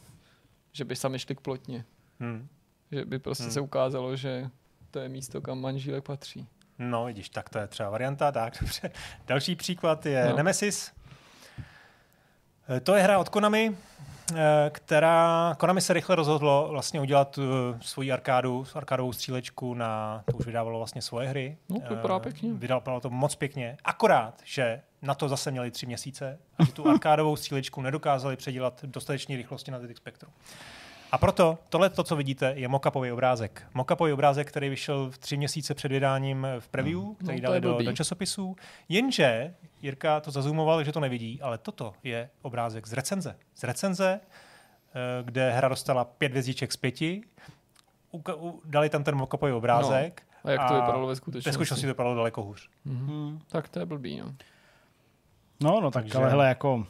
[0.73, 1.85] Že by sami šli k plotně.
[2.21, 2.49] Hm.
[2.93, 3.53] Že by prostě Hmm.
[3.53, 4.51] se ukázalo, že
[4.91, 6.49] to je místo, kam manžílek patří.
[6.79, 8.91] No, vidíš, tak to je třeba varianta, tak dobře.
[9.27, 10.37] Další příklad je no.
[10.37, 10.93] Nemesis.
[12.77, 13.77] E, To je hra od Konami,
[14.71, 17.45] která, Konami se rychle rozhodlo vlastně udělat uh,
[17.81, 21.57] svoji arkádu, arkádovou střílečku na, to už vydávalo vlastně svoje hry.
[21.69, 22.53] No, to vypadá E, pěkně.
[22.53, 26.89] Vydávalo to moc pěkně, akorát, že na to zase měli tři měsíce a že tu
[26.91, 30.33] arkádovou střílečku nedokázali předělat dostatečně rychlosti na ZX Spectrum.
[31.13, 33.63] A proto tohle, to, co vidíte, je mockupový obrázek.
[33.75, 37.79] Mockupový obrázek, který vyšel v tři měsíce před vydáním v preview, který No, dali do,
[37.83, 38.57] do časopisů.
[38.89, 43.37] Jenže Jirka to zazoomoval, že to nevidí, ale toto je obrázek z recenze.
[43.55, 47.23] Z recenze, eh, kde hra dostala pět hvězdiček z pěti,
[48.13, 50.23] uka- u- dali tam ten mockupový obrázek.
[50.45, 51.49] A jak to vypadalo ve skutečnosti?
[51.49, 52.69] Ve skutečnosti to vypadalo daleko hůř.
[52.85, 53.39] Mhm.
[53.49, 54.35] Tak to je blbý, no.
[55.61, 56.87] No, no, tak Takže- ale hele, jako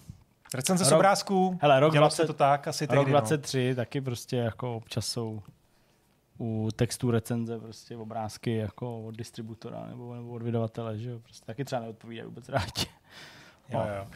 [0.54, 3.10] Recenze z Rok- obrázků, hele, rok dělalo 20 se to tak asi rok tehdy.
[3.10, 5.42] 23 taky prostě jako občas jsou
[6.40, 11.46] u textů recenze prostě obrázky jako od distributora nebo, nebo od vydavatele, že jo, prostě
[11.46, 12.86] taky třeba neodpovídají vůbec rádi.
[13.72, 13.78] No.
[13.80, 14.06] Jo, jo.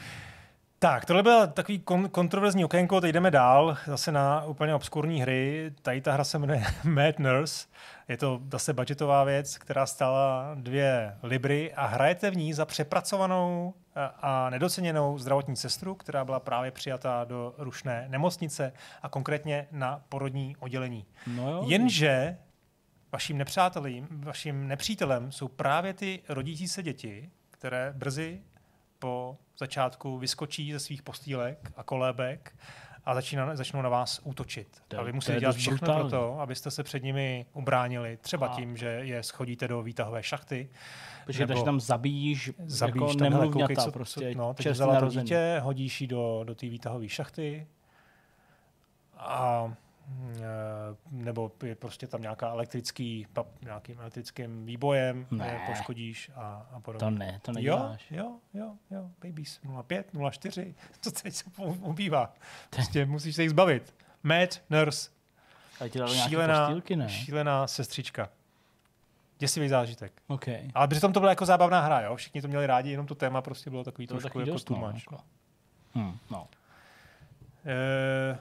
[0.87, 5.71] Tak, tohle byl takový kon- kontroverzní okénko, teď jdeme dál, zase na úplně obskurní hry.
[5.83, 7.67] Tady ta hra se jmenuje Mad Nurse.
[8.09, 13.75] Je to zase budgetová věc, která stála dvě libry a hrajete v ní za přepracovanou
[13.95, 18.73] a- a nedoceněnou zdravotní sestru, která byla právě přijatá do rušné nemocnice
[19.03, 21.07] a konkrétně na porodní oddělení.
[21.27, 21.63] No jo.
[21.67, 22.37] Jenže
[23.13, 28.41] vaším nepřátelím, vaším nepřítelem jsou právě ty rodící se děti, které brzy
[28.99, 32.57] po začátku vyskočí ze svých postýlek a kolébek
[33.05, 34.83] a začíná, začnou na vás útočit.
[34.89, 38.17] To- a vy musíte dělat všechno pro to, abyste se před nimi ubránili.
[38.17, 40.69] Třeba A- tím, že je schodíte do výtahové šachty,
[41.25, 45.01] Protože nebo tam zabíjíš, zabíjíš jako tam, hele, nemluvňata, koukej, co, prostě no, teď vzala
[45.01, 47.67] to dítě, hodíš ji do, do té výtahové šachty
[49.19, 49.73] a
[51.11, 55.45] nebo je prostě tam nějaká elektrický, pap, nějakým elektrickým výbojem, Ne.
[55.45, 55.65] ne.
[55.67, 56.99] poškodíš a, a podobně.
[56.99, 58.11] To ne, to Jo, neděláš.
[58.11, 61.45] jo, jo, jo, babies, 05, 04, co teď se
[61.81, 62.35] ubývá.
[62.71, 63.95] Prostě musíš se jich zbavit.
[64.23, 65.11] Mad Nurse,
[65.81, 67.09] Ale ti dali šílená, postýlky, ne?
[67.09, 68.29] šílená sestřička.
[69.39, 70.23] Děsivý zážitek.
[70.27, 70.49] OK.
[70.75, 72.17] Ale přitom to byla jako zábavná hra, jo?
[72.17, 74.65] Všichni to měli rádi, jenom to téma prostě bylo takový To trošku takový jako dost,
[74.65, 75.19] too no, jako.
[75.95, 76.49] Hm, no.
[77.67, 78.39] Eh,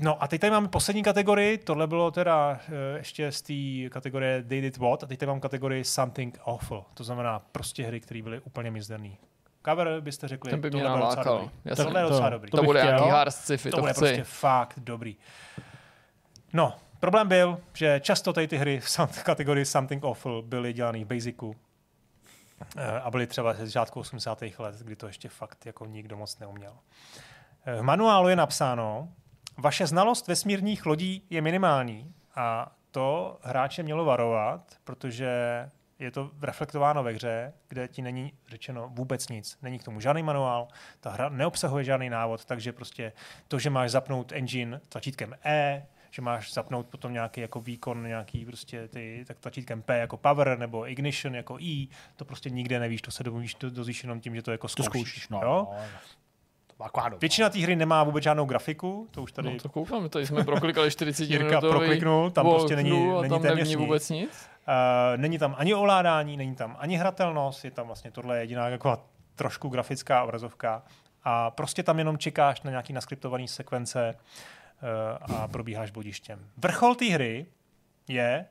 [0.00, 4.42] No a teď tady máme poslední kategorii, tohle bylo teda eh, ještě z té kategorie
[4.42, 8.22] They Did What a teď tady mám kategorii Something Awful, to znamená prostě hry, které
[8.22, 9.18] byly úplně mizerný.
[9.64, 11.38] Cover byste řekli, Ten by mě tohle bylo docela nalákal.
[11.64, 11.76] dobrý.
[11.76, 12.50] Tohle je To- docela to dobrý.
[12.50, 12.92] To, bych bude chtěl.
[12.94, 14.00] nějaký hard sci-fi, to to, bude chci.
[14.00, 15.16] prostě fakt dobrý.
[16.52, 21.08] No, problém byl, že často tady ty hry v kategorii Something Awful byly dělané v
[21.08, 21.56] Basicu
[22.76, 24.58] Eh, a byly třeba ze začátku 80.
[24.58, 26.72] let, kdy to ještě fakt jako nikdo moc neuměl.
[27.66, 29.08] Eh, V manuálu je napsáno,
[29.62, 35.28] vaše znalost vesmírných lodí je minimální a to hráče mělo varovat, protože
[35.98, 39.58] je to reflektováno ve hře, kde ti není řečeno vůbec nic.
[39.62, 40.68] Není k tomu žádný manuál,
[41.00, 43.12] ta hra neobsahuje žádný návod, takže prostě
[43.48, 48.44] to, že máš zapnout engine tlačítkem E, že máš zapnout potom nějaký jako výkon, nějaký
[48.44, 53.02] prostě ty, tak tlačítkem P jako power nebo ignition jako I, to prostě nikde nevíš,
[53.02, 54.90] to se dozvíš, to dozvíš jenom tím, že to jako To zkoušíš.
[54.90, 55.40] zkoušíš, no.
[55.42, 55.68] jo?
[56.82, 56.84] No.
[56.84, 57.18] Má kvádo.
[57.18, 60.44] Většina té hry nemá vůbec žádnou grafiku, to už tady No to koukám, tady jsme
[60.44, 63.78] proklikali 40 Jirka minutový prokliknul, tam prostě není, není tam téměř nic.
[63.78, 64.48] vůbec nic.
[64.68, 64.74] Uh,
[65.16, 68.98] není tam ani ovládání, není tam ani hratelnost, je tam vlastně tohle jediná jako
[69.34, 70.82] trošku grafická obrazovka
[71.24, 76.38] a prostě tam jenom čekáš na nějaký naskriptovaný sekvence uh, a probíháš bodištěm.
[76.56, 77.46] Vrchol té hry
[78.08, 78.46] je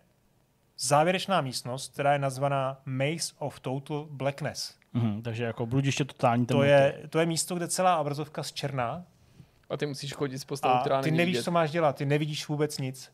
[0.77, 4.80] závěrečná místnost, která je nazvaná Maze of Total Blackness.
[4.93, 9.03] Mhm, takže jako bludiště totální To je, to je místo, kde celá obrazovka zčerná
[9.69, 11.43] A ty musíš chodit s postavou, která ty nevíš, vidět.
[11.43, 13.11] co máš dělat, ty nevidíš vůbec nic.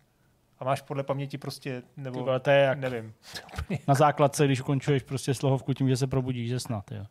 [0.60, 3.14] A máš podle paměti prostě, nebo vole, to je jak nevím.
[3.88, 6.84] na základce, když ukončuješ prostě slohovku tím, že se probudíš ze sna.
[6.92, 7.06] Jo.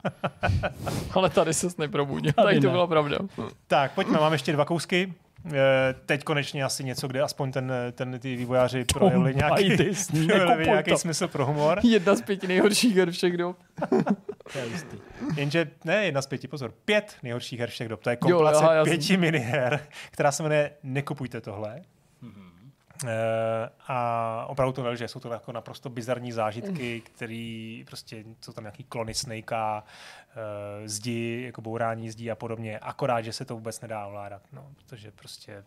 [1.14, 2.72] Ale tady se neprobudil, Tady tady to ne.
[2.72, 3.18] byla pravda.
[3.66, 5.14] Tak, pojďme, máme ještě dva kousky.
[5.54, 9.68] Eh, Teď konečně asi něco, kde aspoň ten, ten ty vývojáři projevili nějaký,
[10.12, 10.98] nekupuj nějaký to.
[10.98, 11.80] smysl pro humor.
[11.84, 13.56] Jedna z pěti nejhorších her všech dob.
[14.52, 14.96] To je jistý.
[15.36, 18.02] Jenže ne jedna z pěti, pozor, pět nejhorších her všech dob.
[18.02, 19.80] To je Jo, kompilace aha, já jsem- pěti miniher,
[20.10, 21.80] která se jmenuje Nekupujte tohle.
[22.22, 22.26] Eh,
[23.88, 28.84] a opravdu to nelže, jsou to jako naprosto bizarní zážitky, který prostě jsou tam nějaký
[28.84, 29.84] klony Snakea,
[30.30, 34.70] eh, zdi, jako bourání zdí a podobně, akorát, že se to vůbec nedá ovládat, no,
[34.76, 35.64] protože prostě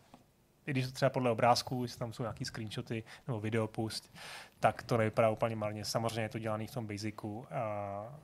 [0.70, 4.14] i když to třeba podle obrázků, jestli tam jsou nějaký screenshoty nebo videopust,
[4.60, 5.86] tak to nevypadá úplně marně.
[5.86, 8.20] Samozřejmě je to dělané v tom basicu a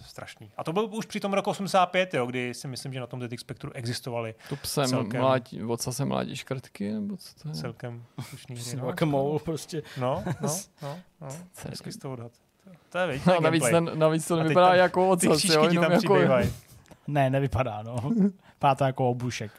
[0.00, 0.50] e, strašný.
[0.56, 3.22] A to byl už při tom roku 85, jo, kdy si myslím, že na tom
[3.28, 5.20] ZX Spectru existovaly To psem Celkem.
[5.20, 7.54] mládí, oca se mládí škrtky, nebo co to je?
[7.54, 8.76] celkem slušný hry.
[8.76, 9.82] No, guacamole, prostě.
[10.00, 10.48] no, no,
[10.82, 11.28] no, no.
[11.52, 11.70] Celkem.
[11.70, 12.32] Hezky z toho odhad.
[12.88, 15.92] To je, to No, navíc, ten, navíc to nevypadá tam- jako ocas, jo, jenom tam
[15.92, 16.18] jako.
[17.06, 17.96] Ne, nevypadá, no.
[18.54, 19.52] Vypadá to jako obušek.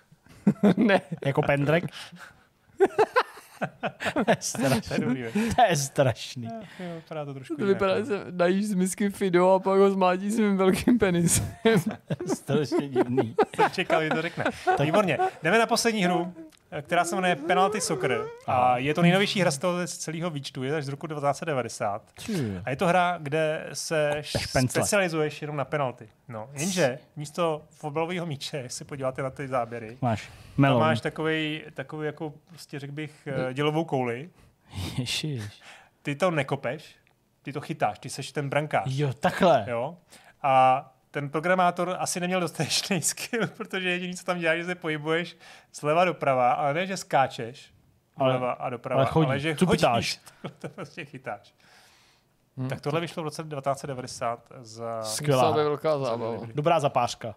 [0.78, 1.84] ne, Jako pendrek.
[4.14, 5.24] to, je strašný.
[5.56, 6.48] To je strašný.
[6.80, 8.06] Jo, vypadá to trošku to vypadá, že no.
[8.06, 11.56] se najíš z misky Fido a pak ho zmlátí svým velkým penisem.
[12.34, 13.36] Strašně divný.
[13.56, 14.44] jsem čekal, že to řekne.
[14.66, 15.20] Tak výborně.
[15.44, 16.34] Jdeme na poslední hru,
[16.82, 18.26] která se jmenuje Penalty Soccer.
[18.48, 22.02] A je to nejnovější hra z toho z celého výčtu, je až z roku 1990.
[22.66, 24.82] A je to hra, kde se špencle.
[24.82, 26.10] specializuješ jenom na penalty.
[26.28, 30.80] No, jenže místo fotbalového míče, jak se podíváte na ty záběry, Máš melon.
[30.82, 34.30] máš takový, takový jako, prostě řekl bych, eh, dělovou kouli.
[34.98, 35.44] Ježiš.
[36.02, 36.96] Ty to nekopeš,
[37.42, 38.84] ty to chytáš, ty seš ten brankář.
[38.88, 39.66] Jo, takhle.
[39.70, 39.98] Jo?
[40.44, 45.38] A ten programátor asi neměl dostatečný skill, protože jediný, co tam děláš, že se pohybuješ
[45.74, 47.74] zleva doprava, ale ne, že skáčeš
[48.20, 50.20] doleva a doprava, ale chodí, ale že chodíš,
[50.60, 51.54] to prostě chytáš.
[52.58, 52.70] Hmm.
[52.70, 55.04] Tak tohle vyšlo v roce 1990 za...
[55.04, 55.52] Skvělá.
[55.52, 56.38] Velká zábava.
[56.56, 57.36] Dobrá zapářka.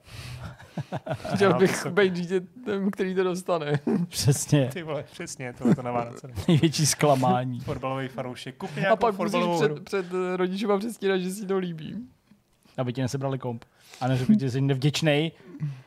[1.34, 3.80] Chtěl Ano, bych být dítětem, který to dostane.
[4.08, 4.70] Přesně.
[4.72, 6.30] Ty vole, přesně, tohle to na Vánoce.
[6.48, 7.60] Největší zklamání.
[7.60, 8.56] Fotbalový fanoušek.
[8.56, 12.08] Kup A pak musíš před, před rodičima přestírat, že si to líbí.
[12.76, 13.64] Aby ti nesebrali komp.
[14.00, 15.32] A neřekli ti, že jsi nevděčnej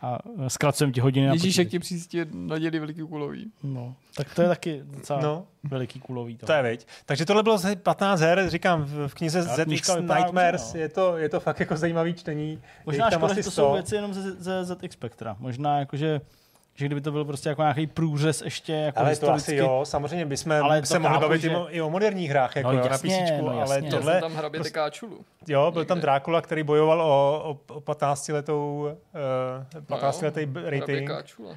[0.02, 1.72] a zkracujem ti hodiny na Ježíšek počítač.
[1.72, 3.52] ti příště naděli veliký kulový.
[3.64, 5.48] No, tak to je taky docela no.
[5.64, 6.38] Veliký kulový.
[6.38, 6.45] To.
[6.45, 6.88] to je veď.
[7.06, 10.80] Takže tohle bylo ze 15 her, říkám, v knize ZX Nightmares, no.
[10.80, 12.52] je to, je to fakt jako zajímavý čtení.
[12.52, 13.62] Je Možná škoda, asi že to 100.
[13.62, 15.36] jsou věci jenom ze, ze ZX Spectra.
[15.40, 16.22] Možná jakože,
[16.76, 20.26] že kdyby to byl prostě jako nějaký průřez ještě jako Ale to asi jo, samozřejmě
[20.26, 22.85] bychom Ale to se mohli bavit že- i o, moderních hrách, jako No jo, na
[22.91, 23.89] jasně, PC, no ale jasně.
[23.89, 23.91] Tohle...
[23.99, 25.26] tohle, Já jsem tam hraběte prostě- káčulu.
[25.47, 26.06] jo, byl tam někde.
[26.06, 28.88] Drákula, který bojoval o, o, o 15 letou,
[29.76, 31.10] uh, 15 No jo, letý Hrabě rating.
[31.39, 31.52] Uh,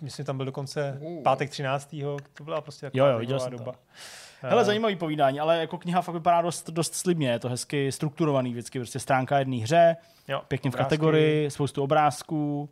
[0.00, 1.22] myslím, tam byl dokonce Uh.
[1.22, 1.94] pátek 13.
[2.34, 3.74] To byla prostě Jo, taková jo, viděl jsem doba.
[4.42, 7.92] Hele, Eh, zajímavý povídání, ale jako kniha fakt vypadá dost, dost slibně, je to hezky
[7.92, 9.96] strukturovaný vždycky, prostě stránka jedné hře,
[10.28, 10.86] jo, pěkně v obrázky.
[10.86, 12.68] kategorii, spoustu obrázků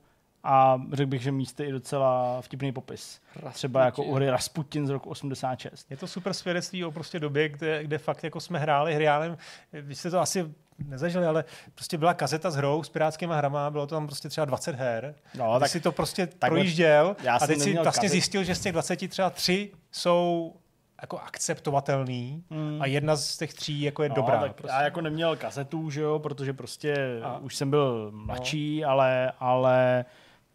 [0.51, 3.21] a řekl bych, že místy i docela vtipný popis.
[3.53, 5.91] Třeba jako u hry Rasputin z roku 86.
[5.91, 9.19] Je to super svědectví o prostě době, kde, kde fakt jako jsme hráli hry, já
[9.21, 9.37] nevím,
[9.73, 11.45] vy jste to asi nezažili, ale
[11.75, 15.15] prostě byla kazeta s hrou, s pirátskými hrama, bylo to tam prostě třeba 20 her.
[15.39, 18.11] No, tak tak si to prostě takhle- projížděl Já a teď si vlastně kazet.
[18.11, 20.55] zjistil, že z těch 20 třeba tři jsou
[21.03, 22.79] jako akceptovatelný Mm.
[22.83, 24.41] a jedna z těch tří jako je no, dobrá.
[24.41, 24.75] Tak prostě.
[24.77, 30.05] Já jako neměl kazetu, že jo, protože prostě A- už jsem byl mladší, ale, ale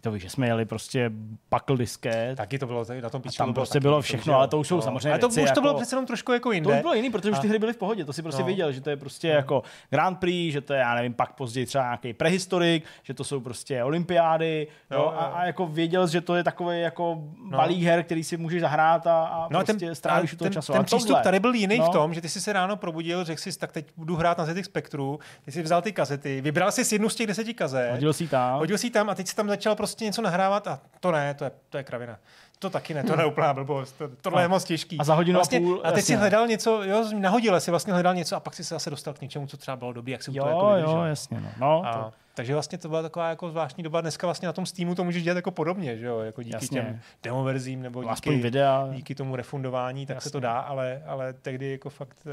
[0.04, 1.12] to víš, že jsme jeli prostě
[1.50, 2.38] pakl disket.
[2.38, 4.48] Taky to bylo, na tom A píčku tam to prostě bylo to všechno, už, ale
[4.48, 4.82] to už jsou No.
[4.82, 6.76] samozřejmě Ale to věci už to bylo jako- přece jenom trošku jako To jinde.
[6.76, 8.06] už bylo jiný, protože už A- ty hry byly v pohodě.
[8.06, 8.46] To si prostě No.
[8.46, 11.66] věděl, že to je prostě jako Grand Prix, že to je, já nevím, pak později
[11.66, 14.68] třeba nějaký prehistorik, že to jsou prostě olympiády.
[14.92, 15.14] Jo, Jo, jo.
[15.18, 17.58] a, a, jako věděl, že to je takový jako No.
[17.58, 20.46] balík her, který si můžeš zahrát a, a No a prostě ten, strávíš u toho
[20.46, 20.72] ten, času.
[20.72, 21.86] ten Ale přístup tady byl jiný no.
[21.86, 24.46] v tom, že ty jsi se ráno probudil, řekl si, tak teď budu hrát na
[24.46, 28.14] ZX Spectru, ty jsi vzal ty kazety, vybral jsi jednu z těch deseti kazet, Hodil
[28.14, 28.60] si tam.
[28.60, 31.44] hodil si tam a teď si tam začal prostě něco nahrávat a to ne, to
[31.44, 32.18] je, to je kravina.
[32.60, 34.98] To taky ne, to je úplná blbost, to, tohle A- je moc těžký.
[35.00, 36.18] a za hodinu a vlastně, půl, A teď si jasně.
[36.18, 39.22] hledal něco, jo, nahodil si vlastně hledal něco a pak si se zase dostal k
[39.22, 41.04] něčemu, co třeba bylo dobrý, jak si Jo, jako jo, vydržel.
[41.06, 41.40] jasně.
[41.42, 41.50] No.
[41.60, 44.02] No, A, to, takže vlastně to byla taková jako zvláštní doba.
[44.02, 46.20] Dneska vlastně na tom Steamu to můžeš dělat jako podobně, že jo?
[46.20, 46.82] Jako díky Jasně.
[46.82, 50.32] těm demoverzím nebo aspoň díky, videa, díky tomu refundování, tak se Jasně.
[50.32, 52.32] to dá, ale, ale tehdy jako fakt uh,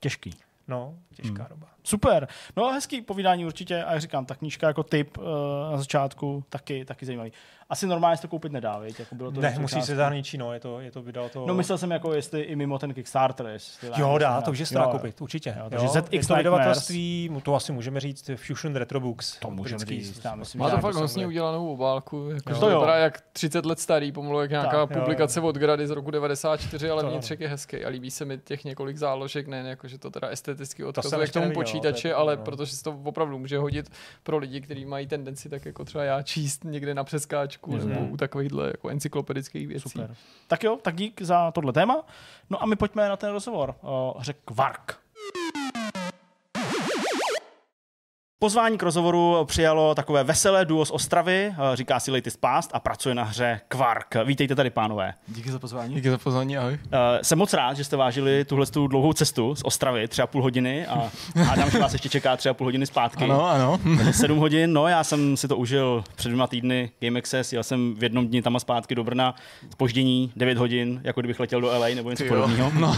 [0.00, 0.34] těžký.
[0.68, 1.66] No, těžká doba.
[1.82, 2.28] Super.
[2.56, 3.84] No a hezký povídání určitě.
[3.84, 5.24] A jak říkám, ta knížka jako typ uh,
[5.70, 7.32] na začátku taky, taky zajímavý.
[7.70, 8.98] Asi normálně se to koupit nedá, viď?
[8.98, 11.46] Jako bylo to Ne, musí se zahraničí, no, je to, je to vydal to...
[11.46, 13.46] No myslel jsem jako, jestli i mimo ten Kickstarter.
[13.46, 14.92] Jestli Jo, dá, to už je jo, strana jo.
[14.92, 15.54] koupit, určitě.
[15.58, 19.38] Jo, Jo, takže jo, ZX to vydavatelství, mu to asi můžeme říct, Fusion Retro Books.
[19.38, 21.26] To můžeme říct, já myslím, Má to fakt byl.
[21.26, 22.60] udělanou obálku, jako, Jo.
[22.60, 22.80] To jo.
[22.80, 25.00] vypadá jak 30 let starý, pomalu jak nějaká Tak, jo, jo.
[25.00, 27.10] publikace od Grady z roku 94, ale jo.
[27.10, 30.28] vnitřek je hezký a líbí se mi těch několik záložek, ne jako, že to teda
[30.28, 32.42] esteticky odkazuje k tomu počítači, je ale no.
[32.44, 33.90] protože se to opravdu může hodit
[34.22, 37.88] pro lidi, kteří mají tendenci tak jako třeba já číst někde na přeskáčku Mhm.
[37.88, 39.88] nebo u takovýchhle jako encyklopedických věcí.
[39.90, 40.14] Super.
[40.48, 42.06] Tak jo, tak dík za tohle téma.
[42.50, 44.34] No a my pojďme na ten rozhovor o hře
[48.42, 52.80] Pozvání k rozhovoru přijalo takové veselé duo z Ostravy, eh, říká si Latest Past a
[52.80, 54.14] pracuje na hře Quark.
[54.24, 55.14] Vítejte tady, pánové.
[55.28, 55.94] Díky za pozvání.
[55.94, 56.78] Díky za pozvání, ahoj.
[56.92, 60.26] Eh, Jsem moc rád, že jste vážili tuhle tu dlouhou cestu z Ostravy, tři a
[60.26, 63.24] půl hodiny a hádám, že vás ještě čeká tři a půl hodiny zpátky.
[63.24, 63.80] Ano, ano.
[64.10, 67.94] Sedm hodin, no já jsem si to užil před dvěma týdny Game Access, jel jsem
[67.98, 69.34] v jednom dni tam a zpátky do Brna,
[69.72, 72.72] spoždění 9 hodin, jako kdybych letěl do LA nebo něco podobného.
[72.78, 72.96] No.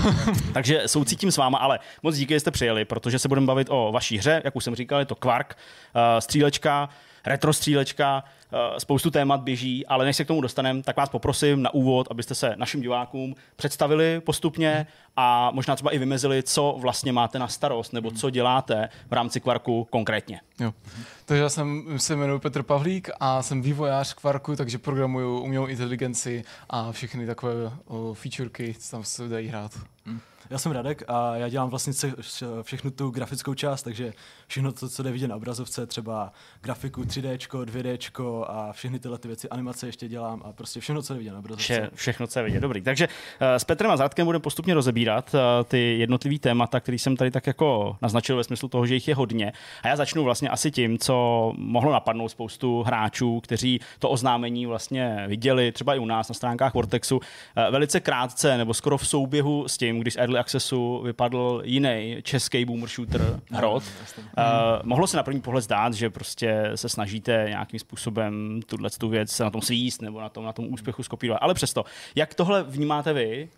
[0.52, 3.93] Takže soucítím s váma, ale moc díky, že jste přijeli, protože se budeme bavit o
[3.93, 6.89] vaší hře, jak už jsem říkal, je to Quark, uh, střílečka,
[7.27, 11.63] retro střílečka, uh, spoustu témat běží, ale než se k tomu dostaneme, tak vás poprosím
[11.63, 14.87] na úvod, abyste se našim divákům představili postupně
[15.17, 19.41] a možná třeba i vymezili, co vlastně máte na starost, nebo co děláte v rámci
[19.41, 20.41] Quarku konkrétně.
[20.61, 20.75] Jo.
[21.27, 26.45] Takže já jsem, se jmenuji Petr Pavlík a jsem vývojář Quarku, takže programuju umělou inteligenci
[26.71, 27.53] a všechny takové
[27.87, 29.73] o, featurky, co tam se dají hrát.
[30.51, 31.93] Já jsem Radek a já dělám vlastně
[32.63, 34.13] všechnu tu grafickou část, takže
[34.53, 39.29] všechno to, co jde vidět na obrazovce, třeba grafiku 3D, 2D a všechny tyhle ty
[39.29, 41.62] věci, animace ještě dělám a prostě všechno, co jde vidět na obrazovce.
[41.65, 42.61] Vše, všechno, co je vidět.
[42.61, 42.81] Dobrý.
[42.81, 43.09] Takže
[43.41, 47.31] eh, s Petrem a Zátkem budeme postupně rozebírat eh, ty jednotlivý témata, který jsem tady
[47.31, 49.53] tak jako naznačil ve smyslu toho, že jich je hodně.
[49.83, 55.24] A já začnu vlastně asi tím, co mohlo napadnout spoustu hráčů, kteří to oznámení vlastně
[55.27, 57.20] viděli, třeba i u nás na stránkách Vortexu,
[57.57, 62.16] eh, velice krátce nebo skoro v souběhu s tím, když z Early Accessu vypadl jiný
[62.23, 63.83] český boomer shooter Hrot.
[64.43, 69.09] Uh, mohlo se na první pohled zdát, že prostě se snažíte nějakým způsobem tuhle tu
[69.09, 71.43] věc na tom svíst nebo na tom, na tom úspěchu skopírovat.
[71.43, 73.48] Ale přesto, jak tohle vnímáte vy?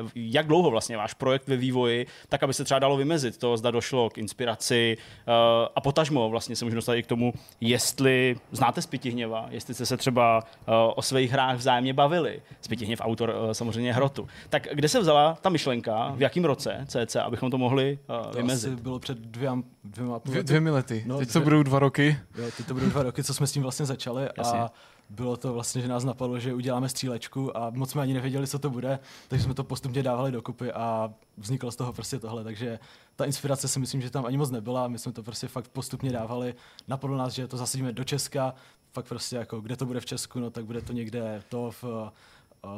[0.00, 3.56] Uh, jak dlouho vlastně váš projekt ve vývoji, tak aby se třeba dalo vymezit to,
[3.56, 5.34] zda došlo k inspiraci uh,
[5.76, 9.96] a potažmo vlastně se můžu dostat i k tomu, jestli znáte Spitihněva, jestli jste se
[9.96, 12.42] třeba uh, o svých hrách vzájemně bavili.
[12.60, 14.28] Spitihněv autor uh, samozřejmě Hrotu.
[14.48, 18.38] Tak kde se vzala ta myšlenka, v jakém roce CC, abychom to mohli uh, To
[18.38, 18.72] vymezit?
[18.72, 21.04] asi bylo před dvěma, dvěma a půl Dvě, dvěmi lety.
[21.06, 22.18] No, Teď to dvě- budou dva roky.
[22.38, 24.58] Jo, teď to budou dva roky, co jsme s tím vlastně začali Jasně.
[24.58, 24.70] a
[25.10, 28.58] bylo to vlastně, že nás napadlo, že uděláme střílečku a moc jsme ani nevěděli, co
[28.58, 32.78] to bude, takže jsme to postupně dávali dokupy a vzniklo z toho prostě tohle, takže
[33.16, 36.12] ta inspirace si myslím, že tam ani moc nebyla, my jsme to prostě fakt postupně
[36.12, 36.54] dávali,
[36.88, 38.54] napadlo nás, že to zasadíme do Česka,
[38.92, 42.10] fakt prostě jako, kde to bude v Česku, no tak bude to někde to v,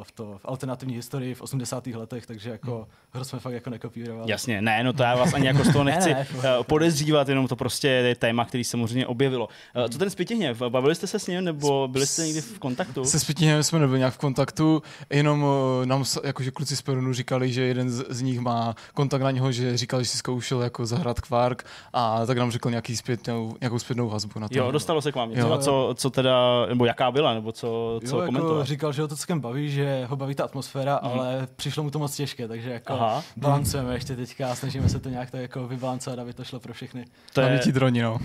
[0.03, 1.87] v, to, v alternativní historii v 80.
[1.87, 4.31] letech, takže jako hro jsme fakt jako nekopírovali.
[4.31, 7.29] Jasně, ne, no to já vás ani jako z toho nechci Ne, ne, eh, podezřívat,
[7.29, 9.49] jenom to prostě je téma, který se samozřejmě objevilo.
[9.75, 13.05] Eh, Co ten Spětihněv, bavili jste se s ním, nebo byli jste někdy v kontaktu?
[13.05, 15.45] Se Spitinem jsme nebyli nějak v kontaktu, jenom
[15.81, 19.31] eh, nám jakože kluci z Perunu říkali, že jeden z, z nich má kontakt na
[19.31, 23.55] něho, že říkal, že si zkoušel jako zahrát Quark a tak nám řekl nějaký zpětnou,
[23.61, 24.57] nějakou zpětnou vazbu na to.
[24.57, 25.41] Jo, dostalo se k vám něco.
[25.41, 25.61] Jo, A jo.
[25.61, 28.67] co, co teda, nebo jaká byla, nebo co, co jo, jako komentovat?
[28.67, 31.09] říkal, že ho to celkem baví, že ho baví ta atmosféra, mm.
[31.11, 33.23] ale přišlo mu to moc těžké, takže jako Aha.
[33.37, 36.73] balancujeme ještě teďka a snažíme se to nějak tak jako vybalancovat, aby to šlo pro
[36.73, 37.05] všechny.
[37.33, 38.19] To je, ti droni, no.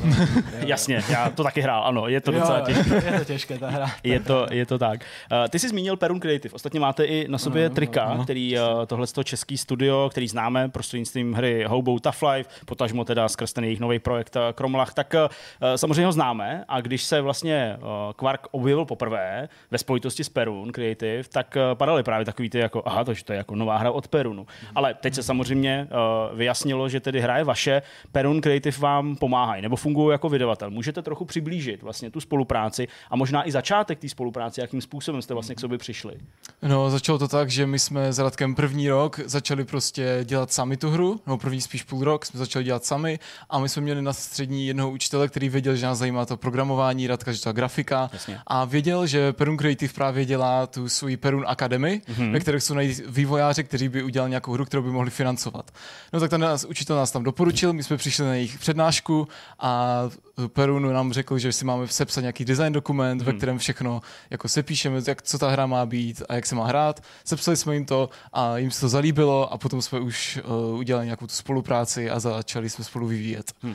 [0.59, 3.13] jasně, já to taky hrál, ano, je to docela jo, těžké.
[3.13, 3.91] Je to těžké ta hra.
[4.05, 5.01] Je to, je to tak.
[5.33, 6.55] Uh, ty jsi zmínil Perun Creative.
[6.55, 8.25] Ostatně máte i na sobě Ano, trika, ano.
[8.25, 13.53] který uh, tohle český studio, který známe prostřednictvím hry Hobo Tough Life, potažmo teda skrz
[13.53, 15.29] ten jejich nový projekt uh, Kromlach, tak uh,
[15.77, 16.65] samozřejmě ho známe.
[16.69, 21.79] A když se vlastně uh, Quark objevil poprvé ve spojitosti s Perun Creative, tak uh,
[21.79, 24.47] padaly právě takový ty jako, aha, to, že to je jako nová hra od Perunu.
[24.75, 27.83] Ale teď se samozřejmě uh, vyjasnilo, že tedy hra je vaše,
[28.13, 30.71] Perun Creative vám pomáhají nebo fungují jako vydavatel.
[30.71, 35.35] Můžete trochu přiblížit vlastně tu spolupráci a možná i začátek té spolupráce, jakým způsobem jste
[35.35, 36.15] vlastně k sobě přišli.
[36.63, 40.77] No, začalo to tak, že my jsme s Radkem první rok začali prostě dělat sami
[40.77, 43.19] tu hru, nebo první spíš půl rok jsme začali dělat sami
[43.51, 47.07] a my jsme měli na střední jednoho učitele, který věděl, že nás zajímá to programování,
[47.07, 48.39] Radka, že to je grafika Jasně.
[48.47, 52.33] a věděl, že Perun Creative právě dělá tu svoji Perun Academy, mm-hmm.
[52.33, 55.71] ve které jsou najít vývojáři, kteří by udělali nějakou hru, kterou by mohli financovat.
[56.13, 59.29] No tak ten nás, učitel nás tam doporučil, my jsme přišli na jejich přednášku
[59.59, 60.03] a
[60.47, 63.37] Perunu nám řekl, že si máme sepsat nějaký design dokument, ve Hmm.
[63.39, 64.01] kterém všechno
[64.31, 67.01] jako sepíšeme, jak, co ta hra má být a jak se má hrát.
[67.25, 71.07] Sepsali jsme jim to a jim se to zalíbilo a potom jsme už uh, udělali
[71.07, 73.53] nějakou tu spolupráci a začali jsme spolu vyvíjet.
[73.63, 73.73] No,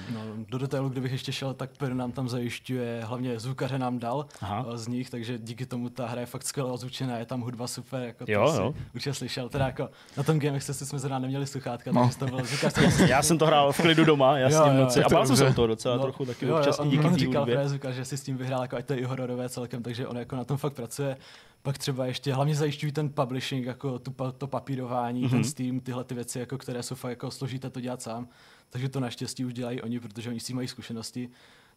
[0.50, 4.66] do detailu, kdybych ještě šel, tak Per nám tam zajišťuje, hlavně zvukaře nám dal Aha.
[4.74, 7.68] eh, z nich, takže díky tomu ta hra je fakt skvěle ozvučená, je tam hudba
[7.68, 8.74] super, jako Jo, to si jo.
[8.96, 12.02] určitě slyšel, teda jako na tom game si jsme zrovna neměli sluchátka, No.
[12.04, 12.74] takže to bylo zvukař,
[13.08, 15.04] Já jsem to hrál v klidu doma, jasně Jo, v jo, noci.
[15.04, 17.46] A bál jsem se o toho docela trochu taky občas i on, díky on říkal
[17.46, 20.08] právě zvukař, že si s tím vyhrál, jako ať to je i hororové celkem, takže
[20.08, 21.18] on jako na tom fakt pracuje.
[21.62, 25.26] Pak třeba ještě hlavně zajišťují ten publishing, jako tu, to papírování, mm-hmm.
[25.26, 25.32] Mhm.
[25.32, 28.28] ten Steam, tyhle ty věci, jako, které jsou fakt jako složité to dělat sám.
[28.70, 31.30] Takže to naštěstí už dělají oni, protože oni s tím mají zkušenosti.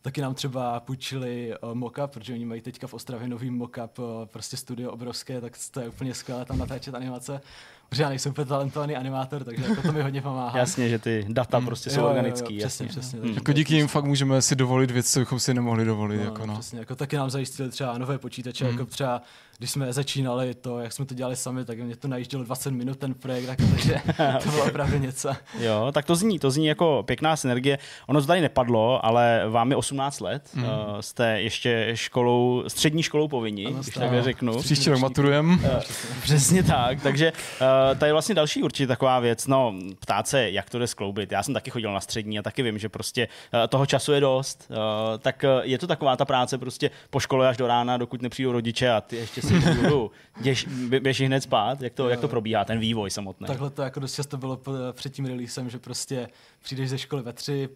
[0.03, 4.05] Taky nám třeba půjčili uh, mockup, protože oni mají teďka v Ostravě nový mockup, uh,
[4.27, 7.41] prostě studio obrovské, tak to je úplně skvělé tam natáčet animace.
[7.89, 10.59] Protože já nejsem úplně talentovaný animátor, takže jako to mi hodně pomáhá.
[10.59, 12.59] Jasně, že ty data prostě jsou Jo, jo, jo, organický.
[12.59, 13.01] přesně, jasně.
[13.01, 13.19] přesně.
[13.19, 13.23] Hm.
[13.23, 16.17] takže Jako to díky jim fakt můžeme si dovolit věci, co bychom si nemohli dovolit.
[16.19, 18.71] No, jako no, přesně, jako taky nám zajistili třeba nové počítače, Mm.
[18.71, 19.23] jako třeba
[19.59, 22.99] když jsme začínali to, jak jsme to dělali sami, tak mě to najíždělo 20 minut
[22.99, 24.01] ten projekt, jako, takže
[24.43, 25.31] to bylo opravdu něco.
[25.61, 27.79] Jo, tak to zní, to zní jako pěkná synergie.
[28.07, 30.65] Ono to tady nepadlo, ale vám je 18 let, Mhm.
[30.65, 34.59] uh, jste ještě školou, střední školou povinni, Ano, když takhle řeknu.
[34.59, 35.59] Příští rok maturujeme.
[35.65, 35.81] Eh,
[36.23, 37.67] Přesně tak, takže uh,
[37.99, 41.33] tady je vlastně další určitě taková věc, no ptát se, jak to jde skloubit.
[41.33, 44.21] Já jsem taky chodil na střední a taky vím, že prostě uh, toho času je
[44.21, 44.77] dost, uh,
[45.19, 48.91] tak je to taková ta práce prostě po škole až do rána, dokud nepřijdou rodiče
[48.91, 50.11] a ty ještě si budu,
[50.43, 53.47] běž, bě- běž hned spát, jak to, jak to probíhá, ten vývoj samotný.
[53.47, 54.61] Takhle to jako dost často bylo
[54.93, 56.29] před tím releasem, že prostě
[56.63, 57.69] přijdeš ze školy ve tři,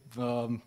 [0.46, 0.60] um,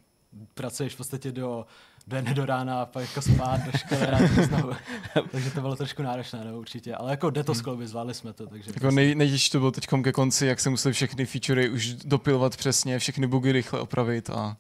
[0.54, 1.66] pracuješ v podstatě do
[2.08, 4.74] do jedné do rána a pak jako spát do školy rád znovu.
[5.32, 6.96] takže to bylo trošku náročné, no, určitě.
[6.96, 8.48] Ale jako jde to skloubit, zvládli jsme to.
[8.48, 11.94] Takže Jako nej, nejtěžší to bylo teď ke konci, jak se museli všechny featurey už
[11.94, 14.58] dopilovat přesně, všechny bugy rychle opravit a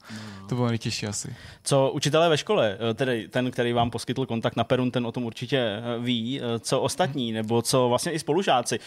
[0.49, 1.35] to bylo nejtěžší asi.
[1.63, 5.11] Co učitelé ve škole, eh, tedy ten, který vám poskytl kontakt na Perun, ten o
[5.11, 6.41] tom určitě eh, ví.
[6.41, 8.79] Eh, Co ostatní, nebo co vlastně i spolužáci?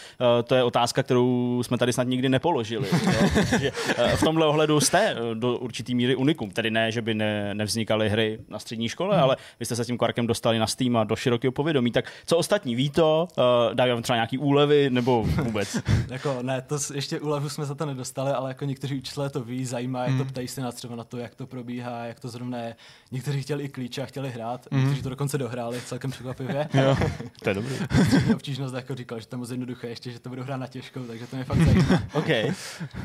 [0.45, 2.89] To je otázka, kterou jsme tady snad nikdy nepoložili.
[4.17, 6.51] v tomhle ohledu jste do určitý míry unikum.
[6.51, 9.87] Tedy ne, že by ne, nevznikaly hry na střední škole, ale vy jste se s
[9.87, 11.91] tím Quarkem dostali na Steam a do širokého povědomí.
[11.93, 12.75] Tak co ostatní?
[12.75, 13.29] Ví to?
[13.39, 15.77] Eh, Dají vám třeba nějaký úlevy nebo vůbec?
[16.09, 19.65] Jako ne, to ještě úlevu jsme za to nedostali, ale jako někteří učitelé to ví,
[19.65, 22.59] zajímá, jak to ptají se nás třeba na to, jak to probíhá, jak to zrovna
[22.59, 22.77] je.
[23.13, 26.69] Někteří chtěli i klíče a chtěli hrát, někteří to dokonce dohráli, celkem překvapivě.
[26.75, 26.97] Jo.
[27.43, 27.75] to je dobrý.
[28.35, 31.05] Obtížnost jako říkal, že to je moc jednoduché, ještě, že to budu hrát na těžkou,
[31.05, 32.03] takže to mě fakt zajímá.
[32.13, 32.29] OK.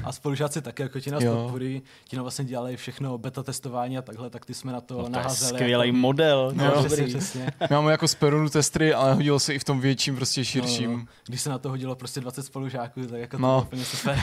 [0.04, 4.02] A spolužáci také, jako ti nás podporují, ti nám vlastně dělali všechno beta testování a
[4.02, 5.10] takhle, tak ty jsme na to, No,
[5.40, 5.60] to je naházeli.
[5.60, 6.52] skvělý jako, model.
[6.56, 6.72] No, Jo.
[6.80, 7.14] přesně, dobrý.
[7.14, 7.46] přesně.
[7.70, 10.92] My máme jako z Perunu testry, ale hodilo se i v tom větším, prostě širším.
[10.92, 11.06] No, no.
[11.28, 13.48] Když se na to hodilo prostě 20 spolužáků, tak jako to No.
[13.48, 14.20] bylo úplně super.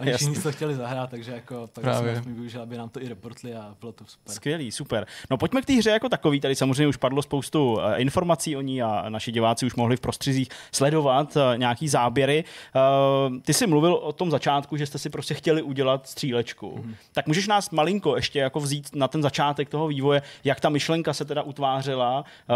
[0.00, 2.22] Oni všichni to chtěli zahrát, takže jako tak Právě.
[2.22, 4.34] jsme využili, aby nám to i reportli a bylo to super.
[4.34, 5.06] Skvělý, super.
[5.30, 6.40] No pojďme k té hře jako takový.
[6.40, 10.00] Tady samozřejmě už padlo spoustu eh, informací o ní a naši diváci už mohli v
[10.00, 12.44] prostředích sledovat eh, nějaký záběry.
[12.76, 16.72] Eh, Ty jsi mluvil o tom začátku, že jste si prostě chtěli udělat střílečku.
[16.76, 16.90] Mhm.
[16.90, 16.94] Mm-hmm.
[17.12, 21.12] Tak můžeš nás malinko ještě jako vzít na ten začátek toho vývoje, jak ta myšlenka
[21.12, 22.54] se teda utvářela, eh,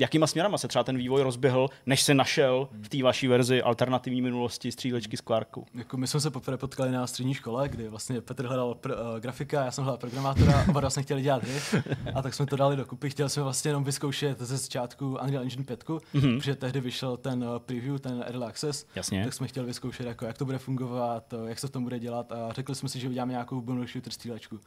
[0.00, 4.22] jakýma směrama se třeba ten vývoj rozběhl, než se našel v té vaší verzi alternativní
[4.22, 5.66] minulosti střílečky z Quarku.
[5.74, 9.20] Jako my jsme se poprvé potkali na střední škole, kdy vlastně Petr hledal pr- uh,
[9.20, 11.82] grafika, já jsem hledal programátora, oba dva jsme chtěli dělat hry
[12.14, 13.10] a tak jsme to dali dokupy.
[13.10, 16.38] Chtěli jsme vlastně jenom vyzkoušet ze začátku Unreal Engine 5, mm-hmm.
[16.38, 19.24] protože tehdy vyšel ten uh, preview, ten Early Access, Jasně.
[19.24, 22.32] tak jsme chtěli vyzkoušet, jako, jak to bude fungovat, jak se v tom bude dělat
[22.32, 24.60] a řekli jsme si, že uděláme nějakou bonus shooter střílečku.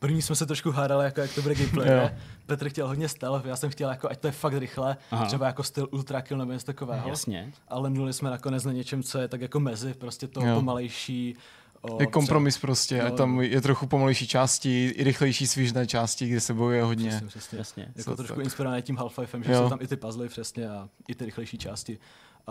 [0.00, 1.88] První jsme se trošku hádali, jako jak to bude gameplay.
[1.90, 2.10] Jo.
[2.46, 5.26] Petr chtěl hodně stealth, já jsem chtěl, jako, ať to je fakt rychle, Aha.
[5.26, 7.08] třeba jako styl ultra kill nebo něco takového.
[7.08, 7.52] Jasně.
[7.68, 10.54] Ale mluvili jsme nakonec na něčem, co je tak jako mezi, prostě to Jo.
[10.54, 11.36] pomalejší.
[11.82, 16.28] O, Je kompromis prostě, No, a tam je trochu pomalejší části, i rychlejší svížné části,
[16.28, 17.08] kde se bojuje hodně.
[17.08, 17.58] Přesně, přesně.
[17.58, 17.82] Jasně.
[17.96, 18.44] Jako Co trošku tak.
[18.44, 19.58] inspirovaný tím Half-Lifem, že Jo.
[19.62, 21.98] jsou tam i ty puzzle přesně a i ty rychlejší části.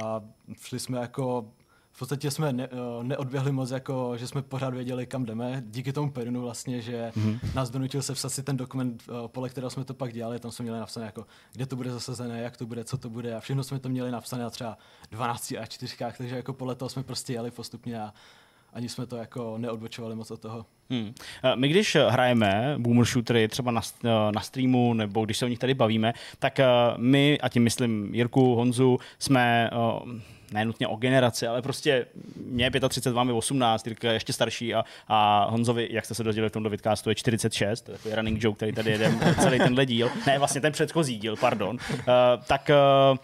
[0.04, 0.22] A
[0.62, 1.46] šli jsme jako
[2.00, 5.64] v podstatě jsme ne, eh, neodběhli moc, jako, že jsme pořád věděli, kam jdeme.
[5.66, 7.30] Díky tomu Perinu vlastně, že Mhm.
[7.32, 7.56] mm-hmm.
[7.56, 10.52] nás donutil se vsat si ten dokument, eh, podle kterého jsme to pak dělali, tam
[10.52, 13.40] jsme měli napsané, jako, kde to bude zasazené, jak to bude, co to bude a
[13.40, 14.78] všechno jsme to měli napsané na třeba
[15.12, 18.14] 12 a 4 takže jako podle toho jsme prostě jeli postupně a
[18.74, 20.66] ani jsme to jako neodbočovali moc od toho.
[20.90, 21.14] Hmm.
[21.44, 23.82] Eh, My když hrajeme boomer shootery třeba na,
[24.34, 26.60] na streamu nebo když se o nich tady bavíme, tak
[26.98, 29.70] my, a tím myslím Jirku, Honzu, jsme
[30.52, 32.06] ne nutně o generaci, ale prostě
[32.46, 36.16] mě je 35, vám je 18, Jirka je ještě starší a, a Honzovi, jak jste
[36.16, 39.20] se dozvěděli v tomto vidcastu, je 46, to je takový running joke, který tady jedem
[39.42, 42.04] celý tenhle díl, ne vlastně ten předchozí díl, pardon, uh,
[42.48, 42.70] tak
[43.12, 43.18] uh,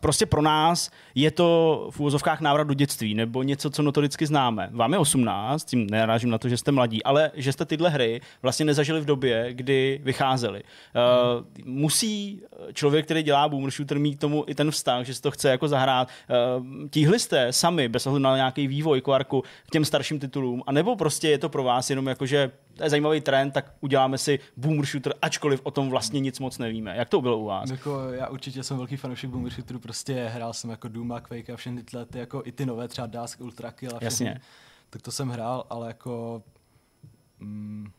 [0.00, 4.68] prostě pro nás je to v úvozovkách návrat do dětství nebo něco, co notoricky známe.
[4.72, 8.20] Vám je 18, tím nerážím na to, že jste mladí, ale že jste tyhle hry
[8.42, 10.62] vlastně nezažili v době, kdy vycházely.
[10.62, 12.42] Uh, musí
[12.72, 15.68] člověk, který dělá boomer shooter, mít tomu i ten vztah, že si to chce jako
[15.68, 16.08] zahrát.
[16.58, 20.96] Uh, tíhli jste sami, bez ohledu na nějaký vývoj kvarku k těm starším titulům, anebo
[20.96, 22.50] prostě je to pro vás jenom jako, že
[22.80, 26.58] to je zajímavý trend, tak uděláme si boomer shooter, ačkoliv o tom vlastně nic moc
[26.58, 26.96] nevíme.
[26.96, 27.70] Jak to bylo u vás?
[27.70, 31.50] Jako, já určitě jsem velký fanoušek boomer shooteru, prostě hrál jsem jako Doom a Quake
[31.50, 34.04] a všechny tyhle, ty, jako i ty nové, třeba Dusk, Ultra Kill a všechny.
[34.26, 34.40] Jasně.
[34.90, 36.42] Tak to jsem hrál, ale jako...
[37.40, 37.90] Mm,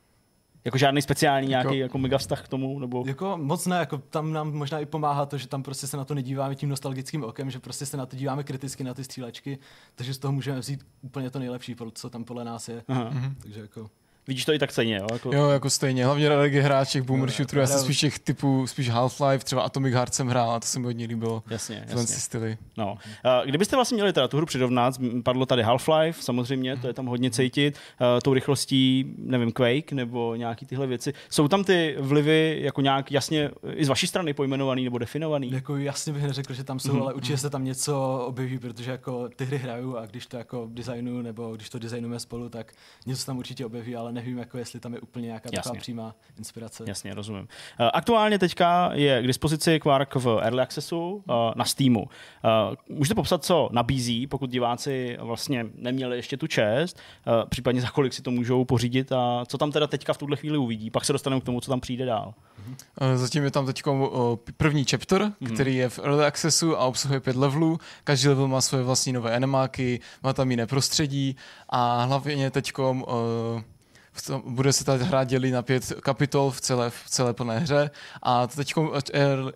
[0.66, 2.80] Jako žádný speciální Jako- nějaký jako mega vztah k tomu?
[2.80, 3.04] Nebo...
[3.08, 6.06] Jako moc ne, jako tam nám možná i pomáhá to, že tam prostě se na
[6.06, 9.60] to nedíváme tím nostalgickým okem, že prostě se na to díváme kriticky na ty střílečky,
[9.96, 12.84] takže z toho můžeme vzít úplně to nejlepší, co tam podle nás je.
[12.88, 13.12] Aha.
[13.42, 13.90] Takže jako...
[14.32, 15.08] Vidíš to i tak stejně, jo?
[15.12, 15.36] Jako...
[15.36, 16.06] Jo, jako stejně.
[16.06, 17.62] Hlavně Radek je hráč těch boomer Jo, shooterů.
[17.62, 20.80] Já jsem spíš těch typů, spíš Half-Life, třeba Atomic Heart jsem hrál a to se
[20.80, 21.44] mi hodně líbilo.
[21.50, 22.08] Jasně, jasně.
[22.08, 22.58] si styly.
[22.78, 22.92] No.
[22.94, 27.06] Uh, kdybyste vlastně měli teda tu hru přirovnat, padlo tady Half-Life, samozřejmě, to je tam
[27.06, 31.14] hodně cítit, uh, tou rychlostí, nevím, Quake nebo nějaký tyhle věci.
[31.30, 35.52] Jsou tam ty vlivy jako nějak jasně i z vaší strany pojmenovaný nebo definovaný?
[35.52, 38.92] Jako jasně bych neřekl, že tam jsou, Mhm, ale určitě se tam něco objeví, protože
[38.92, 42.74] jako ty hry hraju a když to jako designu nebo když to designujeme spolu, tak
[43.06, 45.58] něco tam určitě objeví, ale nevím, jako jestli tam je úplně nějaká Jasně.
[45.58, 46.84] taková přímá inspirace.
[46.88, 47.42] Jasně, rozumím.
[47.42, 47.48] Uh,
[47.94, 51.22] aktuálně teďka je k dispozici Quark v Early Accessu uh,
[51.56, 52.00] na Steamu.
[52.02, 52.08] Uh,
[52.98, 58.14] můžete popsat, co nabízí, pokud diváci vlastně neměli ještě tu čest, uh, případně za kolik
[58.14, 60.90] si to můžou pořídit a co tam teda teďka v tuhle chvíli uvidí.
[60.90, 62.34] Pak se dostaneme k tomu, co tam přijde dál.
[63.02, 63.84] Eh, Zatím je tam teď
[64.58, 65.54] první chapter, Mhm.
[65.54, 67.78] který je v early accessu a obsahuje pět levelů.
[68.04, 71.36] Každý level má svoje vlastní nové animáky, má tam jiné prostředí
[71.70, 72.72] a hlavně teď
[74.46, 77.90] bude se ta hra dělit na pět kapitol v celé, v celé plné hře
[78.24, 78.74] a teď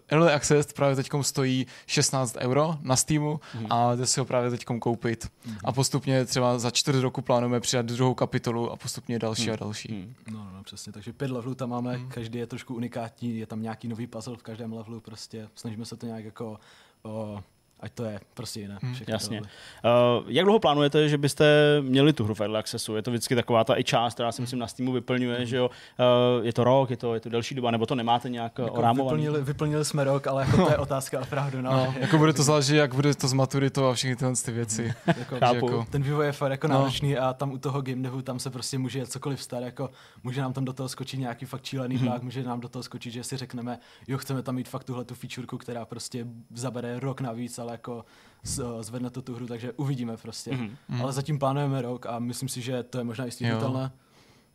[0.07, 3.67] Early Access právě teď stojí 16 euro na Steamu Mhm.
[3.69, 5.31] a jde si ho právě teď koupit.
[5.63, 9.89] A postupně třeba za čtyři roku plánujeme přidat druhou kapitolu a postupně další a další.
[9.91, 10.13] Hmm.
[10.37, 10.91] No, no, přesně.
[10.93, 14.43] Takže pět levelů tam máme, každý je trošku unikátní, je tam nějaký nový puzzle v
[14.43, 16.59] každém levelu, prostě snažíme se to nějak jako,
[17.03, 17.43] o,
[17.85, 18.77] ať to je prostě jiné.
[19.05, 19.41] ty Jasně.
[19.41, 19.47] Uh,
[20.27, 21.45] jak dlouho plánujete, že byste
[21.81, 22.95] měli tu hru v Early Accessu?
[22.95, 25.69] Je to vždycky taková ta i část, která si myslím na Steamu vyplňuje, že jo?
[26.39, 28.61] Uh, je to rok, je to, je to delší doba, nebo to nemáte nějak jako
[28.61, 29.17] Jako orámovaný?
[29.21, 31.61] vyplnili, vyplnili jsme rok, ale jako to je otázka opravdu.
[31.61, 31.71] No.
[31.71, 34.93] No, jako bude to záležet, jak bude to s maturitou a všechny tyhle ty věci.
[35.17, 35.55] jako, Chápu.
[35.55, 36.73] jako- ten vývoj je fakt jako No.
[36.73, 39.89] náročný a tam u toho game devu tam se prostě může cokoliv stát, jako
[40.23, 42.07] může nám tam do toho skočit nějaký fakt šílený Mhm.
[42.07, 42.21] mm-hmm.
[42.23, 45.15] může nám do toho skočit, že si řekneme, jo, chceme tam mít fakt tuhle tu
[45.15, 48.05] featureku, která prostě zabere rok navíc, ale jako
[48.43, 50.51] z- zvedne to tu hru, takže uvidíme prostě.
[50.51, 50.65] Mhm.
[50.89, 51.01] Mm-hmm.
[51.01, 53.91] Ale zatím plánujeme rok a myslím si, že to je možná i stihnutelné.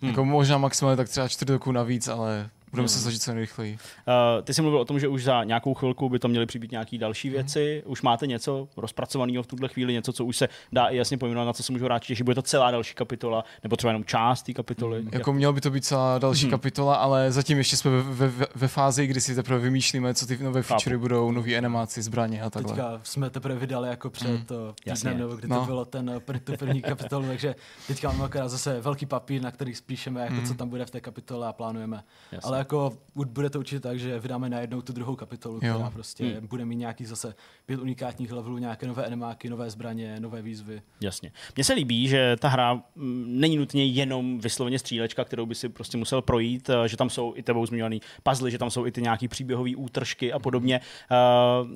[0.02, 0.10] Hmm.
[0.10, 3.72] Jako možná maximálně tak třeba čtyři roku navíc, ale budeme se snažit co nejrychleji.
[3.74, 6.70] Uh, ty jsi mluvil o tom, že už za nějakou chvilku by to měly přibýt
[6.70, 7.34] nějaký další Mhm.
[7.34, 7.82] věci.
[7.86, 11.46] Už máte něco rozpracovaného v tuhle chvíli, něco, co už se dá i jasně pojmenovat,
[11.46, 12.24] na co se můžou hráči těšit.
[12.24, 15.02] Bude to celá další kapitola, nebo třeba jenom část té kapitoly?
[15.04, 16.50] Jak- Jako mělo by to být celá další Mhm.
[16.50, 20.38] kapitola, ale zatím ještě jsme ve, ve, ve fázi, kdy si teprve vymýšlíme, co ty
[20.38, 20.68] nové Chápu.
[20.80, 22.72] featurey budou, nový animaci, zbraně a takhle.
[22.74, 24.56] Teďka jsme teprve vydali jako před Mm.
[24.56, 24.72] mm.
[24.86, 25.10] Jasně.
[25.10, 25.60] týdnem, nebo kdy No.
[25.60, 27.54] to bylo ten, eh, tu první kapitolu, takže
[27.86, 30.46] teďka máme akorát zase velký papír, na který spíšeme, jako Mm.
[30.46, 32.02] co tam bude v té kapitole a plánujeme.
[32.32, 32.48] Jasně.
[32.48, 32.92] Ale jako
[33.26, 35.74] bude to určitě tak, že vydáme najednou tu druhou kapitolu, Jo.
[35.74, 36.34] která prostě Hmm.
[36.34, 36.46] hmm.
[36.46, 37.34] bude mít nějaký zase
[37.66, 40.82] pět unikátních levelů, nějaké nové animáky, nové zbraně, nové výzvy.
[41.00, 41.32] Jasně.
[41.56, 45.68] Mně se líbí, že ta hra mm, není nutně jenom vysloveně střílečka, kterou by si
[45.68, 48.92] prostě musel projít, eh, že tam jsou i tebou zmiňovaný puzzle, že tam jsou i
[48.92, 50.80] ty nějaký příběhové útržky a podobně.
[51.10, 51.16] Eh,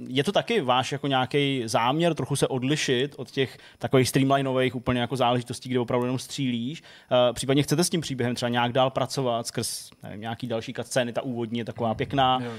[0.09, 5.01] Je to taky váš jako nějaký záměr trochu se odlišit od těch takových streamlinových úplně
[5.01, 6.83] jako záležitostí, kde opravdu jenom střílíš.
[7.31, 11.13] Eh, Případně chcete s tím příběhem třeba nějak dál pracovat skrz nevím, nějaký další scény,
[11.13, 12.51] ta úvodní je taková pěkná, Jo,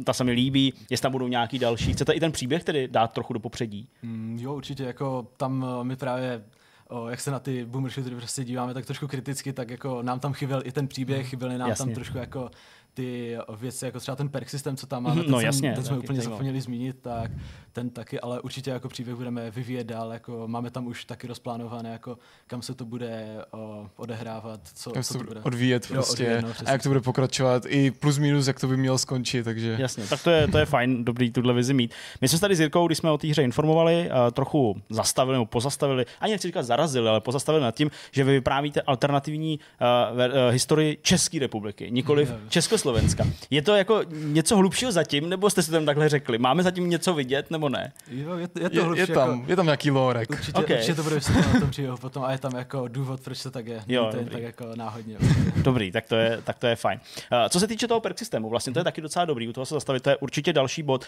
[0.00, 1.92] eh, ta se mi líbí, jestli tam budou nějaký další.
[1.92, 3.88] Chcete i ten příběh tedy dát trochu do popředí?
[4.02, 6.42] Mm, jo, určitě, jako tam eh, my právě
[6.88, 10.20] O, jak se na ty boomer shootery prostě díváme tak trošku kriticky, tak jako nám
[10.20, 11.84] tam chyběl i ten příběh, chyběly nám Jasně.
[11.84, 12.50] tam trošku jako
[12.94, 15.84] ty věci, jako třeba ten perk systém, co tam máme, ten, no jsem, jasně, ten
[15.84, 17.30] jsme úplně zapomněli zmínit, tak
[17.76, 21.92] ten taky, ale určitě jako příběh budeme vyvíjet dál, jako máme tam už taky rozplánované,
[21.92, 25.40] jako kam se to bude o, odehrávat, co, Jak co to bude.
[25.40, 28.66] odvíjet Jo, prostě odvíjet, no, a jak to bude pokračovat i plus minus, jak to
[28.68, 31.94] by mělo skončit, takže Jasně, tak to je, to je fajn, dobrý tuhle vizi mít.
[32.20, 35.34] My jsme se tady s Jirkou, když jsme o té hře informovali, uh, trochu zastavili
[35.34, 40.18] nebo pozastavili, ani nechci říkat zarazili, ale pozastavili nad tím, že vy vyprávíte alternativní uh,
[40.18, 42.78] uh, historii České republiky, nikoli Jo, jo.
[42.78, 43.26] Slovenska.
[43.50, 46.38] Je to jako něco hlubšího zatím, nebo jste si tam takhle řekli?
[46.38, 47.92] Máme zatím něco vidět, nebo ne?
[48.10, 50.30] Jo, je, to- je to Je, hlubší, je, tam, Jako, je tam nějaký lorek.
[50.30, 50.64] určitě, Ok.
[50.64, 50.76] okay.
[50.76, 51.16] určitě to bude
[51.54, 53.82] na tom příběhu potom a je tam jako důvod, proč to tak je.
[53.88, 55.16] Jo, to je tak jako náhodně.
[55.56, 57.00] Dobrý, tak to je, tak to je fajn.
[57.32, 59.66] Uh, co se týče toho perk systému, vlastně to je taky docela dobrý, u toho
[59.66, 61.04] se zastavit, to je určitě další bod,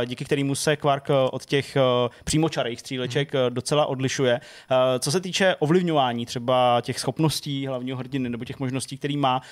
[0.00, 4.40] uh, díky kterému se Quark uh, od těch uh, přímočarých stříleček uh, docela odlišuje.
[4.70, 9.42] Uh, co se týče ovlivňování třeba těch schopností hlavního hrdiny nebo těch možností, který má,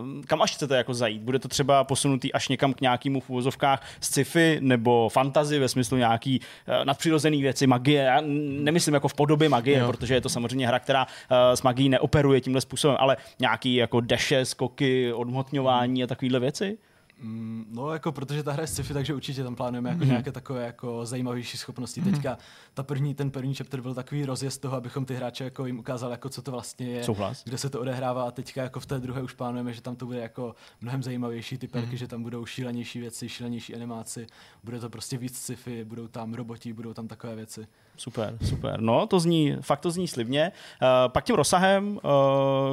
[0.00, 1.22] uh, kam až chcete jako zajít?
[1.22, 5.96] Bude to třeba posunutý až někam k nějakému v úvozovkách sci-fi nebo fantasy ve smyslu
[6.02, 8.02] nějaký uh, nadpřirozený věci, magie.
[8.02, 8.22] Já
[8.60, 9.86] nemyslím jako v podobě magie, Jo.
[9.86, 14.00] protože je to samozřejmě hra, která uh, s magií neoperuje tímhle způsobem, ale nějaký jako
[14.00, 16.78] deše, skoky, odmotňování a takovéhle věci.
[17.22, 20.06] Mm, No, jako protože ta hra je sci-fi, takže určitě tam plánujeme jako mm-hmm.
[20.08, 22.02] nějaké takové jako zajímavější schopnosti.
[22.02, 22.10] Mm-hmm.
[22.10, 22.38] Teďka
[22.74, 26.10] ta první, ten první chapter byl takový rozjezd toho, abychom ty hráče jako jim ukázali,
[26.10, 27.44] jako co to vlastně je, Souhlas.
[27.44, 30.06] kde se to odehrává a teďka jako v té druhé už plánujeme, že tam to
[30.06, 31.98] bude jako mnohem zajímavější ty perky, mm-hmm.
[31.98, 34.26] že tam budou šílenější věci, šílenější animáci,
[34.64, 37.66] bude to prostě víc sci-fi, budou tam roboti, budou tam takové věci.
[37.96, 38.80] Super, super.
[38.80, 40.52] No, to zní, fakt to zní slibně.
[40.82, 42.00] Uh, pak tím rozsahem, uh,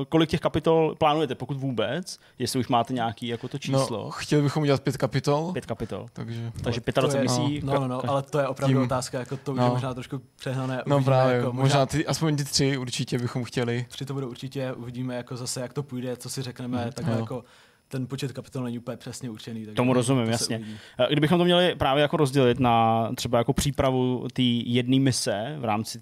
[0.09, 4.03] kolik těch kapitol plánujete, pokud vůbec, jestli už máte nějaký jako to číslo.
[4.03, 6.05] No, chtěli bychom udělat pět kapitol, Pět kapitol.
[6.13, 6.51] takže...
[6.63, 7.61] Takže To 25 je- misí.
[7.65, 9.63] No, no, no, ale to je opravdu Tím- otázka, jako to už no.
[9.65, 10.81] je možná trošku přehnané.
[10.87, 13.85] No uvidíme, právě, jako možná ty, aspoň ty tři určitě bychom chtěli.
[13.89, 16.91] Tři to budou určitě, uvidíme jako zase, jak to půjde, co si řekneme, Mhm.
[16.91, 17.19] takhle jo.
[17.19, 17.43] jako
[17.89, 19.59] ten počet kapitol není úplně přesně určený.
[19.65, 20.57] Takže Tomu rozumím, to jasně.
[20.57, 20.75] uvidí.
[20.99, 25.65] Eh, Kdybychom to měli právě jako rozdělit na třeba jako přípravu té jedné mise v
[25.65, 25.99] rámci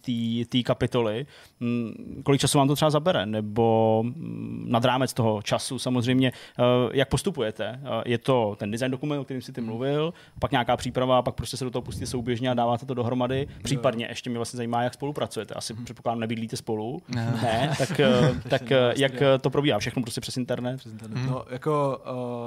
[0.49, 1.25] té kapitoly,
[1.59, 3.25] mm, kolik času vám to třeba zabere?
[3.25, 7.79] Nebo mm, nad rámec toho času samozřejmě, eh, jak postupujete?
[7.83, 11.35] Eh, Je to ten design dokument, o kterém si ty mluvil, pak nějaká příprava, pak
[11.35, 13.47] prostě se do toho pustíte souběžně a dáváte to dohromady.
[13.63, 15.53] Případně ještě mě vlastně zajímá, jak spolupracujete.
[15.53, 17.01] Asi předpokládám, nebydlíte spolu.
[17.15, 17.39] Ne.
[17.41, 18.61] ne tak, eh, tak
[18.97, 19.11] jak
[19.41, 19.79] to probíhá?
[19.79, 20.77] Všechno prostě přes internet?
[20.77, 21.19] Přes internet.
[21.29, 21.76] No, jako,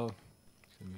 [0.05, 0.11] uh,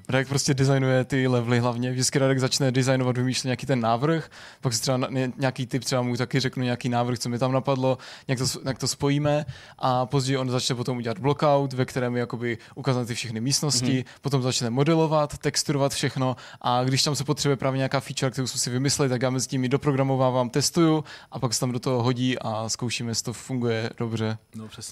[0.08, 1.92] Radek prostě designuje ty levely hlavně.
[1.92, 4.30] Vždycky Radek začne designovat, vymýšlet nějaký ten návrh,
[4.60, 7.98] pak si třeba nějaký typ, třeba mu taky řeknu nějaký návrh, co mi tam napadlo,
[8.28, 9.44] nějak to, nějak to spojíme
[9.78, 14.20] a později on začne potom udělat blockout, ve kterém jakoby ukážeme ty všechny místnosti, mm-hmm.
[14.20, 18.60] potom začne modelovat, texturovat všechno a když tam se potřebuje právě nějaká feature, kterou jsme
[18.60, 22.02] si vymysleli, tak já mezi tím ji doprogramovávám, testuju a pak se tam do toho
[22.02, 24.38] hodí a zkoušíme, jestli to funguje dobře.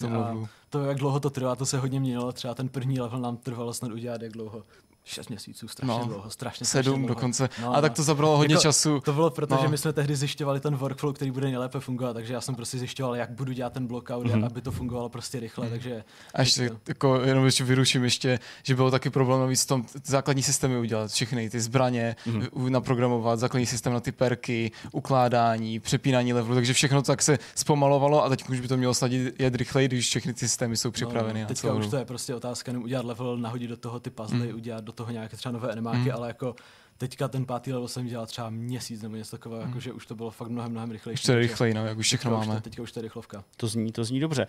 [0.08, 0.50] no přesně.
[0.70, 2.32] To, jak dlouho to trvá, to se hodně měnilo.
[2.32, 4.64] Třeba ten první level nám trvalo snad udělat jak dlouho.
[5.10, 7.08] Šest měsíců, strašně No, dlouho, strašně, Sedm dlouho.
[7.08, 7.48] dokonce.
[7.62, 9.00] No, a tak to zabralo hodně Jako- času.
[9.00, 9.60] To bylo proto, No.
[9.62, 12.78] že my jsme tehdy zjišťovali ten workflow, který bude nejlépe fungovat, takže já jsem prostě
[12.78, 14.34] zjišťoval, jak budu dělat ten blockout, Mhm.
[14.42, 14.46] mm-hmm.
[14.46, 15.70] aby to fungovalo prostě rychle, mm-hmm.
[15.70, 16.04] takže
[16.34, 20.42] A ještě jako, jenom ještě vyruším ještě, že bylo taky problém navíc v tom základní
[20.42, 22.40] systémy udělat, všechny ty zbraně, Mhm.
[22.40, 22.68] mm-hmm.
[22.70, 28.28] naprogramovat, základní systém na ty perky, ukládání, přepínání levelu, takže všechno tak se zpomalovalo a
[28.28, 31.34] teď už by to mělo snad jet rychleji, když všechny ty systémy jsou připraveny.
[31.40, 34.10] No, na teďka celou už to je prostě otázka, udělat level, nahodit do toho ty
[34.10, 34.54] puzzle, mm.
[34.54, 36.12] udělat do toho nějaké třeba nové animáky, mm.
[36.14, 36.54] ale jako
[37.00, 39.68] teďka ten pátý level jsem dělal třeba měsíc nebo něco takového, mm.
[39.68, 41.20] jako, že už to bylo fakt mnohem, mnohem rychlejší.
[41.20, 42.60] Už to je rychleji, no, jak už všechno teďka Už máme.
[42.60, 43.44] to, teďka už to je rychlovka.
[43.56, 44.46] To zní, to zní dobře.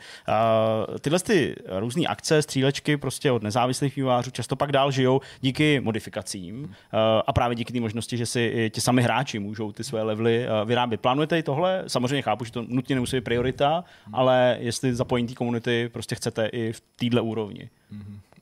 [0.88, 5.80] Uh, tyhle ty různé akce, střílečky prostě od nezávislých vývářů často pak dál žijou díky
[5.80, 6.70] modifikacím uh,
[7.28, 10.46] a právě díky té možnosti, že si i ti sami hráči můžou ty své levely
[10.46, 11.02] uh, vyrábět.
[11.02, 11.84] Plánujete i tohle?
[11.88, 13.84] Samozřejmě chápu, že to nutně nemusí být priorita,
[14.14, 17.70] ale jestli zapojení té komunity prostě chcete i v téhle úrovni.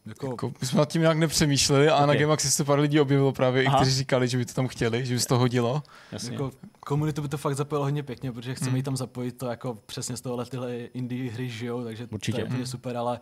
[0.06, 2.08] Jako, Jako, my jsme nad tím nějak nepřemýšleli a okay.
[2.08, 2.20] na Ok.
[2.20, 3.78] Gamaxi se pár lidí objevilo právě, i Aha.
[3.78, 5.84] kteří říkali, že by to tam chtěli, že by se to hodilo.
[6.12, 6.32] Jasně.
[6.32, 9.78] jako komunitu by to fakt zapojilo hodně pěkně, protože chceme jí tam zapojit to jako
[9.86, 12.36] přesně z tohohle tyhle indie hry žijou, takže Určitě.
[12.36, 13.20] to je úplně super, ale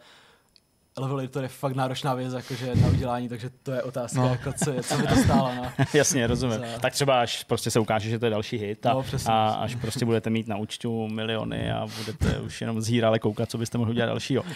[0.97, 4.27] level editor je fakt náročná věc, jakože na udělání, takže to je otázka, No.
[4.27, 5.51] jako co, je, co by to stálo.
[5.57, 5.63] No.
[5.93, 6.59] Jasně, rozumím.
[6.59, 9.33] Za- Tak třeba až prostě se ukáže, že to je další hit a, No, přesně,
[9.33, 9.63] a přesně.
[9.63, 13.77] až prostě budete mít na účtu miliony a budete už jenom zhýrale koukat, co byste
[13.77, 14.43] mohli udělat dalšího.
[14.43, 14.49] Uh,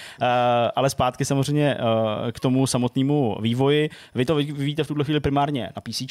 [0.75, 3.89] ale zpátky samozřejmě uh, k tomu samotnému vývoji.
[4.15, 6.01] Vy to vyvíjíte v tuhle chvíli primárně na PC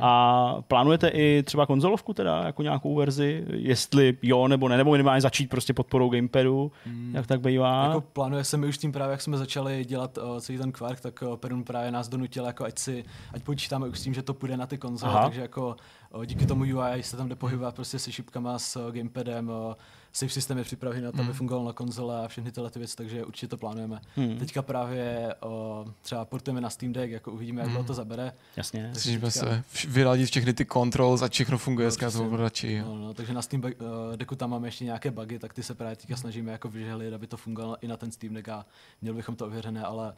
[0.00, 5.20] a plánujete i třeba konzolovku teda, jako nějakou verzi, jestli jo nebo ne, nebo minimálně
[5.20, 6.72] začít prostě podporou gamepadu,
[7.12, 7.84] jak tak bývá.
[7.84, 11.00] Jako plánuje se mi už tím právě, jak jsme začali dělat uh, celý ten Quark,
[11.00, 14.22] tak uh, Perun právě nás donutil, jako ať si, ať počítáme už s tím, že
[14.22, 15.24] to půjde na ty konzole, Aha.
[15.24, 15.76] takže jako
[16.24, 19.50] díky tomu UI se tam jde pohybovat prostě se šipkama, s gamepadem,
[20.12, 22.96] save systém je připravený na to, aby fungoval na konzole a všechny tyhle ty věci,
[22.96, 24.00] takže určitě to plánujeme.
[24.16, 24.38] Hmm.
[24.38, 28.32] Teďka právě uh, třeba portujeme na Steam Deck, jako uvidíme, jak dlouho to zabere.
[28.56, 28.90] Jasně.
[28.92, 32.80] Snažíme se vyladit všechny ty controls a všechno funguje, No, to radši.
[32.80, 33.62] No, no, takže na Steam
[34.16, 37.26] Decku tam máme ještě nějaké bugy, tak ty se právě teďka snažíme jako vyžehlit, aby
[37.26, 38.66] to fungovalo i na ten Steam Deck a
[39.02, 40.14] měli bychom to ověřené, ale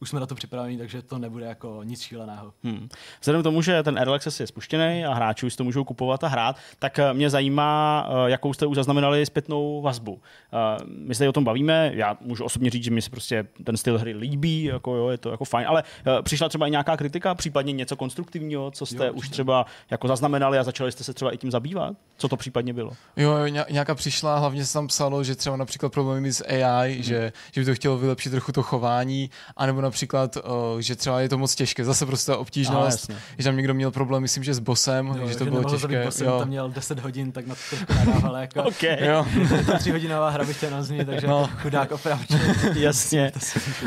[0.00, 2.52] už jsme na to připraveni, takže to nebude jako nic šíleného.
[2.64, 2.88] Hmm.
[3.20, 5.84] Vzhledem k tomu, že ten Early Access je spuštěný a hráči už si to můžou
[5.84, 10.20] kupovat a hrát, tak eh, mě zajímá, eh, jakou jste už zaznamenali zpětnou vazbu.
[10.52, 13.46] Eh, My se tady o tom bavíme, já můžu osobně říct, že mi se prostě
[13.64, 15.82] ten styl hry líbí, jako jo, je to jako fajn, ale
[16.22, 20.58] přišla třeba i nějaká kritika, případně něco konstruktivního, co jste jo, už třeba jako zaznamenali
[20.58, 21.96] a začali jste se třeba i tím zabývat?
[22.16, 22.90] Co to případně bylo?
[23.16, 26.92] Jo, jo, ně- nějaká přišla, hlavně se tam psalo, že třeba například problémy s AI,
[26.94, 27.02] hmm.
[27.02, 31.28] že, že by to chtělo vylepšit trochu to chování, anebo například, o, že třeba je
[31.28, 33.16] to moc těžké, zase prostě ta obtížnost, jasně.
[33.38, 36.04] že tam někdo měl problém, myslím, že s bosem, Jo, že to že bylo těžké.
[36.04, 36.38] bossem, Jo.
[36.38, 39.26] tam měl 10 hodin, tak na to trošku nadával, jako OK, Jo.
[39.66, 41.50] to tři hodinová hra bych chtěl na zní, takže No.
[41.62, 42.24] chudák opravdu.
[42.74, 43.32] jasně,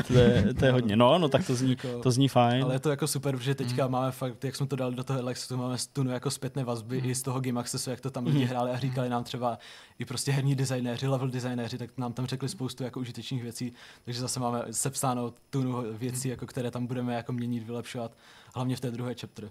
[0.07, 0.95] to je, to je hodně.
[0.95, 2.63] No, no tak to zní, Jako- to zní fajn.
[2.63, 3.91] Ale je to jako super, protože teďka mm.
[3.91, 7.09] máme fakt, jak jsme to dali do toho Lexu, máme stunu jako zpětné vazby mm.
[7.09, 9.57] i z toho Game Accessu, jak to tam lidi hráli a říkali nám třeba
[9.99, 13.73] i prostě herní designéři, level designéři, tak nám tam řekli spoustu jako užitečných věcí,
[14.05, 18.11] takže zase máme sepsánou tunu věcí, jako které tam budeme jako měnit, vylepšovat,
[18.57, 19.49] hlavně v té druhé chapter.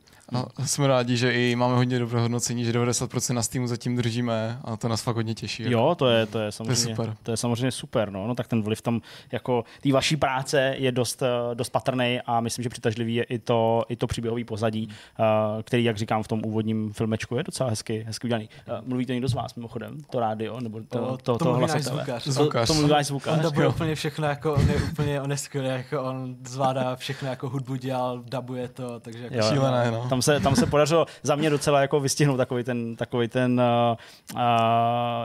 [0.58, 4.58] A jsme rádi, že i máme hodně dobré hodnocení, že 90% na Steamu zatím držíme
[4.64, 5.62] a to nás fakt hodně těší.
[5.62, 5.72] jako.
[5.72, 7.16] Jo, to je, to je samozřejmě, super.
[7.22, 8.26] To je samozřejmě super, no.
[8.26, 9.00] no tak ten vliv tam
[9.32, 13.38] jako té vaší práce je dost, eh, dost patrný a myslím, že přitažlivý je i
[13.38, 17.70] to, i to příběhový pozadí, eh, který, jak říkám, v tom úvodním filmečku je docela
[17.70, 18.48] hezky, hezky udělaný.
[18.68, 21.68] Eh, Mluví to někdo z vás mimochodem, to rádio, nebo to, to, to, to to
[21.80, 22.66] zvukař.
[22.66, 23.36] To, to mluví náš zvukař.
[23.36, 27.28] On dabuje úplně všechno, jako on je úplně, on je skvělý, jako on zvládá všechno,
[27.28, 29.50] jako hudbu dělal, dabuje to, takže jako Jo, jo.
[29.52, 30.06] Šílené, no.
[30.08, 33.60] Tam se, tam se podařilo za mě docela jako vystihnout takový ten, takový ten
[33.90, 33.96] uh,
[34.34, 34.40] uh,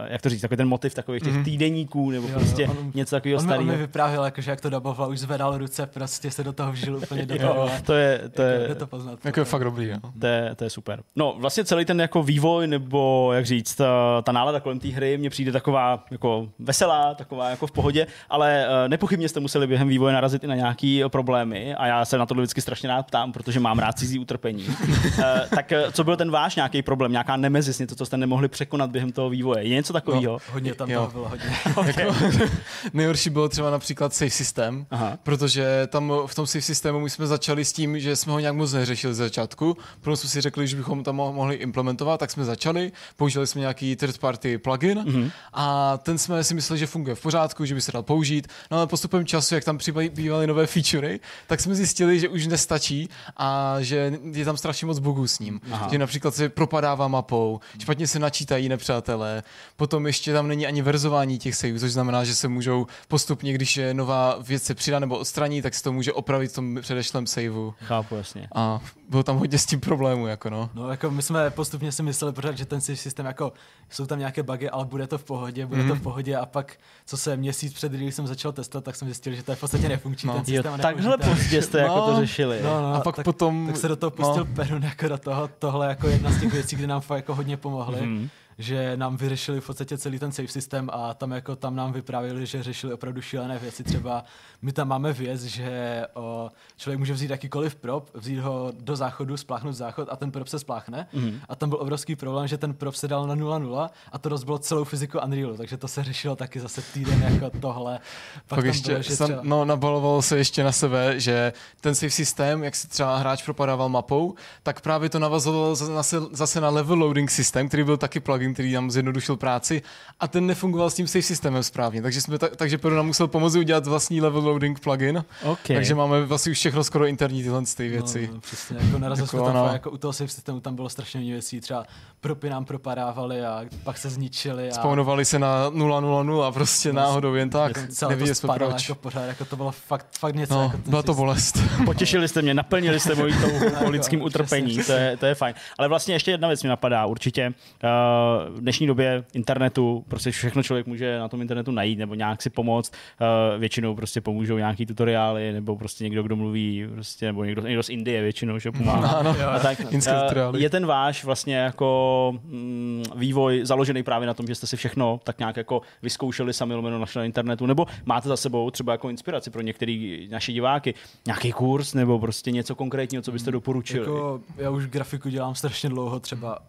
[0.07, 1.43] jak to říct, takový ten motiv takových těch Mhm.
[1.43, 3.77] týdeníků, nebo Jo, prostě jo, on- něco takového mi- on mi starého.
[3.81, 7.26] vyprávěl, jako, že jak to daboval, už zvedal ruce, prostě se do toho vžil úplně
[7.26, 7.53] do toho.
[7.53, 9.19] Jo, to je, to jako, je, jde to poznat.
[9.26, 10.11] Jako je fakt dobrý, no.
[10.19, 11.03] To je, to je super.
[11.15, 15.18] No vlastně celý ten jako vývoj, nebo jak říct, ta, ta nálada kolem té hry
[15.18, 20.14] mně přijde taková jako veselá, taková jako v pohodě, ale nepochybně jste museli během vývoje
[20.14, 23.60] narazit i na nějaký problémy a já se na to vždycky strašně rád ptám, protože
[23.61, 24.65] mám rád cizí utrpení.
[24.67, 25.23] uh,
[25.55, 28.89] tak uh, co byl ten váš nějaký problém, nějaká nemezis, něco, co jste nemohli překonat
[28.89, 29.63] během toho vývoje?
[29.63, 30.38] Je něco takového?
[30.51, 30.99] Hodně tam Jo.
[30.99, 31.97] toho bylo, hodně.
[32.01, 32.15] Jako,
[32.93, 35.17] nejhorší bylo třeba například safe systém, Aha.
[35.23, 38.55] protože tam v tom safe systému my jsme začali s tím, že jsme ho nějak
[38.55, 42.31] moc neřešili ze začátku, protože jsme si řekli, že bychom tam mo- mohli implementovat, tak
[42.31, 45.31] jsme začali, použili jsme nějaký third party plugin mm-hmm.
[45.53, 48.77] a ten jsme si mysleli, že funguje v pořádku, že by se dal použít, no
[48.77, 53.51] ale postupem času, jak tam přibývaly nové featurey, tak jsme zjistili, že už nestačí a
[53.80, 55.61] že je tam strašně moc bugů s ním.
[55.72, 55.88] Aha.
[55.91, 59.44] Že například se propadává mapou, špatně se načítají nepřátelé,
[59.76, 63.78] potom ještě tam není ani verzování těch saveů, což znamená, že se můžou postupně, když
[63.78, 67.28] je nová věc se přidá nebo odstraní, tak se to může opravit v tom předešlém
[67.28, 67.73] saveu.
[67.84, 68.48] Chápu, jasně.
[68.56, 68.80] A
[69.10, 70.69] bylo tam hodně s tím problémů, jako no.
[70.73, 73.53] No, jako my jsme postupně si mysleli pořád, že ten systém, jako
[73.90, 75.88] jsou tam nějaké bugy, ale bude to v pohodě, bude mm-hmm.
[75.88, 76.73] to v pohodě a pak,
[77.06, 79.60] co se měsíc před, když jsem začal testovat, tak jsem zjistil, že to je v
[79.60, 80.34] podstatě nefunkční, No.
[80.34, 80.73] ten Jo, systém.
[80.73, 82.19] a takhle pozdě jste jako to No.
[82.19, 82.60] řešili.
[82.64, 84.56] No, no, A pak tak, potom- Tak se do toho pustil no.
[84.56, 87.58] Perun jako do toho, tohle jako jedna z těch věcí, kde nám fakt jako hodně
[87.58, 88.02] pomohli.
[88.02, 88.30] Mhm.
[88.61, 92.45] Že nám vyřešili v podstatě celý ten safe systém a tam jako tam nám vyprávěli,
[92.45, 93.83] že řešili opravdu šílené věci.
[93.83, 94.23] Třeba
[94.61, 99.38] my tam máme věc, že o, člověk může vzít jakýkoliv prop, vzít ho do záchodu,
[99.38, 101.07] spláchnout záchod a ten prop se spláchne.
[101.13, 101.39] Mm-hmm.
[101.49, 104.59] A tam byl obrovský problém, že ten prop se dal na 0-0 a to rozbilo
[104.59, 107.99] celou fyziku Unrealu, takže to se řešilo taky zase týden jako tohle.
[108.47, 111.95] Pak, tam ještě, bylo, že sam, třeba- no, nabalovalo se ještě na sebe, že ten
[111.95, 116.69] safe systém, jak se třeba hráč propadával mapou, tak právě to navazovalo zase, zase na
[116.69, 119.82] level loading systém, který byl taky plugin, který nám zjednodušil práci
[120.19, 123.28] a ten nefungoval s tím safe systémem správně, takže, jsme ta, takže Peru nám musel
[123.28, 125.76] pomoci udělat vlastní level loading plugin, Okay.
[125.76, 128.28] takže máme vlastně už všechno skoro interní tyhle ty věci.
[128.28, 130.90] No, no, přesně, jako narazili Jako jsme tam jako u toho safe systému tam bylo
[130.90, 131.86] strašně hodně věcí, třeba
[132.22, 137.49] propy nám propadávaly a pak se zničily a Spawnovali se na 000 prostě náhodou jen
[137.49, 138.90] tak, jako nevěděli to jsme proč.
[138.90, 140.53] jako pořád, jako to bylo fakt, fakt něco.
[140.53, 141.57] No, jako byla to bolest.
[141.86, 145.36] Potěšili jste mě, naplnili jste moji touhu po lidském Jako, utrpení, to je, to je
[145.36, 145.56] fajn.
[145.78, 147.48] Ale vlastně ještě jedna věc mi napadá, určitě
[147.84, 152.41] uh, v dnešní době internetu, prostě všechno člověk může na tom internetu najít nebo nějak
[152.41, 157.43] si pomoct, uh, většinou prostě pomůžou nějaký tutoriály nebo prostě někdo, kdo mluví, prostě, nebo
[157.43, 159.11] někdo, někdo z Indie většinou, že pomáhá.
[159.22, 159.77] Ano, A tak,
[160.07, 164.77] eh, je ten váš vlastně jako mm, vývoj založený právě na tom, že jste si
[164.77, 168.91] všechno tak nějak jako vyzkoušeli sami lomeno našli na internetu, nebo máte za sebou třeba
[168.91, 170.93] jako inspiraci pro některé naše diváky,
[171.26, 173.99] nějaký kurz nebo prostě něco konkrétního, co byste doporučili?
[173.99, 176.59] Jako, já už grafiku dělám strašně dlouho, třeba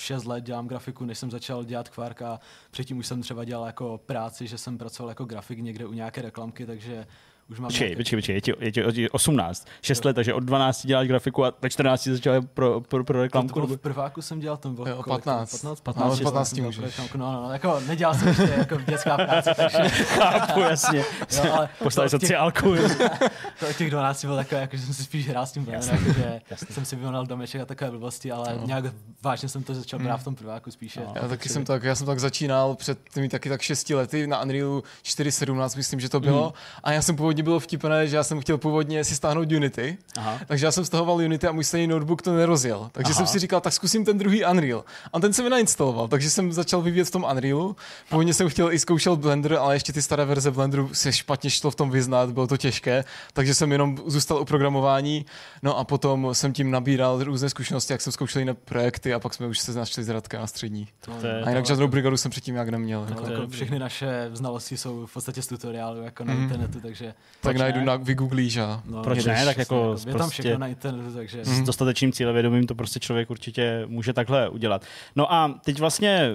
[0.00, 2.40] 6 let dělám grafiku, než jsem začal dělat Quark a
[2.70, 6.22] předtím už jsem třeba dělal jako práci, že jsem pracoval jako grafik někde u nějaké
[6.22, 7.06] reklamky, takže
[7.50, 10.34] Už mám Počkej, počkej, počkej, je ti, je ti, je ti 18, 6 let, takže
[10.34, 13.52] od 12 děláš grafiku a ve 14 začal pro, pro, pro To reklamku.
[13.54, 15.24] bylo nebo- v prváku jsem dělal, tam bylo Jo, kolik?
[15.24, 15.50] 15.
[15.50, 16.84] 15, No, 15, od 15 jsem dělal můžeš.
[16.84, 20.98] reklamku, No, no, no, jako nedělal jsem ještě jako dětská práce, takže Chápu, jasně.
[21.36, 22.74] jo, ale Poslali to sociálku.
[23.60, 25.98] To od těch 12 bylo takové, jako, že jsem si spíš hrál s tím Jasně.
[26.34, 28.66] jako, že jsem si vyvonal domeček a takové blbosti, ale no.
[28.66, 28.84] nějak
[29.22, 31.00] vážně jsem to začal brát v tom prváku spíše.
[31.00, 31.12] No.
[31.22, 34.42] Já taky jsem tak, já jsem tak začínal před těmi taky tak 6 lety na
[34.42, 36.42] Unrealu 4.17, myslím, že to bylo.
[36.44, 36.52] Mhm.
[36.84, 39.98] A já jsem původně bylo vtipné, že já jsem chtěl původně si stáhnout Unity.
[40.16, 40.40] Aha.
[40.46, 42.88] Takže já jsem stahoval Unity a můj stejný notebook to nerozjel.
[42.92, 43.14] Takže Aha.
[43.18, 44.84] jsem si říkal, tak zkusím ten druhý Unreal.
[45.12, 47.76] A ten se mi nainstaloval, takže jsem začal vyvíjet v tom Unrealu.
[48.08, 51.70] Původně jsem chtěl i zkoušel Blender, ale ještě ty staré verze Blenderu se špatně šlo
[51.70, 55.26] v tom vyznat, bylo to těžké, takže jsem jenom zůstal u programování.
[55.62, 59.34] No a potom jsem tím nabíral různé zkušenosti, jak jsem zkoušel jiné projekty a pak
[59.34, 60.88] jsme už se našli z Radka na střední.
[61.00, 63.00] To je- A jinak žádnou brigadu jsem předtím jak neměl.
[63.00, 63.32] No, Jako.
[63.32, 66.42] jako všechny naše znalosti jsou v podstatě z tutoriálu, jako na Mhm.
[66.42, 67.84] internetu, takže Tak Proč najdu ne?
[67.84, 69.44] na vygooglíš a no, Proč ne?
[69.44, 73.00] Tak přesně, jako je tam prostě- všechno na internetu, takže s dostatečným cílevědomím to prostě
[73.00, 74.82] člověk určitě může takhle udělat.
[75.16, 76.32] No a teď vlastně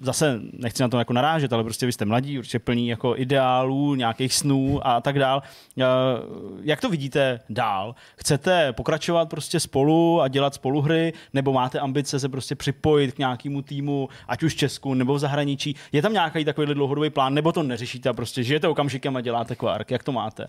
[0.00, 3.94] zase nechci na to jako narážet, ale prostě vy jste mladí, určitě plní jako ideálů,
[3.94, 5.42] nějakých snů a tak dál.
[5.80, 5.84] Eh,
[6.62, 7.94] Jak to vidíte dál?
[8.16, 13.18] Chcete pokračovat prostě spolu a dělat spolu hry, nebo máte ambice se prostě připojit k
[13.18, 15.76] nějakému týmu, ať už v Česku nebo v zahraničí?
[15.92, 19.54] Je tam nějaký takový dlouhodobý plán, nebo to neřešíte a prostě žijete okamžikem a děláte
[19.56, 19.90] Quark?
[19.90, 20.46] Jak to máte?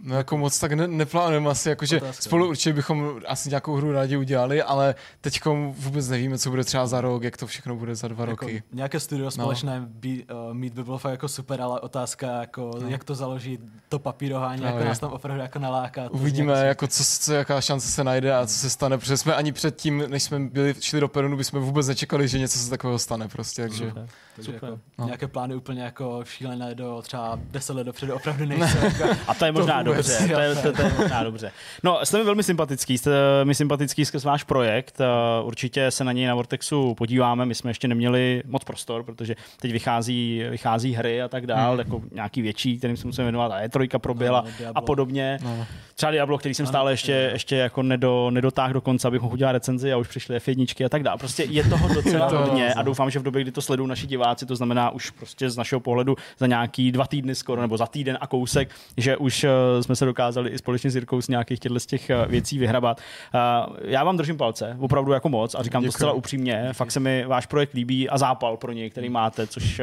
[0.00, 2.50] No jako moc tak ne, neplánujeme asi, jakože Otázka, spolu no.
[2.50, 5.40] určitě bychom asi nějakou hru rádi udělali, ale teď
[5.72, 8.62] vůbec nevíme, co bude třeba za rok, jak to všechno bude za dva jako roky.
[8.72, 12.88] nějaké studio společné by, uh, mít by bylo fakt jako super, ale otázka, jako, No.
[12.88, 14.76] jak to založit, to papírování, Právě.
[14.78, 16.10] jako nás tam opravdu jako naláká.
[16.10, 19.34] Uvidíme, nějak- jako co, co, jaká šance se najde a co se stane, protože jsme
[19.34, 22.98] ani předtím, než jsme byli, šli do Perunu, bychom vůbec nečekali, že něco se takového
[22.98, 23.88] stane prostě, takže...
[23.88, 24.06] Super.
[24.38, 24.68] Takže Super.
[24.70, 25.04] jako No.
[25.06, 28.78] nějaké plány úplně jako šílené do třeba 10 let dopředu opravdu nejsou.
[28.84, 30.34] jako, A to je možná vůbec, dobře.
[30.34, 31.50] To je, to, to je možná dobře.
[31.82, 33.10] No, jste mi velmi sympatický, jste
[33.44, 35.00] mi sympatický skrz váš projekt.
[35.00, 35.04] Eh,
[35.44, 37.46] Určitě se na něj na Vortexu podíváme.
[37.46, 41.78] My jsme ještě neměli moc prostor, protože teď vychází, vychází hry a tak dál, Hmm.
[41.78, 43.52] jako nějaký větší, kterým se musíme věnovat.
[43.52, 44.78] A E3 proběhla No, Diablo.
[44.78, 45.38] a podobně.
[45.44, 45.66] No.
[45.94, 49.34] Třeba Diablo, který jsem Ano, stále ještě, ještě jako nedo, nedotáhl do konce, abych mohl
[49.34, 51.18] udělat recenzi a už přišly F1 a tak dále.
[51.18, 54.27] Prostě je toho docela hodně a doufám, že v době, kdy to sledují naši diváci,
[54.34, 58.18] to znamená už prostě z našeho pohledu za nějaký dva týdny skoro, nebo za týden
[58.20, 61.80] a kousek, že už eh, jsme se dokázali i společně s Jirkou z nějakých těchto
[61.80, 63.00] z těch eh, věcí vyhrabat.
[63.34, 63.38] Eh,
[63.90, 65.92] Já vám držím palce, opravdu jako moc a říkám to Děkuji.
[65.92, 66.68] zcela upřímně.
[66.72, 69.80] Fakt se mi váš projekt líbí a zápal pro něj, který máte, což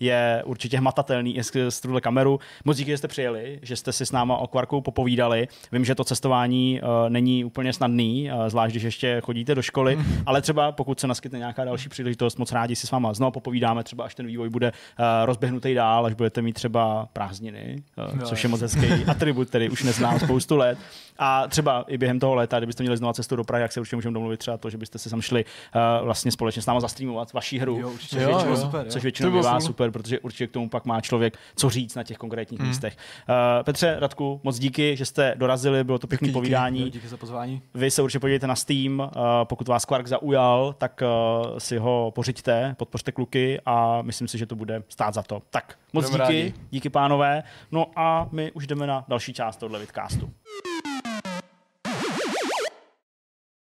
[0.00, 2.40] je určitě hmatatelný i z, tuhle kameru.
[2.64, 5.48] Moc díky, že jste přijeli, že jste si s náma o Quarku popovídali.
[5.72, 10.72] Vím, že to cestování není úplně snadný, zvlášť když ještě chodíte do školy, ale třeba
[10.72, 14.14] pokud se naskytne nějaká další příležitost, moc rádi si s váma znovu popovídáme, třeba až
[14.14, 17.82] ten vývoj bude uh, rozběhnutý dál, až budete mít třeba prázdniny,
[18.12, 20.78] uh, Jo, což je moc hezký atribut, který už neznám spoustu let.
[21.18, 23.96] A třeba i během toho léta, kdybyste měli znovu cestu do Prahy, jak se určitě
[23.96, 27.32] můžeme domluvit třeba to, že byste se tam šli uh, vlastně společně s náma zastreamovat
[27.32, 27.78] vaší hru.
[27.80, 28.16] Jo, určitě.
[28.16, 28.56] což Jo, většinou, jo.
[28.56, 28.92] super, jo.
[28.92, 32.16] což většinou bývá super, protože určitě k tomu pak má člověk co říct na těch
[32.16, 32.68] konkrétních Hmm.
[32.68, 32.96] místech.
[33.28, 33.34] Uh,
[33.64, 36.40] Petře, Radku, moc díky, že jste dorazili, bylo to pěkné Díky, díky.
[36.40, 36.80] povídání.
[36.80, 37.62] Jo, díky za pozvání.
[37.74, 39.06] Vy se určitě podívejte na Steam, uh,
[39.44, 44.46] pokud vás Quark zaujal, tak uh, si ho pořiďte, podpořte kluky a myslím si, že
[44.46, 45.42] to bude stát za to.
[45.50, 46.54] Tak, moc Budeme díky, rádi.
[46.70, 47.42] díky pánové.
[47.72, 50.30] No a my už jdeme na další část tohle vidcastu.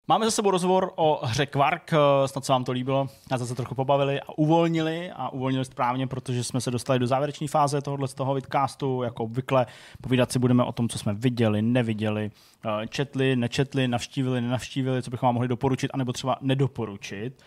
[0.08, 3.56] Máme za sebou rozhovor o hře Quark, eh, snad se vám to líbilo, nás zase
[3.56, 8.08] trochu pobavili a uvolnili a uvolnili správně, protože jsme se dostali do závěrečné fáze tohohle
[8.08, 9.66] z toho vidcastu, jako obvykle
[10.02, 12.32] povídat si budeme o tom, co jsme viděli, neviděli,
[12.66, 17.44] eh, četli, nečetli, navštívili, nenavštívili, co bychom vám mohli doporučit, anebo třeba nedoporučit.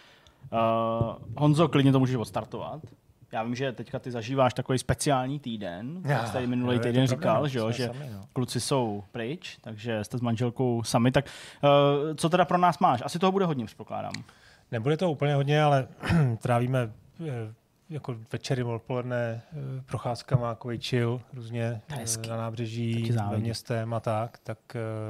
[0.52, 2.80] Uh, Honzo, klidně to můžeš odstartovat.
[3.32, 7.06] Já vím, že teďka ty zažíváš takový speciální týden, Já, jak jsi tady minulý týden
[7.06, 8.20] říkal, no, že, jo, že sami, no.
[8.32, 11.12] kluci jsou pryč, takže jste s manželkou sami.
[11.12, 11.24] Tak
[11.62, 11.70] uh,
[12.14, 13.02] co teda pro nás máš?
[13.04, 14.12] Asi toho bude hodně, předpokládám.
[14.72, 15.88] Nebude to úplně hodně, ale
[16.42, 16.92] trávíme
[17.26, 17.54] eh,
[17.94, 24.00] jako večery, odpoledne eh, procházkama, takový chill, různě eh, na To nábřeží, ve městem a
[24.00, 24.58] tak, tak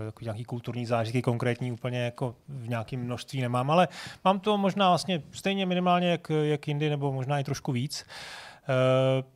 [0.07, 3.89] jako nějaký kulturní zážitky konkrétní úplně jako v nějakém množství nemám, ale
[4.25, 8.05] mám to možná vlastně stejně minimálně jak, jak jindy, nebo možná i trošku víc.
[8.07, 8.45] Uh,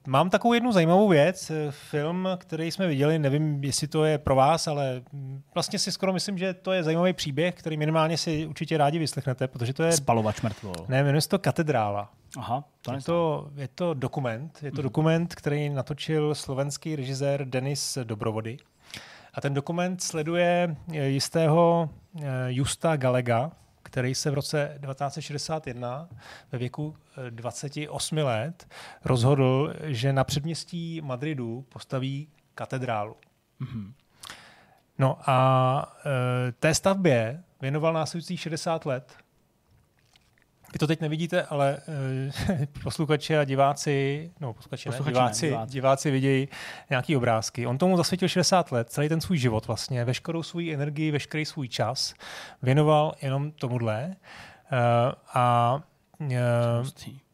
[0.07, 4.35] mám takovou jednu zajímavou věc, eh, film, který jsme viděli, nevím, jestli to je pro
[4.35, 5.03] vás, ale
[5.55, 9.49] vlastně si skoro myslím, že to je zajímavý příběh, který minimálně si určitě rádi vyslechnete,
[9.49, 10.75] protože to je, Spalovač mrtvol.
[10.89, 12.11] ne, jmenuje se to Katedrála.
[12.39, 17.99] Aha, to Je to, je to dokument, je to dokument, který natočil slovenský režisér Denis
[18.05, 18.57] Dobrovody.
[19.35, 21.91] A ten dokument sleduje eh, jistého
[22.21, 23.51] eh, Justa Galega,
[23.89, 26.09] který se v roce 1961
[26.53, 26.97] ve věku
[27.27, 28.69] eh, 28 let
[29.05, 33.17] rozhodl, že na předměstí Madridu postaví katedrálu.
[34.99, 35.99] No a
[36.49, 39.17] e, té stavbě věnoval následujících 60 let.
[40.73, 41.79] Vy to teď nevidíte, ale
[42.53, 45.73] e, posluchači a diváci, no posluchači, Posluchači ne, ne, diváci, diváci.
[45.73, 46.49] diváci vidějí
[46.91, 47.67] nějaký obrázky.
[47.67, 51.69] On tomu zasvětil 60 let, celý ten svůj život vlastně, veškerou svou energii, veškerý svůj
[51.69, 52.15] čas
[52.63, 54.03] věnoval jenom tomuhle.
[54.03, 54.17] E,
[55.35, 55.79] a
[56.31, 56.39] e,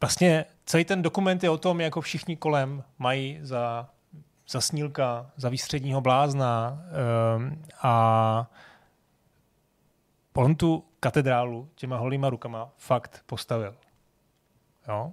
[0.01, 3.89] vlastně celý ten dokument je o tom, jako všichni kolem mají za,
[4.49, 6.79] za snílka, za výstředního blázna
[7.37, 8.51] um, a
[10.37, 13.75] on tu katedrálu těma holýma rukama fakt postavil.
[14.89, 15.13] Jo?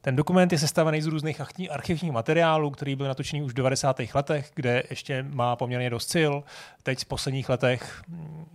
[0.00, 3.96] Ten dokument je sestavený z různých archi- archivních materiálů, který byl natočený už v 90.
[4.14, 6.32] letech, kde ještě má poměrně dost sil.
[6.82, 8.46] Teď v posledních letech mm,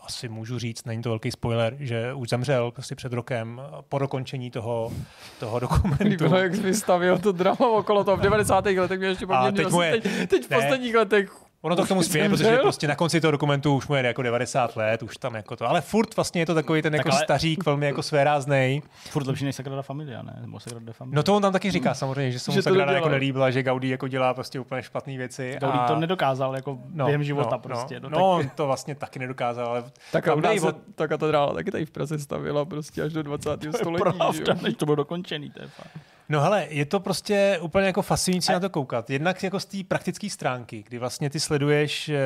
[0.00, 4.50] asi můžu říct, není to velký spoiler, že už zemřel prostě před rokem po dokončení
[4.50, 4.92] toho,
[5.40, 6.04] toho dokumentu.
[6.04, 8.64] Líbilo, jak jsi vystavil to drama okolo toho v 90.
[8.66, 10.56] letech, mě ještě poměrně teď moje- teď, teď v ne.
[10.56, 11.32] posledních letech
[11.62, 14.22] Ono to k tomu spěje, protože prostě na konci toho dokumentu už mu je jako
[14.22, 15.68] 90 let, už tam jako to.
[15.68, 18.82] Ale furt vlastně je to takový ten jako ale- stařík, velmi jako svéráznej.
[19.10, 20.38] Furt lepší než Sagrada Familia, ne?
[20.40, 21.16] Nebo Sagrada Familia.
[21.16, 23.62] No to on tam taky říká samozřejmě, že se mu Že Sagrada jako nelíbila, že
[23.62, 25.56] Gaudí jako dělá prostě úplně špatné věci.
[25.60, 25.86] Gaudí a...
[25.86, 28.00] to nedokázal jako no, během života no, prostě.
[28.00, 31.54] No, No, no, on to vlastně taky nedokázal, ale Tak nás se od- ta katedrála
[31.54, 33.56] taky tady v Praze stavila prostě až do 20.
[33.56, 34.02] to je století.
[34.02, 35.90] pravda, než to bylo dokončený, to je fakt.
[36.32, 39.10] No hele, je to prostě úplně jako fascinující na to koukat.
[39.10, 42.18] Jednak jako z té praktické stránky, kdy vlastně ty sleduješ eh,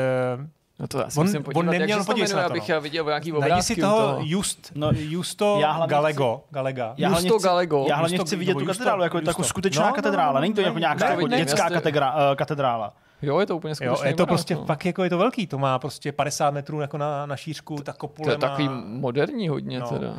[0.79, 2.51] No to já si On- musím on podívat, neměl- jak se to jmenuje, na to,
[2.51, 2.75] abych no.
[2.75, 6.45] já viděl nějaký Najdi obrázky si u toho Just, No, Justo já Galego.
[6.51, 6.95] Galega.
[6.97, 7.87] Já hlavně Justo chci, Galego.
[7.89, 9.31] já hlavně chci vidět tu katedrálu, jako Justo.
[9.31, 10.33] takovou skutečná No, no, katedrála.
[10.33, 12.93] no, Není to no, jako no, nějaká ne, jako dětská eh, katedrála.
[13.23, 14.65] Jo, je to úplně Jo, skutečný je to obraz, prostě no.
[14.65, 17.93] fakt jako je to velký, to má prostě 50 metrů jako na, na šířku, ta
[17.93, 18.83] To kopule je takový má...
[18.87, 19.89] moderní hodně No.
[19.89, 20.15] teda.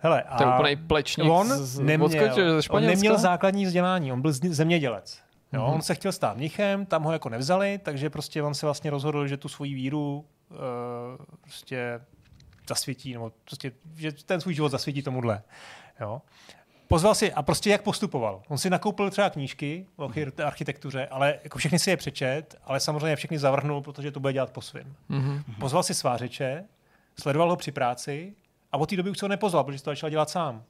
[0.00, 2.08] Hele, a To je úplnej plečník on z- z- neměl,
[2.62, 5.18] ze on neměl základní vzdělání, on byl zemědělec.
[5.52, 5.74] Jo, Mhm.
[5.74, 9.26] On se chtěl stát mnichem, tam ho jako nevzali, takže prostě on se vlastně rozhodl,
[9.26, 10.56] že tu svoji víru uh,
[11.40, 12.00] prostě
[12.68, 15.42] zasvětí, nebo prostě, že ten svůj život zasvětí tomuhle.
[16.00, 16.22] Jo.
[16.88, 18.42] Pozval si a prostě jak postupoval.
[18.48, 22.80] On si nakoupil třeba knížky o archi- architektuře, ale jako všechny si je přečet, ale
[22.80, 24.94] samozřejmě všechny zavrhnul, protože to bude dělat po svém.
[25.08, 25.42] Mhm.
[25.60, 26.64] Pozval si svářeče,
[27.20, 28.34] sledoval ho při práci
[28.72, 30.62] a od té doby už se ho nepozval, protože to začal dělat sám.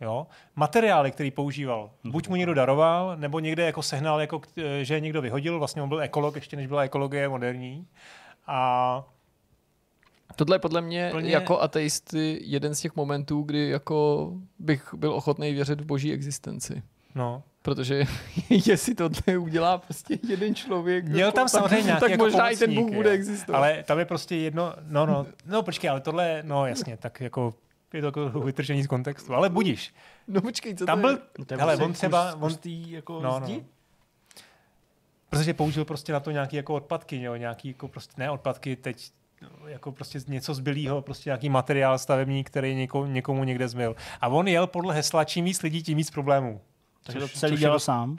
[0.00, 0.26] Jo?
[0.56, 4.40] Materiály, který používal, buď mu někdo daroval, nebo někde jako sehnal, jako,
[4.82, 7.86] že je někdo vyhodil, vlastně on byl ekolog, ještě než byla ekologie moderní.
[8.46, 9.04] A
[10.36, 15.12] Tohle je podle mě Plně- jako ateisty jeden z těch momentů, kdy jako bych byl
[15.14, 16.82] ochotný věřit v boží existenci.
[17.14, 18.04] no, Protože
[18.66, 22.48] jestli tohle udělá prostě jeden člověk, Měl jako, tam tak- samozřejmě nějaký tak jako možná
[22.50, 23.56] i ten Bůh bude existovat.
[23.58, 27.20] ale tam je prostě jedno, no, no, no počkej, ale tohle, je- no jasně, tak
[27.20, 27.54] jako
[27.92, 29.94] je to jako vytržení z kontextu, ale budíš.
[30.28, 31.44] No počkej, co Tam to byl, je?
[31.44, 33.56] To hele, prostě on třeba, on, tý jako no, no, zdi.
[33.56, 33.64] no.
[35.30, 39.10] Protože použil prostě na to nějaký jako odpadky, jo, nějaký jako prostě, ne odpadky, teď
[39.42, 43.96] no, jako prostě něco zbylýho, prostě nějaký materiál stavební, který někomu, někomu někde zmyl.
[44.20, 46.60] A on jel podle hesla, čím víc lidí, tím víc problémů.
[47.02, 48.16] Takže to Což- celý což je dělal dost- sám.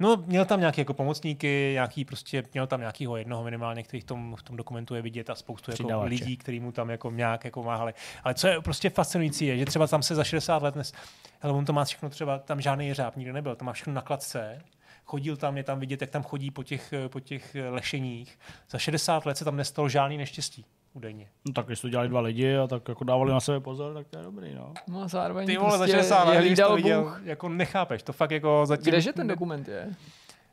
[0.00, 4.04] No, měl tam nějaké jako pomocníky, nějaký prostě, měl tam nějakýho jednoho minimálně, který v
[4.04, 7.44] tom, v tom dokumentu je vidět a spoustu jako lidí, kteří mu tam jako nějak
[7.44, 7.92] jako máhali.
[8.24, 10.92] Ale co je prostě fascinující je, že třeba tam se za 60 let, nes,
[11.40, 14.02] hele, on to má všechno třeba, tam žádný jeřáb nikde nebyl, to má všechno na
[14.02, 14.62] kladce,
[15.04, 18.38] chodil tam, je tam vidět, jak tam chodí po těch, po těch lešeních.
[18.70, 21.26] Za 60 let se tam nestalo žádný neštěstí údajně.
[21.46, 24.06] No tak když to dělali dva lidi a tak jako dávali na sebe pozor, tak
[24.08, 24.72] to je dobrý, no.
[24.88, 27.20] No a zároveň Ty vole, prostě za 60 je když to hlídal viděl, Bůh.
[27.24, 28.84] jako nechápeš, to fakt jako zatím...
[28.92, 29.88] Kdeže ten dokument je?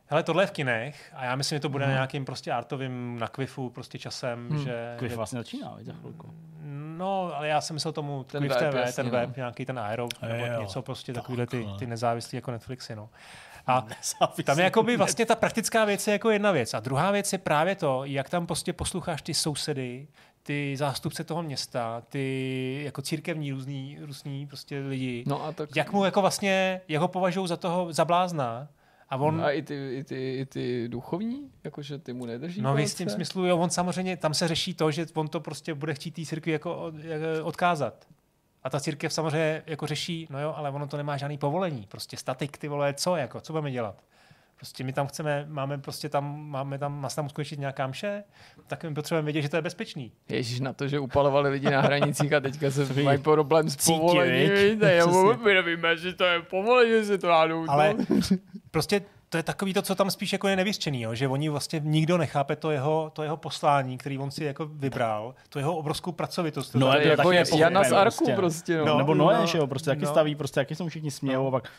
[0.09, 3.19] Hele, tohle je v kinech a já myslím, že to bude na nějakým prostě artovým
[3.19, 4.63] na Kvifu prostě časem, Hmm.
[4.63, 4.97] že...
[5.07, 6.33] Že vlastně začíná, za chvilku.
[6.97, 9.11] No, ale já jsem myslel tomu Ten Quiff web, TV, jasně, ten no.
[9.11, 10.61] web, nějaký ten Aero, nebo Jo.
[10.61, 13.09] něco prostě takovýhle ty, ty nezávislý jako Netflixy, no.
[13.67, 13.87] A
[14.43, 16.73] tam je jakoby vlastně ta praktická věc je jako jedna věc.
[16.73, 20.07] A druhá věc je právě to, jak tam prostě posloucháš ty sousedy,
[20.43, 25.23] ty zástupce toho města, ty jako církevní různý, různý prostě lidi.
[25.27, 25.75] No a tak...
[25.75, 28.67] Jak mu jako vlastně, jak ho považují za toho, za blázna.
[29.09, 31.51] A on, A i ty, i ty, i ty duchovní?
[31.63, 34.91] Jakože ty mu nedrží No v jistým smyslu, jo, on samozřejmě, tam se řeší to,
[34.91, 38.07] že on to prostě bude chtít té církvi jako od, jak- odkázat.
[38.67, 41.85] A ta církev samozřejmě jako řeší, no jo, ale ono to nemá žádný povolení.
[41.89, 43.95] Prostě statik, ty vole, co jako, co budeme dělat?
[44.55, 48.23] Prostě my tam chceme, máme prostě tam, máme tam, má tam uskutečnit nějaká mše,
[48.67, 50.11] tak my potřebujeme vědět, že to je bezpečný.
[50.29, 54.49] Ježíš na to, že upalovali lidi na hranicích a teďka se mají problém s povolením.
[54.49, 55.05] víte, já
[55.43, 57.95] my nevíme, že to je povolení, že to dá Ale
[58.71, 61.15] prostě to je takový to, co tam spíš jako je nevyřčený, jo?
[61.15, 65.35] že oni vlastně nikdo nechápe to jeho, to jeho poslání, který on si jako vybral,
[65.49, 66.75] to jeho obrovskou pracovitost.
[66.75, 68.35] No, ale je jako je Jana z Arku prostě.
[68.35, 68.77] prostě.
[68.77, 68.85] No.
[68.85, 70.11] No, No, nebo no, Noé, že jo, prostě taky no.
[70.11, 71.71] staví, prostě taky se mu všichni smějou a pak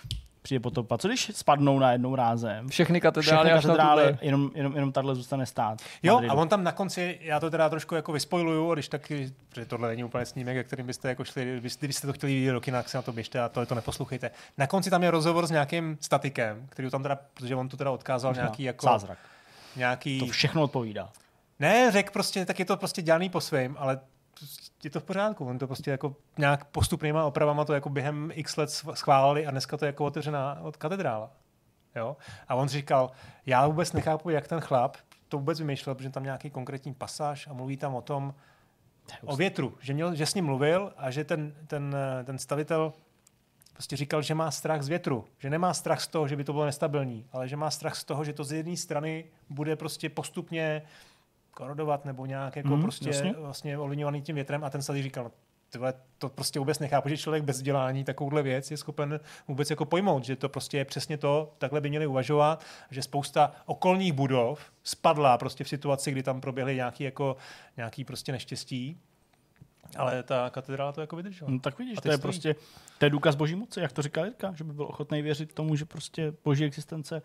[0.43, 0.99] přijde potopa.
[0.99, 2.69] Co když spadnou na jednou rázem?
[2.69, 4.19] Všechny katedrály Všechny až katedrály, tuhle.
[4.23, 5.79] jenom, jenom, jenom tahle zůstane stát.
[6.03, 6.33] Jo, Madridu.
[6.33, 9.89] a on tam na konci, já to teda trošku jako vyspojuju, když taky, protože tohle
[9.89, 12.89] není úplně snímek, jak kterým byste jako šli, kdybyste, to chtěli vidět do kina, tak
[12.89, 14.31] se na to běžte a tohle to neposlouchejte.
[14.59, 17.91] Na konci tam je rozhovor s nějakým statikem, který tam teda, protože on to teda
[17.91, 19.19] odkázal Možná nějaký jako, Zázrak.
[19.77, 21.09] nějaký, To všechno odpovídá.
[21.61, 24.01] ne, řek prostě, tak je to prostě dělaný po svém, ale
[24.85, 25.47] je to v pořádku.
[25.47, 29.51] On to prostě jako nějak postupnýma opravama to jako během x let schv- schválili a
[29.51, 31.31] dneska to je jako otevřená od katedrála.
[31.97, 32.17] Jo?
[32.49, 33.11] A on říkal,
[33.47, 34.97] já vůbec nechápu, jak ten chlap
[35.29, 38.35] to vůbec vymýšlel, protože tam nějaký konkrétní pasáž a mluví tam o tom,
[39.25, 42.93] o větru, že, měl, že s ním mluvil a že ten, ten, ten stavitel
[43.73, 46.53] prostě říkal, že má strach z větru, že nemá strach z toho, že by to
[46.53, 50.09] bylo nestabilní, ale že má strach z toho, že to z jedné strany bude prostě
[50.09, 50.83] postupně
[51.59, 53.33] korodovat nebo nějak jako mm, prostě jasně.
[53.33, 55.31] vlastně ovlivňovaný tím větrem a ten stavitel říkal,
[55.71, 59.85] tyhle, to prostě vůbec nechápu, že člověk bez vzdělání takovouhle věc je schopen vůbec jako
[59.85, 64.73] pojmout, že to prostě je přesně to, takhle by měli uvažovat, že spousta okolních budov
[64.83, 67.37] spadla prostě v situaci, kdy tam proběhly nějaký jako
[67.77, 69.01] nějaký prostě neštěstí,
[69.97, 71.51] ale ta katedrála to jako vydržela.
[71.51, 72.23] No, tak vidíš, to je stojí.
[72.23, 72.55] prostě
[72.99, 75.77] to je důkaz boží moci, jak to říká Jirka, že by byl ochotný věřit tomu,
[75.77, 77.23] že prostě boží existence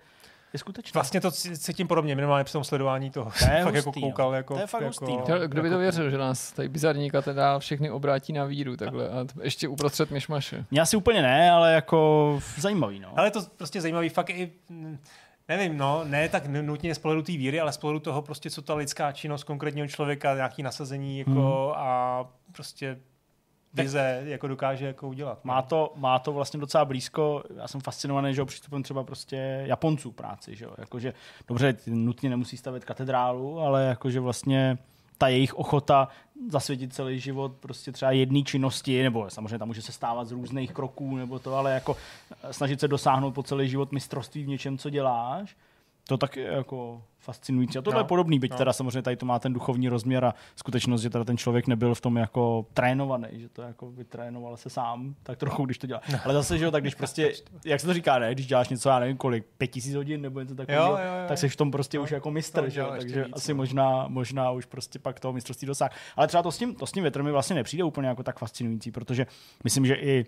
[0.54, 1.00] je skutečná.
[1.00, 3.32] Vlastně to cítím podobně, minimálně při tom sledování toho.
[3.40, 4.08] To je fakt jako hustý, no.
[4.08, 5.40] koukal jako, To je fakt jako, hustý, no.
[5.40, 8.78] To- Kdo by to jako- věřil, že nás tady bizarní katedrál všechny obrátí na víru
[8.78, 10.66] takhle a ještě uprostřed myšmaše.
[10.72, 13.10] Mě asi úplně ne, ale jako zajímavý, no.
[13.16, 14.52] Ale je to prostě zajímavý fakt i,
[15.48, 18.62] nevím, no, ne tak nutně z pohledu té víry, ale z pohledu toho prostě, co
[18.62, 21.88] ta lidská činnost konkrétního člověka, nějaký nasazení jako Hmm.
[21.88, 22.98] a prostě
[23.74, 25.46] vize jako dokáže jako udělat.
[25.46, 29.64] Má to, má to vlastně docela blízko, já jsem fascinovaný, že jo, přístupem třeba prostě
[29.66, 31.14] Japonců práci, že jo, jakože,
[31.48, 34.78] dobře, ty nutně nemusí stavět katedrálu, ale jakože vlastně
[35.18, 36.08] ta jejich ochota
[36.50, 40.74] zasvětit celý život prostě třeba jedné činnosti, nebo samozřejmě tam může se stávat z různých
[40.74, 41.98] kroků, nebo to, ale jako
[42.52, 45.56] snažit se dosáhnout po celý život mistrovství v něčem, co děláš,
[46.08, 47.78] to taky je jako fascinující.
[47.78, 48.58] A tohle No, je podobný, byť no.
[48.58, 51.96] teda samozřejmě tady to má ten duchovní rozměr a skutečnost, že teda ten člověk nebyl
[51.96, 56.02] v tom jako trénovaný, že to jako vytrénoval se sám, tak trochu, když to dělá.
[56.26, 57.34] Ale zase, že jo, tak když prostě,
[57.66, 60.40] jak se to říká, ne, když děláš něco, já nevím kolik, pět tisíc hodin nebo
[60.40, 60.98] něco takového,
[61.28, 63.54] tak jsi v tom prostě No, už jako to mistr, že jo, takže víc, asi
[63.54, 63.58] no.
[63.58, 65.92] možná, možná už prostě pak toho mistrovství dosáh.
[66.16, 68.40] Ale třeba to s tím, to s tím větrem mi vlastně nepřijde úplně jako tak
[68.40, 69.28] fascinující, protože
[69.64, 70.26] myslím, že i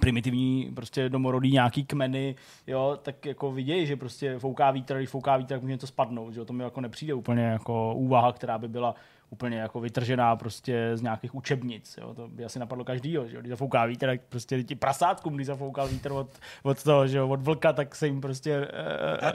[0.00, 2.34] primitivní prostě domorodý nějaký kmeny,
[2.66, 6.34] jo, tak jako vidějí, že prostě fouká vítr, když fouká vítr, tak může něco spadnout,
[6.34, 8.94] že jo, to mi jako nepřijde úplně jako úvaha, která by byla
[9.30, 13.40] úplně jako vytržená prostě z nějakých učebnic, jo, to by asi napadlo každýho, že jo,
[13.40, 16.28] když zafouká vítr, tak prostě ti prasátkům, když zafoukal vítr od,
[16.62, 19.32] od toho, že jo, od vlka, tak se jim prostě eh,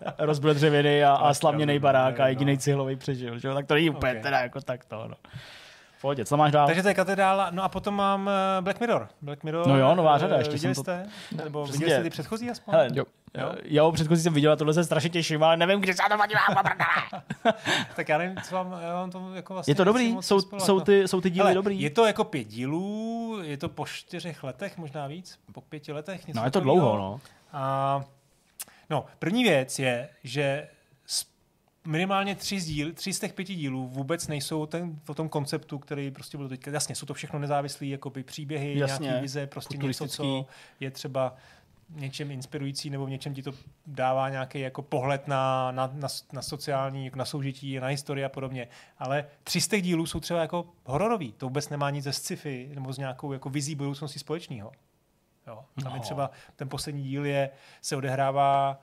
[0.00, 2.58] eh, rozbil dřevěný a, a slaměný barák a jediný no.
[2.58, 4.22] cihlový přežil, že jo, tak to není úplně Ok.
[4.22, 5.14] teda jako tak to, no.
[6.00, 6.66] Pohodě, co máš dál?
[6.66, 8.28] Takže to je katedrála, no a potom mám
[8.58, 9.08] eh, Black Mirror.
[9.22, 9.66] Black Mirror.
[9.66, 11.06] No jo, nová eh, řada, ještě viděli jsem to- jste?
[11.44, 11.78] Nebo Přesně.
[11.78, 12.72] viděli jste ty předchozí aspoň?
[12.74, 13.04] Hele, Jo.
[13.38, 16.16] Jo, jo, předchozí jsem viděl a tohle se strašně těším, ale nevím, kdy se to
[16.16, 16.64] podívám.
[17.96, 20.16] Tak já nevím, co vám, já vám to jako vlastně Je to dobrý?
[20.20, 20.84] Jsou, spoilovat, jsou, no.
[20.84, 21.80] ty, jsou ty díly Hele, dobrý?
[21.80, 26.26] Je to jako pět dílů, je to po čtyřech letech, možná víc, po pěti letech.
[26.26, 27.20] Něco No je to dlouho, no.
[27.52, 28.00] A,
[28.90, 30.68] no, první věc je, že
[31.86, 35.78] minimálně tři z, díl, tři z těch pěti dílů vůbec nejsou ten, o tom konceptu,
[35.78, 36.70] který prostě byl teďka.
[36.70, 40.46] Jasně, jsou to všechno nezávislé jakoby příběhy, Jasně, nějaký vize, prostě něco, co
[40.80, 41.36] je třeba
[41.94, 43.52] něčem inspirující nebo v něčem ti to
[43.86, 48.28] dává nějaký jako pohled na, na, na, na sociální, jako na soužití, na historii a
[48.28, 48.68] podobně.
[48.98, 51.32] Ale tři z těch dílů jsou třeba jako hororový.
[51.32, 54.72] To vůbec nemá nic ze sci-fi nebo s nějakou jako vizí budoucnosti společného.
[55.46, 55.64] Jo.
[55.82, 56.02] Tam je No.
[56.02, 57.50] třeba, ten poslední díl je,
[57.82, 58.80] se odehrává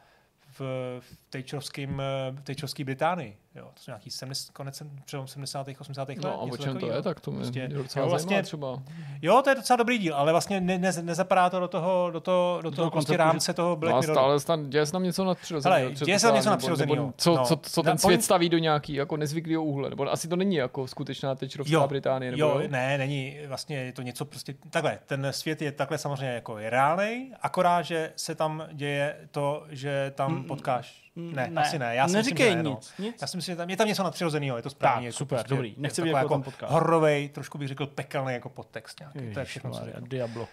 [0.59, 2.01] v, v Thatcherovském,
[2.31, 3.37] v Thatcherovské Británii.
[3.57, 3.65] Jo.
[3.73, 5.67] To jsou nějaký 70, konec sem- přelom 70.
[5.79, 6.09] 80.
[6.09, 6.17] let.
[6.23, 6.95] No a o čem to takového.
[6.97, 8.81] je, tak to mě Prostě- docela jo, vlastně, zajímá třeba.
[9.21, 12.19] Jo, to je docela dobrý díl, ale vlastně ne, ne, nezapadá to do toho, do
[12.19, 14.15] toho, do toho, toho prostě rámce toho Black No Mirroru.
[14.19, 15.79] stále stan, děje se tam něco nadpřirozeného.
[15.79, 17.13] Hele, děje se tam něco nadpřirozenýho.
[17.17, 17.45] Co, No.
[17.45, 19.89] co, co ten point- svět staví do nějaký jako nezvyklého úhle?
[19.89, 22.31] Nebo asi to není jako skutečná Thatcherovská Británie?
[22.31, 26.33] Nebo jo, ne, není, vlastně je to něco prostě, takhle, ten svět je takhle samozřejmě
[26.35, 31.61] jako je reálnej, akorát, že se tam děje to, že tam Mm, potkáš, ne, ne,
[31.61, 32.69] asi ne, já si myslím, neříkej že ne, no.
[32.69, 33.21] nic, nic.
[33.21, 34.95] Já si myslím, že tam, je tam něco nadpřirozeného, je to správně.
[34.99, 35.75] Tak, jako super, prostě, dobrý.
[35.77, 36.73] Nechci taková jako jako.
[36.73, 40.07] Hororovej, trošku bych řekl pekelný jako podtext nějaký, to je všechno, co řeknu.
[40.07, 40.47] Diablo.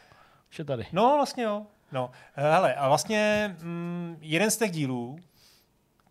[0.48, 0.86] Vše tady.
[0.92, 1.66] No, vlastně jo.
[1.92, 5.18] No, hele, a vlastně mm, jeden z těch dílů,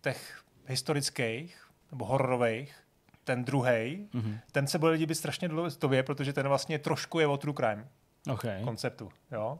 [0.00, 1.60] těch historických,
[1.92, 2.74] nebo hororových,
[3.24, 4.38] ten druhý, Mhm.
[4.52, 7.88] ten se bude líbit strašně dlouho tobě, protože ten vlastně trošku je o true crime
[8.32, 8.44] OK.
[8.64, 9.58] konceptu, jo.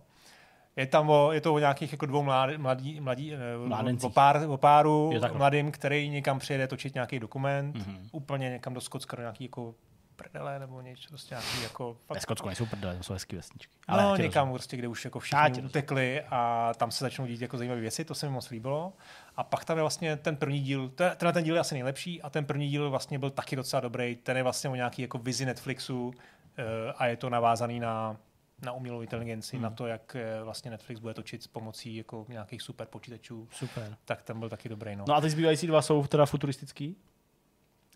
[0.76, 4.06] Je tam o, je to o nějakých jako dvou mladí, mladí, mladí eh, o, Mládencích.
[4.06, 5.38] o, pár, o páru Je takhle.
[5.38, 8.08] mladým, který někam přijede točit nějaký dokument, Mhm.
[8.12, 9.74] úplně někam do Skotska, do nějaký jako
[10.16, 11.96] prdele nebo něco prostě nějaký jako...
[12.14, 13.72] Ve Skotsku nejsou prdele, to jsou hezký vesničky.
[13.88, 15.66] Ale no, já tě někam prostě, kde už jako všichni rozumím.
[15.66, 18.92] utekli a tam se začnou dít jako zajímavé věci, to se mi moc líbilo.
[19.36, 22.22] A pak tam je vlastně ten první díl, te- tenhle ten díl je asi nejlepší
[22.22, 24.16] a ten první díl vlastně byl taky docela dobrý.
[24.16, 26.14] Ten je vlastně o nějaký jako vizi Netflixu
[26.58, 26.62] eh,
[26.96, 28.16] a je to navázaný na
[28.64, 29.62] na umělou inteligenci, hmm.
[29.62, 33.96] na to, jak eh, vlastně Netflix bude točit s pomocí jako nějakých super počítačů, Super.
[34.04, 34.96] tak ten byl taky dobrý.
[34.96, 35.04] No.
[35.08, 36.96] No a ty zbývající dva jsou teda futuristický?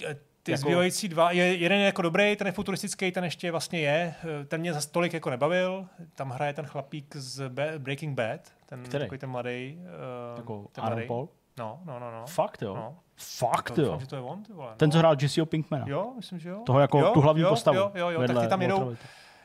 [0.07, 3.51] Eh, Ty Jako- zbývající dva, je, jeden je jako dobrý, ten je futuristický, ten ještě
[3.51, 4.15] vlastně je.
[4.41, 5.87] Eh, Ten mě zase tolik jako nebavil.
[6.15, 9.05] Tam hraje ten chlapík z Ba- Breaking Bad, ten Který?
[9.05, 9.79] takový ten mladý.
[9.79, 11.09] Uh, Jako ten Aaron mladý.
[11.09, 11.29] Paul?
[11.59, 12.27] No, no, no, no.
[12.27, 12.75] Fakt jo.
[12.75, 12.97] no.
[13.17, 13.85] Fakt To, jo.
[13.87, 14.73] doufám, že to je on, ty vole.
[14.77, 14.93] Ten, no.
[14.93, 15.85] co hrál Jesseho Pinkmana.
[15.89, 16.63] Jo, myslím, že jo.
[16.67, 17.79] Toho jako jo, tu hlavní jo, postavu.
[17.79, 18.97] Jo, jo, jo, tak ty tam jedou.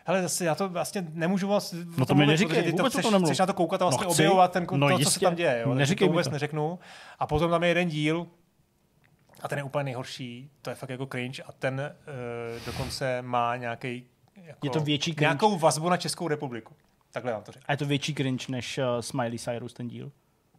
[0.06, 3.24] Hele, zase já to vlastně nemůžu moc No to mi neříkej, ty to chceš, nemluv.
[3.30, 4.22] chceš na to koukat a vlastně No no chci.
[4.24, 5.26] objevovat ten, No no to, co se jistě.
[5.26, 5.62] tam děje.
[5.66, 6.32] Jo, Neříkej to mi vůbec to.
[6.32, 6.80] neřeknu.
[7.20, 8.28] A potom tam je jeden díl,
[9.42, 11.82] a ten je úplně nejhorší, to je fakt jako cringe a ten
[12.58, 14.06] uh, dokonce má nějaký
[14.36, 15.22] jako, Je to větší cringe?
[15.26, 16.74] nějakou vazbu na Českou republiku.
[17.12, 17.66] Takhle vám to řeknu.
[17.68, 20.12] A je to větší cringe než uh, Smiley Cyrus ten díl?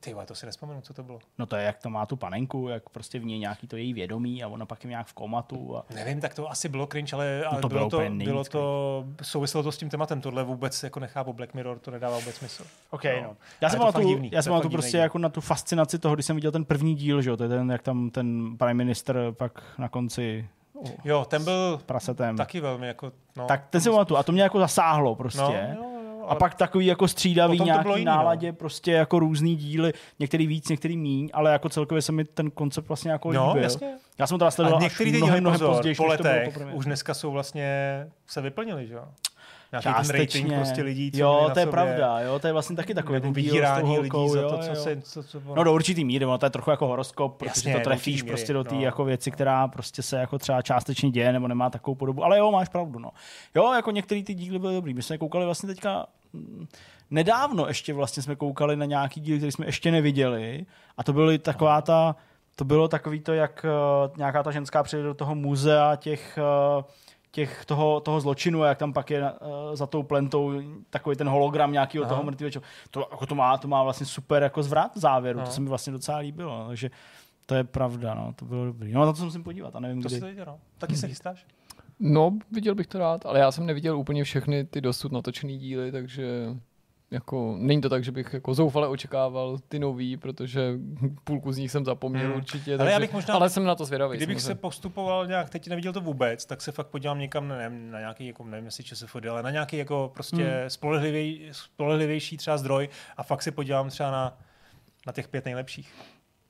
[0.05, 1.19] Ty to si nespomenu, co to bylo.
[1.39, 3.93] No to je, jak to má tu panenku, jak prostě v ní nějaký to její
[3.95, 5.77] vědomí a ona pak je nějak v komatu.
[5.77, 5.85] A...
[5.95, 9.65] Nevím, tak to asi bylo cringe, ale, ale to bylo bylo, to, bylo to, souviselo
[9.65, 10.21] to s tím tématem.
[10.21, 12.65] Tohle vůbec jako nechápu, Black Mirror, to nedává vůbec smysl.
[12.91, 13.23] OK, No.
[13.23, 13.37] no.
[13.61, 16.37] Já jsem pamatuju, divný, já jsem divný prostě jako na tu fascinaci toho, když jsem
[16.37, 19.63] viděl ten první díl, že jo, to je ten, jak tam ten prime minister pak
[19.79, 20.49] na konci
[21.05, 22.37] Jo, ten byl prasetem.
[22.37, 23.47] taky velmi jako, no.
[23.47, 25.41] tak ten si pamatuju a to mě jako zasáhlo prostě.
[25.41, 25.94] no, jo,
[26.29, 28.13] A pak takový jako střídavý nějaký jiný, no.
[28.13, 32.51] náladě, prostě jako různý díly, některý víc, některý míň, ale jako celkově se mi ten
[32.51, 33.63] koncept vlastně jako No, líbil.
[33.63, 33.95] jasně.
[34.19, 36.59] Já jsem to A sledoval až mnohem, mnohem pozor, později, po než to bylo letech
[36.75, 37.67] už dneska jsou vlastně,
[38.27, 39.05] se vyplnili, že jo?
[39.75, 40.41] Nějaký ten Částečně.
[40.41, 43.21] rating prostě lidí, co jo, to je sobě, pravda, jo, to je vlastně taky takový
[43.21, 44.77] ten vydírání holkou, lidí za jo, to, co jo.
[44.77, 45.01] se...
[45.03, 47.79] Co, co, No do určitý míry, ono to je trochu jako horoskop, protože Jasně, to
[47.79, 48.81] do trefíš míry, prostě do té no.
[48.81, 52.25] jako věci, která prostě se jako třeba částečně děje nebo nemá takovou podobu.
[52.25, 53.11] Ale jo, máš pravdu, no.
[53.55, 54.95] Jo, jako některé ty díly byly dobrý.
[54.95, 56.67] My jsme koukali vlastně teďka mm,
[57.11, 61.39] nedávno ještě vlastně jsme koukali na nějaký díl, který jsme ještě neviděli a to byly
[61.39, 62.17] taková ta
[62.57, 63.67] to bylo takový to, jak
[64.09, 66.39] uh, nějaká ta ženská přijde do toho muzea těch,
[66.79, 66.85] uh,
[67.35, 69.29] těch toho, toho zločinu a jak tam pak je uh,
[69.75, 70.53] za tou plentou
[70.91, 72.15] takový ten hologram nějakého Aha.
[72.15, 72.75] toho mrtvého člověka.
[72.91, 75.47] To, jako to, má, to má vlastně super jako zvrat závěru, Aha.
[75.47, 76.91] to se mi vlastně docela líbilo, no, takže
[77.47, 78.93] to je pravda, no, to bylo dobrý.
[78.93, 80.21] No na to se musím podívat a nevím To kdy.
[80.21, 80.59] to jde, no.
[80.79, 81.47] Taky se chystáš?
[82.01, 85.93] No, viděl bych to rád, ale já jsem neviděl úplně všechny ty dosud natočený díly,
[85.93, 86.57] takže
[87.15, 90.73] jako, není to tak, že bych jako zoufale očekával ty nový, protože
[91.25, 92.37] půlku z nich jsem zapomněl Hmm.
[92.37, 94.17] určitě, Ale takže, já bych možná- ale jsem na to zvědavý.
[94.17, 94.61] Kdybych se samozřejmě.
[94.61, 98.45] postupoval nějak, teď neviděl to vůbec, tak se fakt podívám někam, nevím, na nějaký, jako,
[98.45, 100.71] nevím jestli ČSFD, ale na nějaký jako prostě hmm.
[100.71, 104.39] spolehlivý, spolehlivější třeba zdroj a fakt se podívám třeba na,
[105.07, 105.93] na těch pět nejlepších.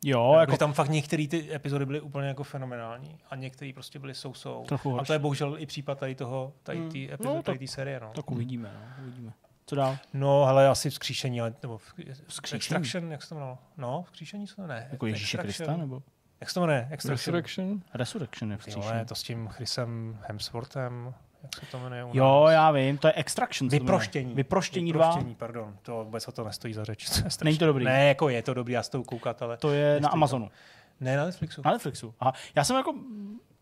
[0.06, 3.98] Jo, Jako, jako, tam fakt některé ty epizody byly úplně jako fenomenální a některé prostě
[3.98, 4.64] byly sou-sou.
[4.68, 6.90] Trochu A to je bohužel i případ tady toho, tady Hmm.
[6.90, 8.00] té No, epizody, tak- tady té série.
[8.00, 8.10] No.
[8.14, 9.32] tak uvidíme, no, uvidíme.
[9.66, 9.98] Co dál?
[10.12, 11.94] no, ale asi vzkříšení, ale, nebo v,
[12.26, 12.56] Vzkříšení?
[12.58, 13.58] Extraction, jak se to jmenovalo?
[13.76, 14.88] No, vzkříšení se to ne.
[14.92, 15.66] Jako Ježíše Extraction.
[15.66, 16.02] Krista, nebo?
[16.40, 16.88] Jak se to jmenuje?
[16.90, 17.34] Extraction.
[17.34, 17.82] Resurrection?
[17.94, 18.84] Resurrection je vzkříšení.
[18.84, 22.04] vole, to s tím Chrisem Hemsworthem, jak se to jmenuje?
[22.04, 23.68] u Jo, já vím, to je Extraction.
[23.68, 24.34] Vyproštění.
[24.34, 25.06] Vyproštění 2.
[25.06, 25.76] Vyproštění, pardon.
[25.82, 27.10] To vůbec o to nestojí za řeč.
[27.38, 27.44] To.
[27.44, 27.84] Není to dobrý.
[27.84, 29.56] Ne, jako je to dobrý, já s tou koukat, ale...
[29.56, 30.12] To je na to.
[30.12, 30.50] Amazonu.
[31.00, 31.62] Ne, na Netflixu.
[31.64, 32.14] Na Netflixu.
[32.20, 32.32] Aha.
[32.54, 32.94] Já jsem jako,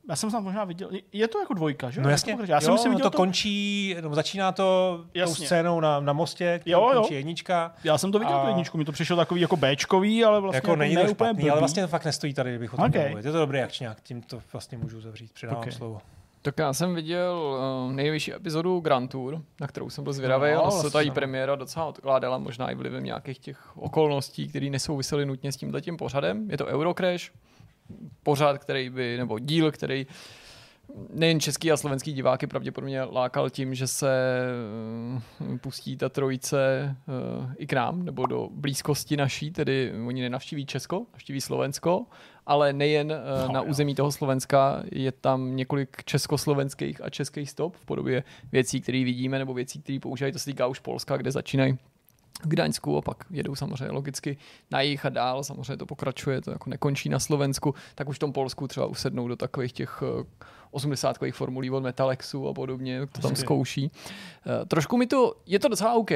[0.09, 2.01] já jsem tam možná viděl, je to jako dvojka, že?
[2.01, 5.47] No jasně, Já jsem jo, myslím, no viděl to končí, no, začíná to tou Jasně.
[5.47, 7.01] scénou na, na mostě, Jo, jo, jo.
[7.01, 7.75] končí jednička.
[7.85, 10.57] Já jsem to viděl, A- tu jedničku, mi to přišlo takový jako Bčkový, ale vlastně
[10.57, 11.51] jako není ne to úplně špatný, blbý.
[11.51, 13.15] ale vlastně to fakt nestojí tady, kdybych o tom Okay.
[13.17, 15.73] Je to dobrý akčňák, tím to vlastně můžu zavřít, předávám Okay.
[15.73, 16.01] slovo.
[16.45, 20.63] Tak já jsem viděl uh, nejvyšší epizodu Grand Tour, na kterou jsem byl zvědavý, No,
[20.63, 21.15] ale se vlastně ta její ano.
[21.15, 26.51] premiéra docela odkládala, možná i vlivem nějakých těch okolností, které nesouvisely nutně s tímhletím pořadem.
[26.51, 27.31] Je to Eurocrash,
[28.23, 30.07] pořad, který by, nebo díl, který
[31.11, 34.11] nejen český a slovenský diváky pravděpodobně lákal tím, že se
[35.55, 36.57] eh, pustí ta trojice
[36.91, 42.07] eh, i k nám, nebo do blízkosti naší, tedy oni nenavštíví Česko, navštíví Slovensko,
[42.47, 47.77] ale nejen eh, No, na území toho Slovenska je tam několik československých a českých stop
[47.77, 51.31] v podobě věcí, které vidíme, nebo věcí, které používají, to se týká už Polska, kde
[51.31, 51.79] začínají
[52.43, 54.37] v Gdaňsku a pak jedou samozřejmě logicky
[54.71, 58.19] na jich a dál, samozřejmě to pokračuje, to jako nekončí na Slovensku, tak už v
[58.19, 60.25] tom Polsku třeba usednou do takových těch eh,
[60.71, 63.91] 80 formulí od Metalexu a podobně, to tam zkouší.
[64.47, 66.11] Eh, Trošku mi to, je to docela OK,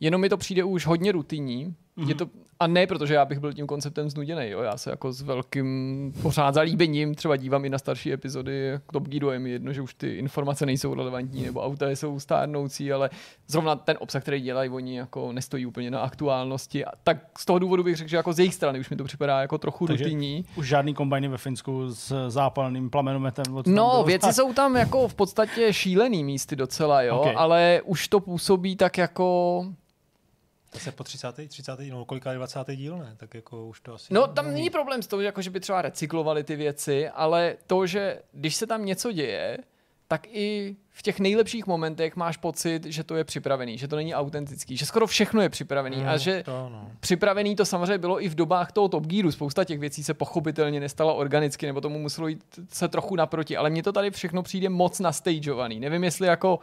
[0.00, 1.74] jenom mi to přijde už hodně rutinní,
[2.06, 2.26] Je to,
[2.60, 4.60] a ne protože já bych byl tím konceptem znuděný, jo.
[4.62, 9.30] Já se jako s velkým pořád zalíbením třeba dívám i na starší epizody Top Gearu,
[9.30, 13.10] je mi jedno, že už ty informace nejsou relevantní, nebo auta jsou stárnoucí, ale
[13.46, 16.84] zrovna ten obsah, který dělají, oni jako nestojí úplně na aktuálnosti.
[16.84, 19.04] A tak z toho důvodu bych řekl, že jako z jejich strany už mi to
[19.04, 20.44] připadá jako trochu Takže rutinní.
[20.56, 23.54] Už žádný kombajny ve Finsku s zápalným plamenometem.
[23.56, 27.32] od- No, bylo- věci jsou tam jako v podstatě šílený místy docela, jo, Ok.
[27.36, 29.64] ale už to působí tak jako...
[30.76, 31.48] Zase po 30.
[31.48, 31.78] 30.
[31.90, 32.58] no koliká je 20.
[32.76, 33.14] díl, ne?
[33.16, 34.14] Tak jako už to asi...
[34.14, 37.86] No, tam není problém s tou, jako že by třeba recyklovali ty věci, ale to,
[37.86, 39.58] že když se tam něco děje,
[40.08, 44.14] tak i v těch nejlepších momentech máš pocit, že to je připravený, že to není
[44.14, 46.90] autentický, že skoro všechno je připravený a že To, no.
[47.00, 49.32] připravený to samozřejmě bylo i v dobách toho Top Gearu.
[49.32, 53.70] Spousta těch věcí se pochopitelně nestala organicky, nebo tomu muselo jít se trochu naproti, ale
[53.70, 55.80] mně to tady všechno přijde moc nastageovaný.
[55.80, 56.58] Nevím, jestli jako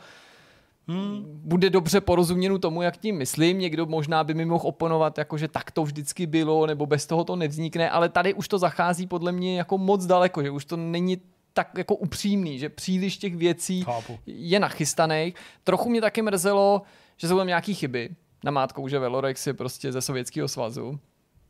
[0.88, 1.42] hmm.
[1.44, 3.60] bude dobře porozuměnu tomu, jak tím myslím.
[3.60, 7.24] Někdo možná by mi mohl oponovat, jako že tak to vždycky bylo, nebo bez toho
[7.24, 10.78] to nevznikne, ale tady už to zachází podle mě jako moc daleko, že už to
[10.78, 11.18] není
[11.54, 14.20] tak jako upřímný, že příliš těch věcí Chápu.
[14.26, 15.36] je nachystaných.
[15.64, 16.82] Trochu mě taky mrzelo,
[17.18, 18.10] že jsou tam nějaký chyby.
[18.44, 21.00] Namátkou, že Velorex je prostě ze Sovětského svazu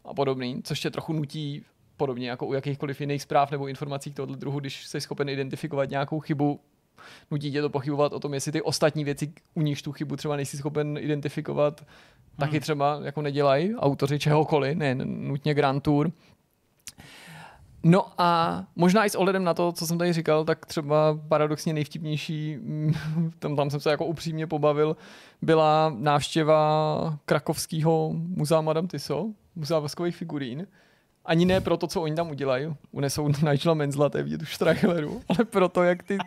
[0.05, 1.65] a podobný, což tě trochu nutí
[1.97, 6.19] podobně jako u jakýchkoliv jiných zpráv nebo informací tohoto druhu, když jsi schopen identifikovat nějakou
[6.19, 6.59] chybu,
[7.31, 10.35] nutí tě to pochybovat o tom, jestli ty ostatní věci, u nichž tu chybu třeba
[10.35, 11.87] nejsi schopen identifikovat, hmm.
[12.39, 16.11] taky třeba jako nedělají autoři čehokoliv, ne nutně Grand Tour.
[17.85, 21.73] No a možná i s ohledem na to, co jsem tady říkal, tak třeba paradoxně
[21.73, 22.57] nejvtipnější,
[23.39, 24.97] tam, tam jsem se jako upřímně pobavil,
[25.41, 30.67] byla návštěva krakovského muzea Madame Tissot, muzea voskových figurín.
[31.25, 32.75] Ani ne pro to, co oni tam udělají.
[32.91, 36.17] Unesou Nigela Menzla, to je vidět už traileru, ale proto, jak ty,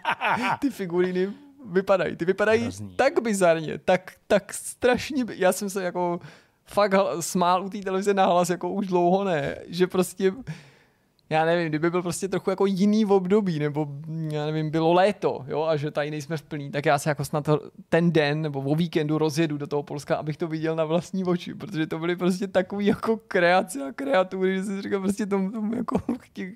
[0.60, 1.28] ty figuríny
[1.73, 2.16] vypadají.
[2.16, 2.94] Ty vypadají Hrozný.
[2.97, 5.24] tak bizarně, tak, tak strašně.
[5.35, 6.20] Já jsem se jako
[6.64, 10.32] fakt smál u té televize nahlas, jako už dlouho ne, že prostě
[11.31, 13.86] já nevím, kdyby byl prostě trochu jako jiný v období, nebo
[14.31, 17.24] já nevím, bylo léto, jo, a že tady nejsme v plný, tak já se jako
[17.24, 17.48] snad
[17.89, 21.55] ten den nebo o víkendu rozjedu do toho Polska, abych to viděl na vlastní oči,
[21.55, 25.74] protože to byly prostě takový jako kreace a kreatury, že si říkal prostě tomu, tomu
[25.74, 25.98] jako,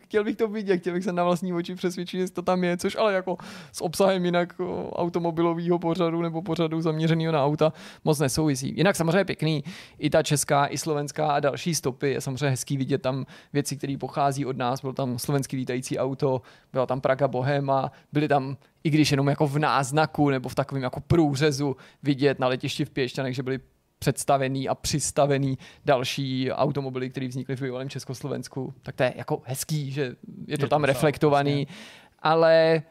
[0.03, 2.77] chtěl, bych to vidět, chtěl bych se na vlastní oči přesvědčit, že to tam je,
[2.77, 3.37] což ale jako
[3.73, 4.55] s obsahem jinak
[4.93, 7.73] automobilového pořadu nebo pořadu zaměřeného na auta
[8.05, 8.75] moc nesouvisí.
[8.77, 9.65] Jinak samozřejmě pěkný,
[9.99, 13.97] i ta česká, i slovenská a další stopy, je samozřejmě hezký vidět tam věci, které
[13.99, 16.43] pochází od nás, bylo tam slovenský lítající auto,
[16.73, 20.83] byla tam Praga Bohema, byly tam i když jenom jako v náznaku nebo v takovém
[20.83, 23.61] jako průřezu vidět na letišti v Pěšťanech, že byly
[23.99, 29.91] představený a přistavený další automobily, které vznikly v bývalém Československu, tak to je jako hezký,
[29.91, 30.03] že
[30.47, 31.67] je to Je tam to reflektovaný,
[32.23, 32.83] ale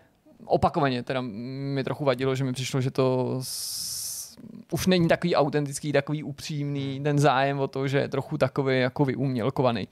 [0.45, 4.37] opakovaně teda mi trochu vadilo, že mi přišlo, že to s...
[4.71, 9.05] už není takový autentický, takový upřímný, ten zájem o to, že je trochu takový jako
[9.05, 9.87] vyumělkovaný.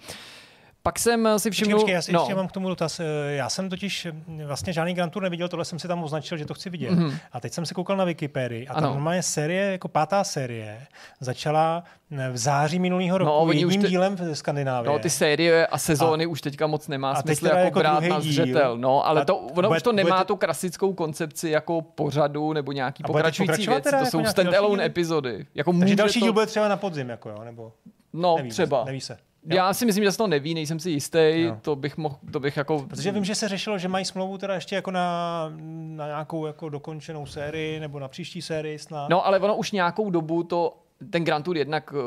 [0.88, 1.76] Pak jsem si Počkej, všiml...
[1.78, 3.00] počkej, já si no, ještě mám k tomu dotaz.
[3.00, 3.04] Eh,
[3.36, 6.46] Já jsem totiž eh, vlastně žádný Grand Tour neviděl, tohle jsem si tam označil, že
[6.46, 6.92] to chci vidět.
[6.92, 7.18] Mhm.
[7.32, 8.94] A teď jsem se koukal na Wikipedii a tam Ano.
[8.94, 10.82] normálně série, jako pátá série,
[11.20, 14.88] začala eh, v září minulého roku No, jedním už te- dílem v Skandinávii.
[14.88, 18.20] No, ty série a sezóny a, už teďka moc nemá smysl jako, jako brát na
[18.20, 18.78] zřetel.
[18.78, 22.54] No, ale A to, ono bude- už to nemá bude- tu klasickou koncepci jako pořadu
[22.54, 25.46] nebo nějaký pokračující teda To jako jsou další stand-alone epizody.
[25.56, 27.72] Jako Takže další díl bude třeba na podzim, jako jo, nebo
[28.14, 28.84] No, třeba.
[28.86, 29.18] neví se.
[29.56, 31.58] Já si myslím, že se to neví, nejsem si jistý, Jo.
[31.62, 32.86] to bych mohl, to bych jako...
[32.90, 35.50] Protože vím, že se řešilo, že mají smlouvu teda ještě jako na,
[35.96, 39.10] na nějakou jako dokončenou sérii nebo na příští sérii snad.
[39.10, 40.78] No, ale ono už nějakou dobu to
[41.10, 42.00] ten Grand Tour jednak uh,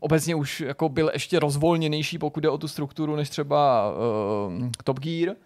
[0.00, 5.00] obecně už jako byl ještě rozvolněnější, pokud jde o tu strukturu, než třeba uh, Top
[5.00, 5.36] Gear.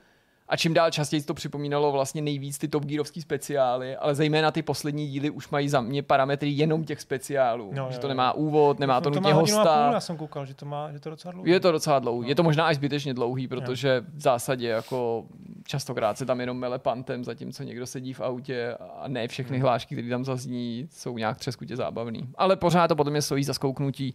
[0.50, 4.62] A čím dál častěji to připomínalo vlastně nejvíc ty Top Gearovský speciály, ale zejména ty
[4.62, 7.70] poslední díly už mají za mě parametry jenom těch speciálů.
[7.74, 9.90] No, že jo, to nemá úvod, nemá to, to nutně má hodinu a půl, hosta.
[9.92, 11.46] já jsem koukal, že to má, že to docela dlouho.
[11.48, 12.22] Je to docela dlouhý.
[12.22, 12.28] No.
[12.28, 15.24] Je to možná i zbytečně dlouhý, protože v zásadě jako
[15.64, 19.62] častokrát se tam jenom mele pantem, zatímco někdo sedí v autě a ne všechny Hmm.
[19.62, 22.28] hlášky, které tam zazní, jsou nějak třeskutě zábavný.
[22.34, 24.14] Ale pořád to potom je stojí za skouknutí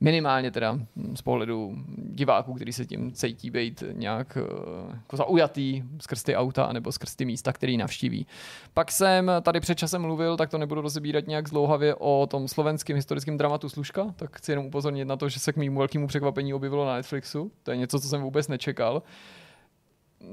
[0.00, 5.82] minimálně teda hm, z pohledu diváků, který se tím cítí být nějak eh, jako zaujatý
[6.00, 8.26] skrz ty auta nebo skrz ty místa, který navštíví.
[8.74, 12.96] Pak jsem tady před časem mluvil, tak to nebudu rozebírat nějak zdlouhavě o tom slovenském
[12.96, 16.54] historickém dramatu Služka, tak chci jenom upozornit na to, že se k mému velkému překvapení
[16.54, 17.52] objevilo na Netflixu.
[17.62, 19.02] To je něco, co jsem vůbec nečekal.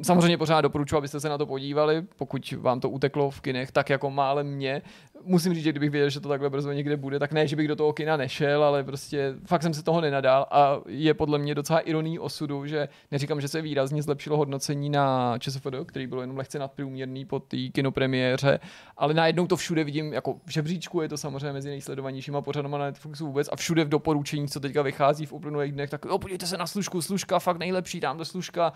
[0.01, 3.89] Samozřejmě pořád doporučuji, abyste se na to podívali, pokud vám to uteklo v kinech, tak
[3.89, 4.81] jako málem mě.
[5.23, 7.67] Musím říct, že kdybych věděl, že to takhle brzo někde bude, tak ne, že bych
[7.67, 11.55] do toho kina nešel, ale prostě fakt jsem se toho nenadal a je podle mě
[11.55, 16.37] docela ironí osudu, že neříkám, že se výrazně zlepšilo hodnocení na ČSFD, který bylo jenom
[16.37, 18.59] lehce nadprůměrný po té kinopremiéře,
[18.97, 22.85] ale najednou to všude vidím, jako v žebříčku je to samozřejmě mezi nejsledovanějšíma pořadama na
[22.85, 26.45] Netflixu vůbec a všude v doporučení, co teďka vychází v uplynulých dnech, tak o, podívejte
[26.47, 28.73] se na služku, služka fakt nejlepší, tam služka,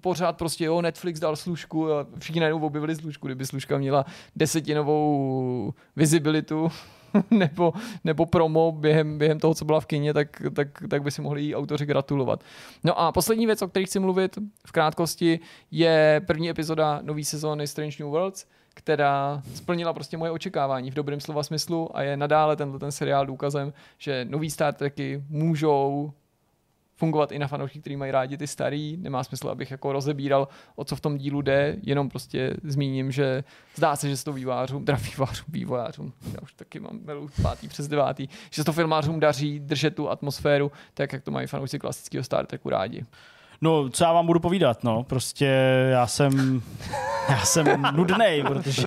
[0.00, 4.06] pořád prostě jo, Netflix dal služku a všichni najednou objevili služku, kdyby služka měla
[4.36, 6.70] desetinovou vizibilitu
[7.30, 7.72] nebo,
[8.04, 11.42] nebo promo během, během toho, co byla v kině, tak, tak, tak by si mohli
[11.42, 12.44] jí autoři gratulovat.
[12.84, 15.40] No a poslední věc, o které chci mluvit v krátkosti,
[15.70, 21.20] je první epizoda nové sezóny Strange New Worlds, která splnila prostě moje očekávání v dobrém
[21.20, 26.12] slova smyslu a je nadále tenhle ten seriál důkazem, že nový Star Treky můžou
[27.00, 28.96] fungovat i na fanoušky, kteří mají rádi ty starý.
[28.96, 33.44] Nemá smysl, abych jako rozebíral, o co v tom dílu jde, jenom prostě zmíním, že
[33.74, 37.68] zdá se, že se to vývářům, teda vývářům, vývojářům, já už taky mám velu pátý
[37.68, 41.78] přes devátý, že se to filmářům daří držet tu atmosféru, tak jak to mají fanoušci
[41.78, 43.04] klasického Star Treku rádi.
[43.60, 45.46] No, co já vám budu povídat, no, prostě
[45.90, 46.62] já jsem,
[47.28, 48.86] já jsem nudnej, protože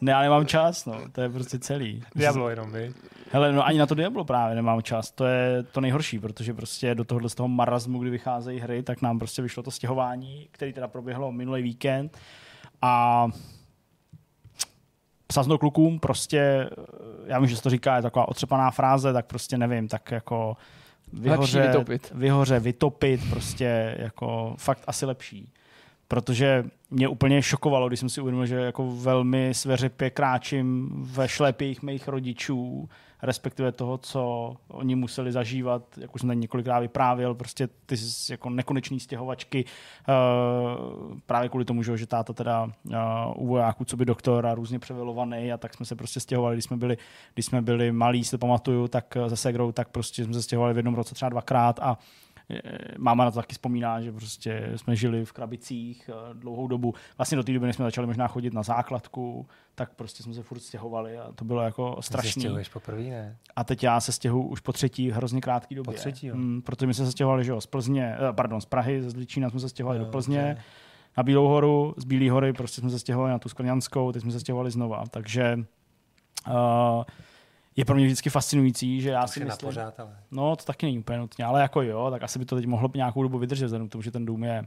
[0.00, 2.02] ne, já nemám čas, no, to je prostě celý.
[2.14, 2.94] Diablo jenom, vy.
[3.32, 6.94] Hele, no ani na to Diablo právě nemám čas, to je to nejhorší, protože prostě
[6.94, 10.72] do tohohle z toho marazmu, kdy vycházejí hry, tak nám prostě vyšlo to stěhování, který
[10.72, 12.18] teda proběhlo minulý víkend
[12.82, 13.26] a
[15.26, 16.70] psazno klukům prostě,
[17.26, 20.56] já vím, že se to říká, je taková otřepaná fráze, tak prostě nevím, tak jako
[21.20, 22.12] vyhoře, vytopit.
[22.14, 25.52] vyhoře, vytopit, prostě jako fakt asi lepší.
[26.08, 31.82] Protože mě úplně šokovalo, když jsem si uvědomil, že jako velmi sveřepě kráčím ve šlépích
[31.82, 32.88] mých rodičů,
[33.24, 37.96] respektive toho, co oni museli zažívat, jak už jsem tady několikrát vyprávěl, prostě ty
[38.30, 42.92] jako nekonečné stěhovačky, uh, právě kvůli tomu, že táta teda uh,
[43.34, 46.64] u vojáků, co by doktor a různě převilovaný a tak jsme se prostě stěhovali, když
[46.64, 46.98] jsme byli,
[47.34, 50.74] když jsme byli malí, si to pamatuju, tak se Segrou, tak prostě jsme se stěhovali
[50.74, 51.98] v jednom roce třeba dvakrát a
[52.98, 56.94] máma na to taky vzpomíná, že prostě jsme žili v krabicích eh, dlouhou dobu.
[57.18, 60.42] Vlastně do té doby, než jsme začali možná chodit na základku, tak prostě jsme se
[60.42, 62.50] furt stěhovali a to bylo jako strašné.
[62.72, 63.36] poprvé, ne?
[63.56, 65.94] A teď já se stěhuji už po třetí hrozně krátký době.
[65.94, 66.36] Po třetí, jo.
[66.36, 69.10] Mm, protože my jsme se stěhovali, že jo, z Plzně, eh, pardon, z Prahy, z
[69.10, 70.62] Zličína jsme se stěhovali Jo, do Plzně, dobře.
[71.16, 74.32] na Bílou horu, z Bílé hory prostě jsme se stěhovali na tu Sklňanskou, teď jsme
[74.32, 75.04] se stěhovali znova.
[75.10, 75.58] Takže
[76.48, 76.54] uh,
[77.76, 79.68] je pro mě vždycky fascinující, že já Už si na myslím...
[79.68, 80.16] pořád, ale.
[80.30, 82.90] No, to taky není úplně nutně, ale jako jo, tak asi by to teď mohlo
[82.94, 84.64] nějakou dobu vydržet, vzhledem k tomu, že ten dům je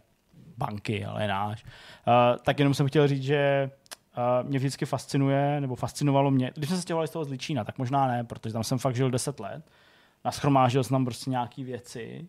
[0.58, 1.64] banky, ale je náš.
[1.64, 3.72] Uh, tak jenom jsem chtěl říct, že
[4.18, 7.64] uh, mě vždycky fascinuje, nebo fascinovalo mě, když jsme se stěhovali z toho z Ličína,
[7.64, 9.72] tak možná ne, protože tam jsem fakt žil 10 let,
[10.26, 12.28] naschromážil jsem tam prostě nějaké věci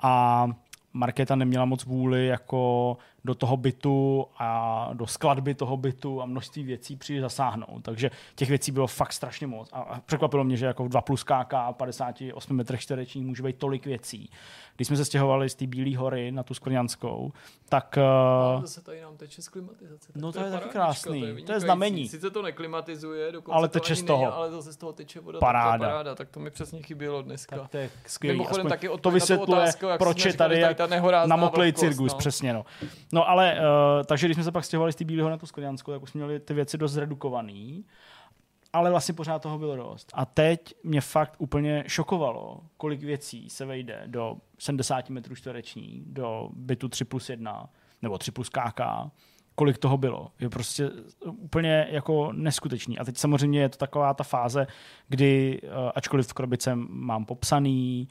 [0.00, 0.46] a
[0.92, 6.62] Markéta neměla moc vůli jako do toho bytu a do skladby toho bytu a množství
[6.62, 7.82] věcí přijde zasáhnout.
[7.82, 9.68] Takže těch věcí bylo fakt strašně moc.
[9.72, 13.86] A- překvapilo mě, že jako v 2 plus KK 58 metrech čtverečních může být tolik
[13.86, 14.30] věcí.
[14.76, 17.32] Když jsme se stěhovali z té Bílé hory na tu Sklňanskou,
[17.68, 17.98] tak
[18.56, 20.12] uh, Zase tady nám teče z klimatizace.
[20.14, 21.20] No to je taky parádička, krásný.
[21.20, 21.64] To je vynikající.
[21.64, 22.08] znamení.
[22.08, 24.24] Sice to neklimatizuje, dokonce Ale to teče ani z toho.
[24.24, 25.38] Není, ale zase z toho teče voda.
[25.38, 25.70] Paráda.
[25.70, 26.14] Tak to je paráda.
[26.14, 27.58] Tak to mi přesně chybělo dneska.
[27.58, 28.38] tak to je skvělý.
[28.38, 32.18] Mimochodem Aspoň taky to vysvětluje, jak proč je tady tady ta nehorázná vlhkost, cirkus, no.
[32.18, 32.52] přesně.
[32.52, 32.64] No,
[33.12, 35.92] no ale, uh, takže když jsme se pak stěhovali z té Bílého na tu Sklňanskou,
[35.92, 37.84] tak už jsme měli ty věci dost zredukovaný,
[38.72, 40.10] ale vlastně pořád toho bylo dost.
[40.14, 46.48] A teď mě fakt úplně šokovalo, kolik věcí se vejde do 70 metrů čtvereční, do
[46.52, 47.68] bytu 3 plus 1,
[48.02, 48.80] nebo 3 plus KK,
[49.54, 50.30] kolik toho bylo.
[50.40, 50.90] Je prostě
[51.26, 52.98] úplně jako neskutečný.
[52.98, 54.66] A teď samozřejmě je to taková ta fáze,
[55.08, 58.08] kdy, eh, ačkoliv v krabice mám popsaný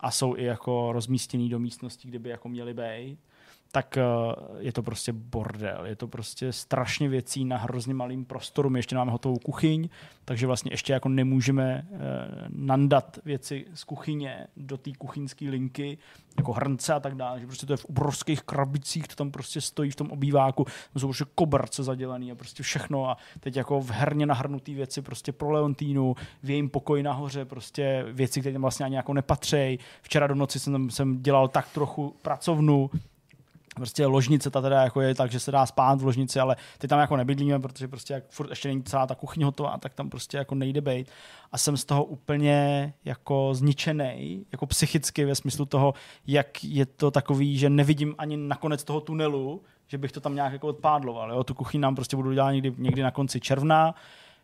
[0.00, 3.18] a jsou i jako rozmístěný do místností, kde by jako měly být,
[3.72, 4.02] tak eh,
[4.58, 5.86] je to prostě bordel.
[5.86, 8.70] Je to prostě strašně věcí na hrozně malým prostoru.
[8.70, 9.88] My ještě máme hotovou kuchyň,
[10.24, 11.98] takže vlastně ještě jako nemůžeme eh,
[12.48, 15.98] nandat věci z kuchyně do té kuchyňské linky,
[16.36, 19.60] jako hrnce a tak dále, že prostě to je v obrovských krabicích, to tam prostě
[19.60, 23.80] stojí v tom obýváku, tam jsou prostě koberce zadělaný a prostě všechno a teď jako
[23.80, 28.62] v herně nahrnutý věci prostě pro Leontínu, v jejím pokoji nahoře prostě věci, které tam
[28.62, 29.78] vlastně ani jako nepatřejí.
[30.02, 32.90] Včera do noci jsem, tam- jsem dělal tak trochu pracovnu,
[33.80, 36.88] prostě ložnice ta teda jako je tak, že se dá spát v ložnici, ale ty
[36.88, 40.10] tam jako nebydlíme, protože prostě jak furt ještě není celá ta kuchyň hotová, tak tam
[40.10, 41.10] prostě jako nejde bejt.
[41.52, 45.94] A jsem z toho úplně jako zničený, jako psychicky ve smyslu toho,
[46.26, 50.34] jak je to takový, že nevidím ani na konec toho tunelu, že bych to tam
[50.34, 51.30] nějak jako odpádloval.
[51.30, 51.44] Jo?
[51.44, 53.94] Tu kuchyň nám prostě budu dělat někdy, někdy na konci června,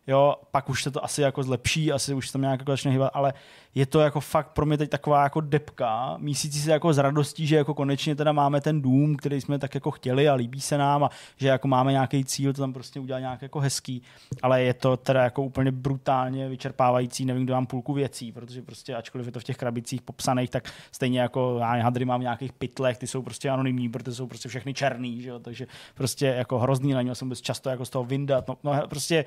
[0.07, 2.91] jo, pak už se to asi jako zlepší, asi už se tam nějak jako začne
[2.91, 3.33] hýbat, ale
[3.75, 7.47] je to jako fakt pro mě teď taková jako depka, mísící se jako s radostí,
[7.47, 10.77] že jako konečně teda máme ten dům, který jsme tak jako chtěli a líbí se
[10.77, 14.01] nám a že jako máme nějaký cíl, to tam prostě udělat nějak jako hezký,
[14.41, 18.95] ale je to teda jako úplně brutálně vyčerpávající, nevím, kde mám půlku věcí, protože prostě
[18.95, 22.53] ačkoliv je to v těch krabicích popsaných, tak stejně jako já hadry mám v nějakých
[22.53, 25.39] pytlech, ty jsou prostě anonymní, protože jsou prostě všechny černý, že jo?
[25.39, 28.87] takže prostě jako hrozný, na něj jsem vůbec často jako z toho vyndat, no, no
[28.87, 29.25] prostě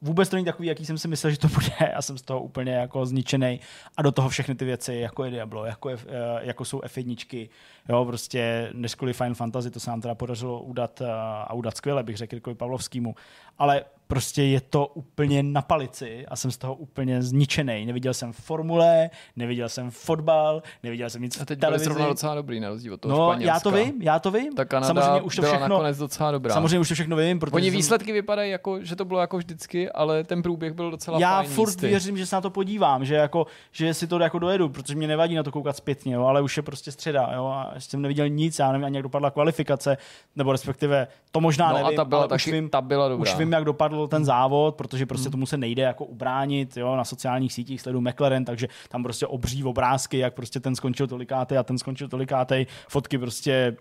[0.00, 1.72] vůbec to není takový, jaký jsem si myslel, že to bude.
[1.92, 3.60] Já jsem z toho úplně jako zničený.
[3.96, 7.48] A do toho všechny ty věci, jako je Diablo, jako, je, eh, jako jsou F1,
[7.88, 11.06] jo, prostě než kvůli Final Fantasy, to se nám teda podařilo udat eh,
[11.44, 13.14] a udat skvěle, bych řekl, jako Pavlovskýmu.
[13.58, 17.86] Ale prostě je to úplně na palici a jsem z toho úplně zničený.
[17.86, 21.84] Neviděl jsem formule, neviděl jsem fotbal, neviděl jsem nic A teď v byli televizi.
[21.84, 23.54] zrovna docela dobrý, na rozdíl od toho No, Španělska.
[23.54, 24.54] já to vím, já to vím.
[24.54, 26.54] Ta Kanada samozřejmě už to byla všechno, nakonec docela dobrá.
[26.54, 29.36] samozřejmě už to všechno vím, protože Oni jsem- výsledky vypadají jako, že to bylo jako
[29.38, 31.86] vždycky, ale ten průběh byl docela já fajn furt místy.
[31.86, 35.08] věřím, že se na to podívám, že, jako, že si to jako dojedu, protože mě
[35.08, 38.02] nevadí na to koukat zpětně, jo, ale už je prostě středa, jo, a ještě jsem
[38.02, 39.96] neviděl nic, já nevím ani, jak dopadla kvalifikace,
[40.36, 43.08] nebo respektive to možná No nevím, a ta byla ale taky, už vím, ta byla
[43.08, 43.22] dobrá.
[43.32, 43.64] už vím, jak
[43.96, 48.00] dopadl ten závod, protože prostě tomu se nejde jako ubránit, jo, na sociálních sítích sledu
[48.00, 52.66] McLaren, takže tam prostě obří obrázky, jak prostě ten skončil tolikátej a ten skončil tolikátej,
[52.88, 53.76] fotky prostě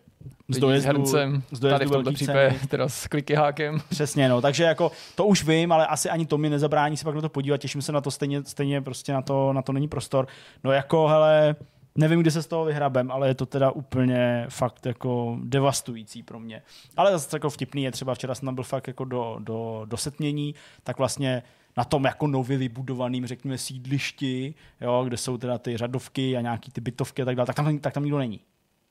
[0.49, 1.09] Lidí dojezdu, s
[1.51, 3.79] z dojezdu tady v tomto případě teda s klikyhákem.
[3.89, 4.41] Přesně, no.
[4.41, 7.29] Takže jako to už vím, ale asi ani to mi nezabrání se pak na to
[7.29, 7.57] podívat.
[7.57, 10.27] Těším se na to stejně, stejně prostě na to, na to není prostor.
[10.63, 11.55] No jako, hele,
[11.97, 16.39] nevím, kdy se z toho vyhrabem, ale je to teda úplně fakt jako devastující pro
[16.39, 16.61] mě.
[16.97, 19.97] Ale zase jako vtipný je třeba, včera jsem tam byl fakt jako do, do, do
[19.97, 21.43] setmění, tak vlastně
[21.77, 26.71] na tom jako nově vybudovaným, řekněme, sídlišti, jo, kde jsou teda ty řadovky a nějaký
[26.71, 28.39] ty bytovky a tak dále, tak tam, tak tam nikdo není.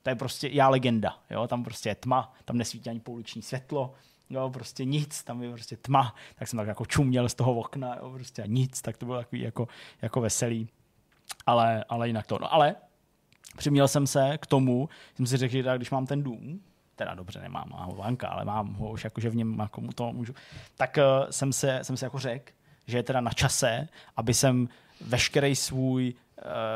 [0.03, 3.93] To je prostě já legenda, jo, tam prostě je tma, tam nesvítí ani pouliční světlo,
[4.29, 7.95] jo, prostě nic, tam je prostě tma, tak jsem tak jako čuměl z toho okna,
[7.95, 9.67] jo, prostě nic, tak to bylo takový jako,
[10.01, 10.69] jako veselý,
[11.45, 12.75] ale, ale jinak to, no ale
[13.57, 16.61] přiměl jsem se k tomu, jsem si řekl, že když mám ten dům,
[16.95, 19.81] teda dobře, nemám mám ho vanka, ale mám ho už jako, že v něm jako
[19.81, 20.33] mu to můžu,
[20.75, 22.51] tak uh, jsem se, jsem se jako řekl,
[22.87, 24.69] že je teda na čase, aby jsem
[25.01, 26.13] veškerý svůj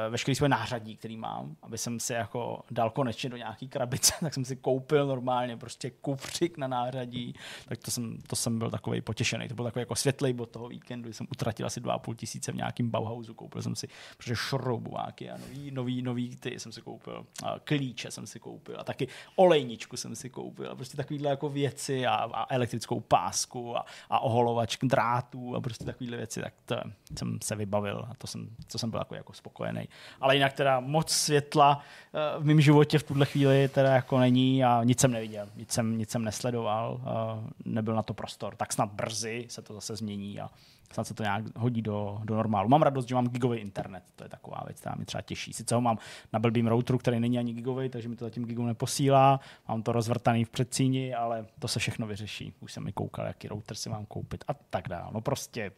[0.10, 4.34] veškerý svoje nářadí, který mám, aby jsem si jako dal konečně do nějaký krabice, tak
[4.34, 9.02] jsem si koupil normálně prostě kufřík na nářadí, tak to jsem, to jsem byl takový
[9.02, 9.48] potěšený.
[9.48, 12.56] To byl takový jako světlej bod toho víkendu, kdy jsem utratil asi 2,5 tisíce v
[12.56, 13.88] nějakým Bauhausu, koupil jsem si
[14.18, 18.80] prostě šroubováky a nový, nový, nový ty jsem si koupil, a klíče jsem si koupil
[18.80, 20.72] a taky olejničku jsem si koupil.
[20.72, 25.86] A prostě takovýhle jako věci a, a elektrickou pásku a, a oholovač drátů a prostě
[25.86, 26.76] takovýhle věci, tak to
[27.18, 29.88] jsem se vybavil a to jsem, to jsem byl jako, jako spokojený.
[30.22, 31.82] Ale jinak teda moc světla
[32.14, 35.72] eh, v mém životě v tuhle chvíli teda jako není a nic jsem neviděl, nic
[35.72, 38.56] jsem, nic jsem nesledoval, eh, nebyl na to prostor.
[38.56, 40.50] Tak snad brzy se to zase změní a
[40.94, 42.70] snad se to nějak hodí do, do normálu.
[42.70, 45.54] Mám radost, že mám gigový internet, to je taková věc, která mě třeba těší.
[45.54, 45.98] Sice ho mám
[46.34, 49.92] na blbým routeru, který není ani gigový, takže mi to zatím gigou neposílá, mám to
[49.92, 52.54] rozvrtaný v předsíni, ale to se všechno vyřeší.
[52.60, 55.10] Už jsem mi koukal, jaký router si mám koupit a tak dále.
[55.14, 55.72] No prostě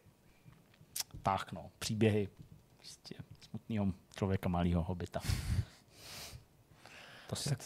[1.22, 2.28] tak no, příběhy
[2.76, 3.14] prostě
[3.52, 5.20] smutného člověka malého hobita.
[7.28, 7.56] To se,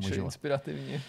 [0.00, 0.24] život.
[0.24, 1.02] inspirativně.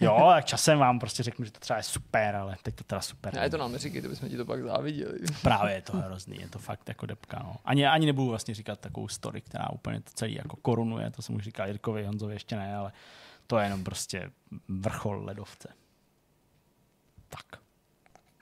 [0.00, 3.00] jo, tak časem vám prostě řeknu, že to třeba je super, ale teď to teda
[3.00, 3.34] super.
[3.34, 5.18] Ne, to nám neříkej, to bychom ti to pak záviděli.
[5.42, 7.42] Právě je to hrozný, je to fakt jako depka.
[7.44, 7.56] No.
[7.64, 11.34] Ani, ani nebudu vlastně říkat takovou story, která úplně to celý jako korunuje, to jsem
[11.34, 12.92] už říkal Jirkovi, Honzovi ještě ne, ale
[13.46, 14.30] to je jenom prostě
[14.68, 15.68] vrchol ledovce.
[17.28, 17.62] Tak,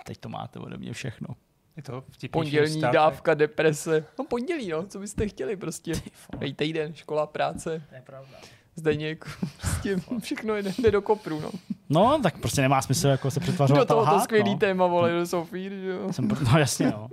[0.05, 1.29] teď to máte ode mě všechno.
[1.77, 2.93] Je to Pondělní Trek.
[2.93, 4.05] dávka deprese.
[4.19, 5.93] No pondělí, no, co byste chtěli prostě.
[6.41, 8.37] Hej, týden, škola, práce, To je pravda.
[8.77, 9.25] Zdeněk,
[9.61, 11.51] prostě všechno jde, jde do kopru, no.
[11.89, 13.89] No, tak prostě nemá smysl jako se přetvařovat.
[13.89, 14.59] Do toho to skvělý no.
[14.59, 16.13] téma, vole, do Sofír, že jo.
[16.13, 17.09] Jsem, pro- no jasně, no.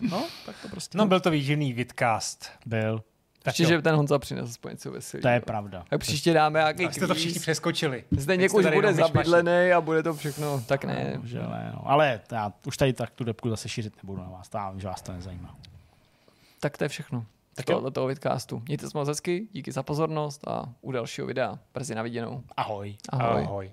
[0.00, 2.50] No, tak to prostě No, byl to výživný vidcast.
[2.66, 3.02] byl.
[3.42, 5.22] Tak Ještě, že ten Honza přinesl aspoň něco veselý.
[5.22, 5.84] To je pravda.
[5.90, 8.04] Tak příště dáme nějaký Tak jste to všichni přeskočili.
[8.10, 11.12] Zdeněk už bude zabydlený a bude to všechno, tak ne.
[11.16, 11.90] No, že ne, no.
[11.90, 14.50] Ale já už tady tak tu depku zase šířit nebudu na vás.
[14.54, 15.56] Já vím, že vás to nezajímá.
[16.60, 17.26] Tak to je všechno.
[17.54, 17.74] Tak jo.
[17.74, 18.62] tohoto toho vidcastu.
[18.66, 21.58] Mějte se moc hezky, díky za pozornost a u dalšího videa.
[21.74, 22.42] Brzy na viděnou.
[22.56, 22.96] Ahoj.
[23.08, 23.42] Ahoj.
[23.42, 23.72] Ahoj.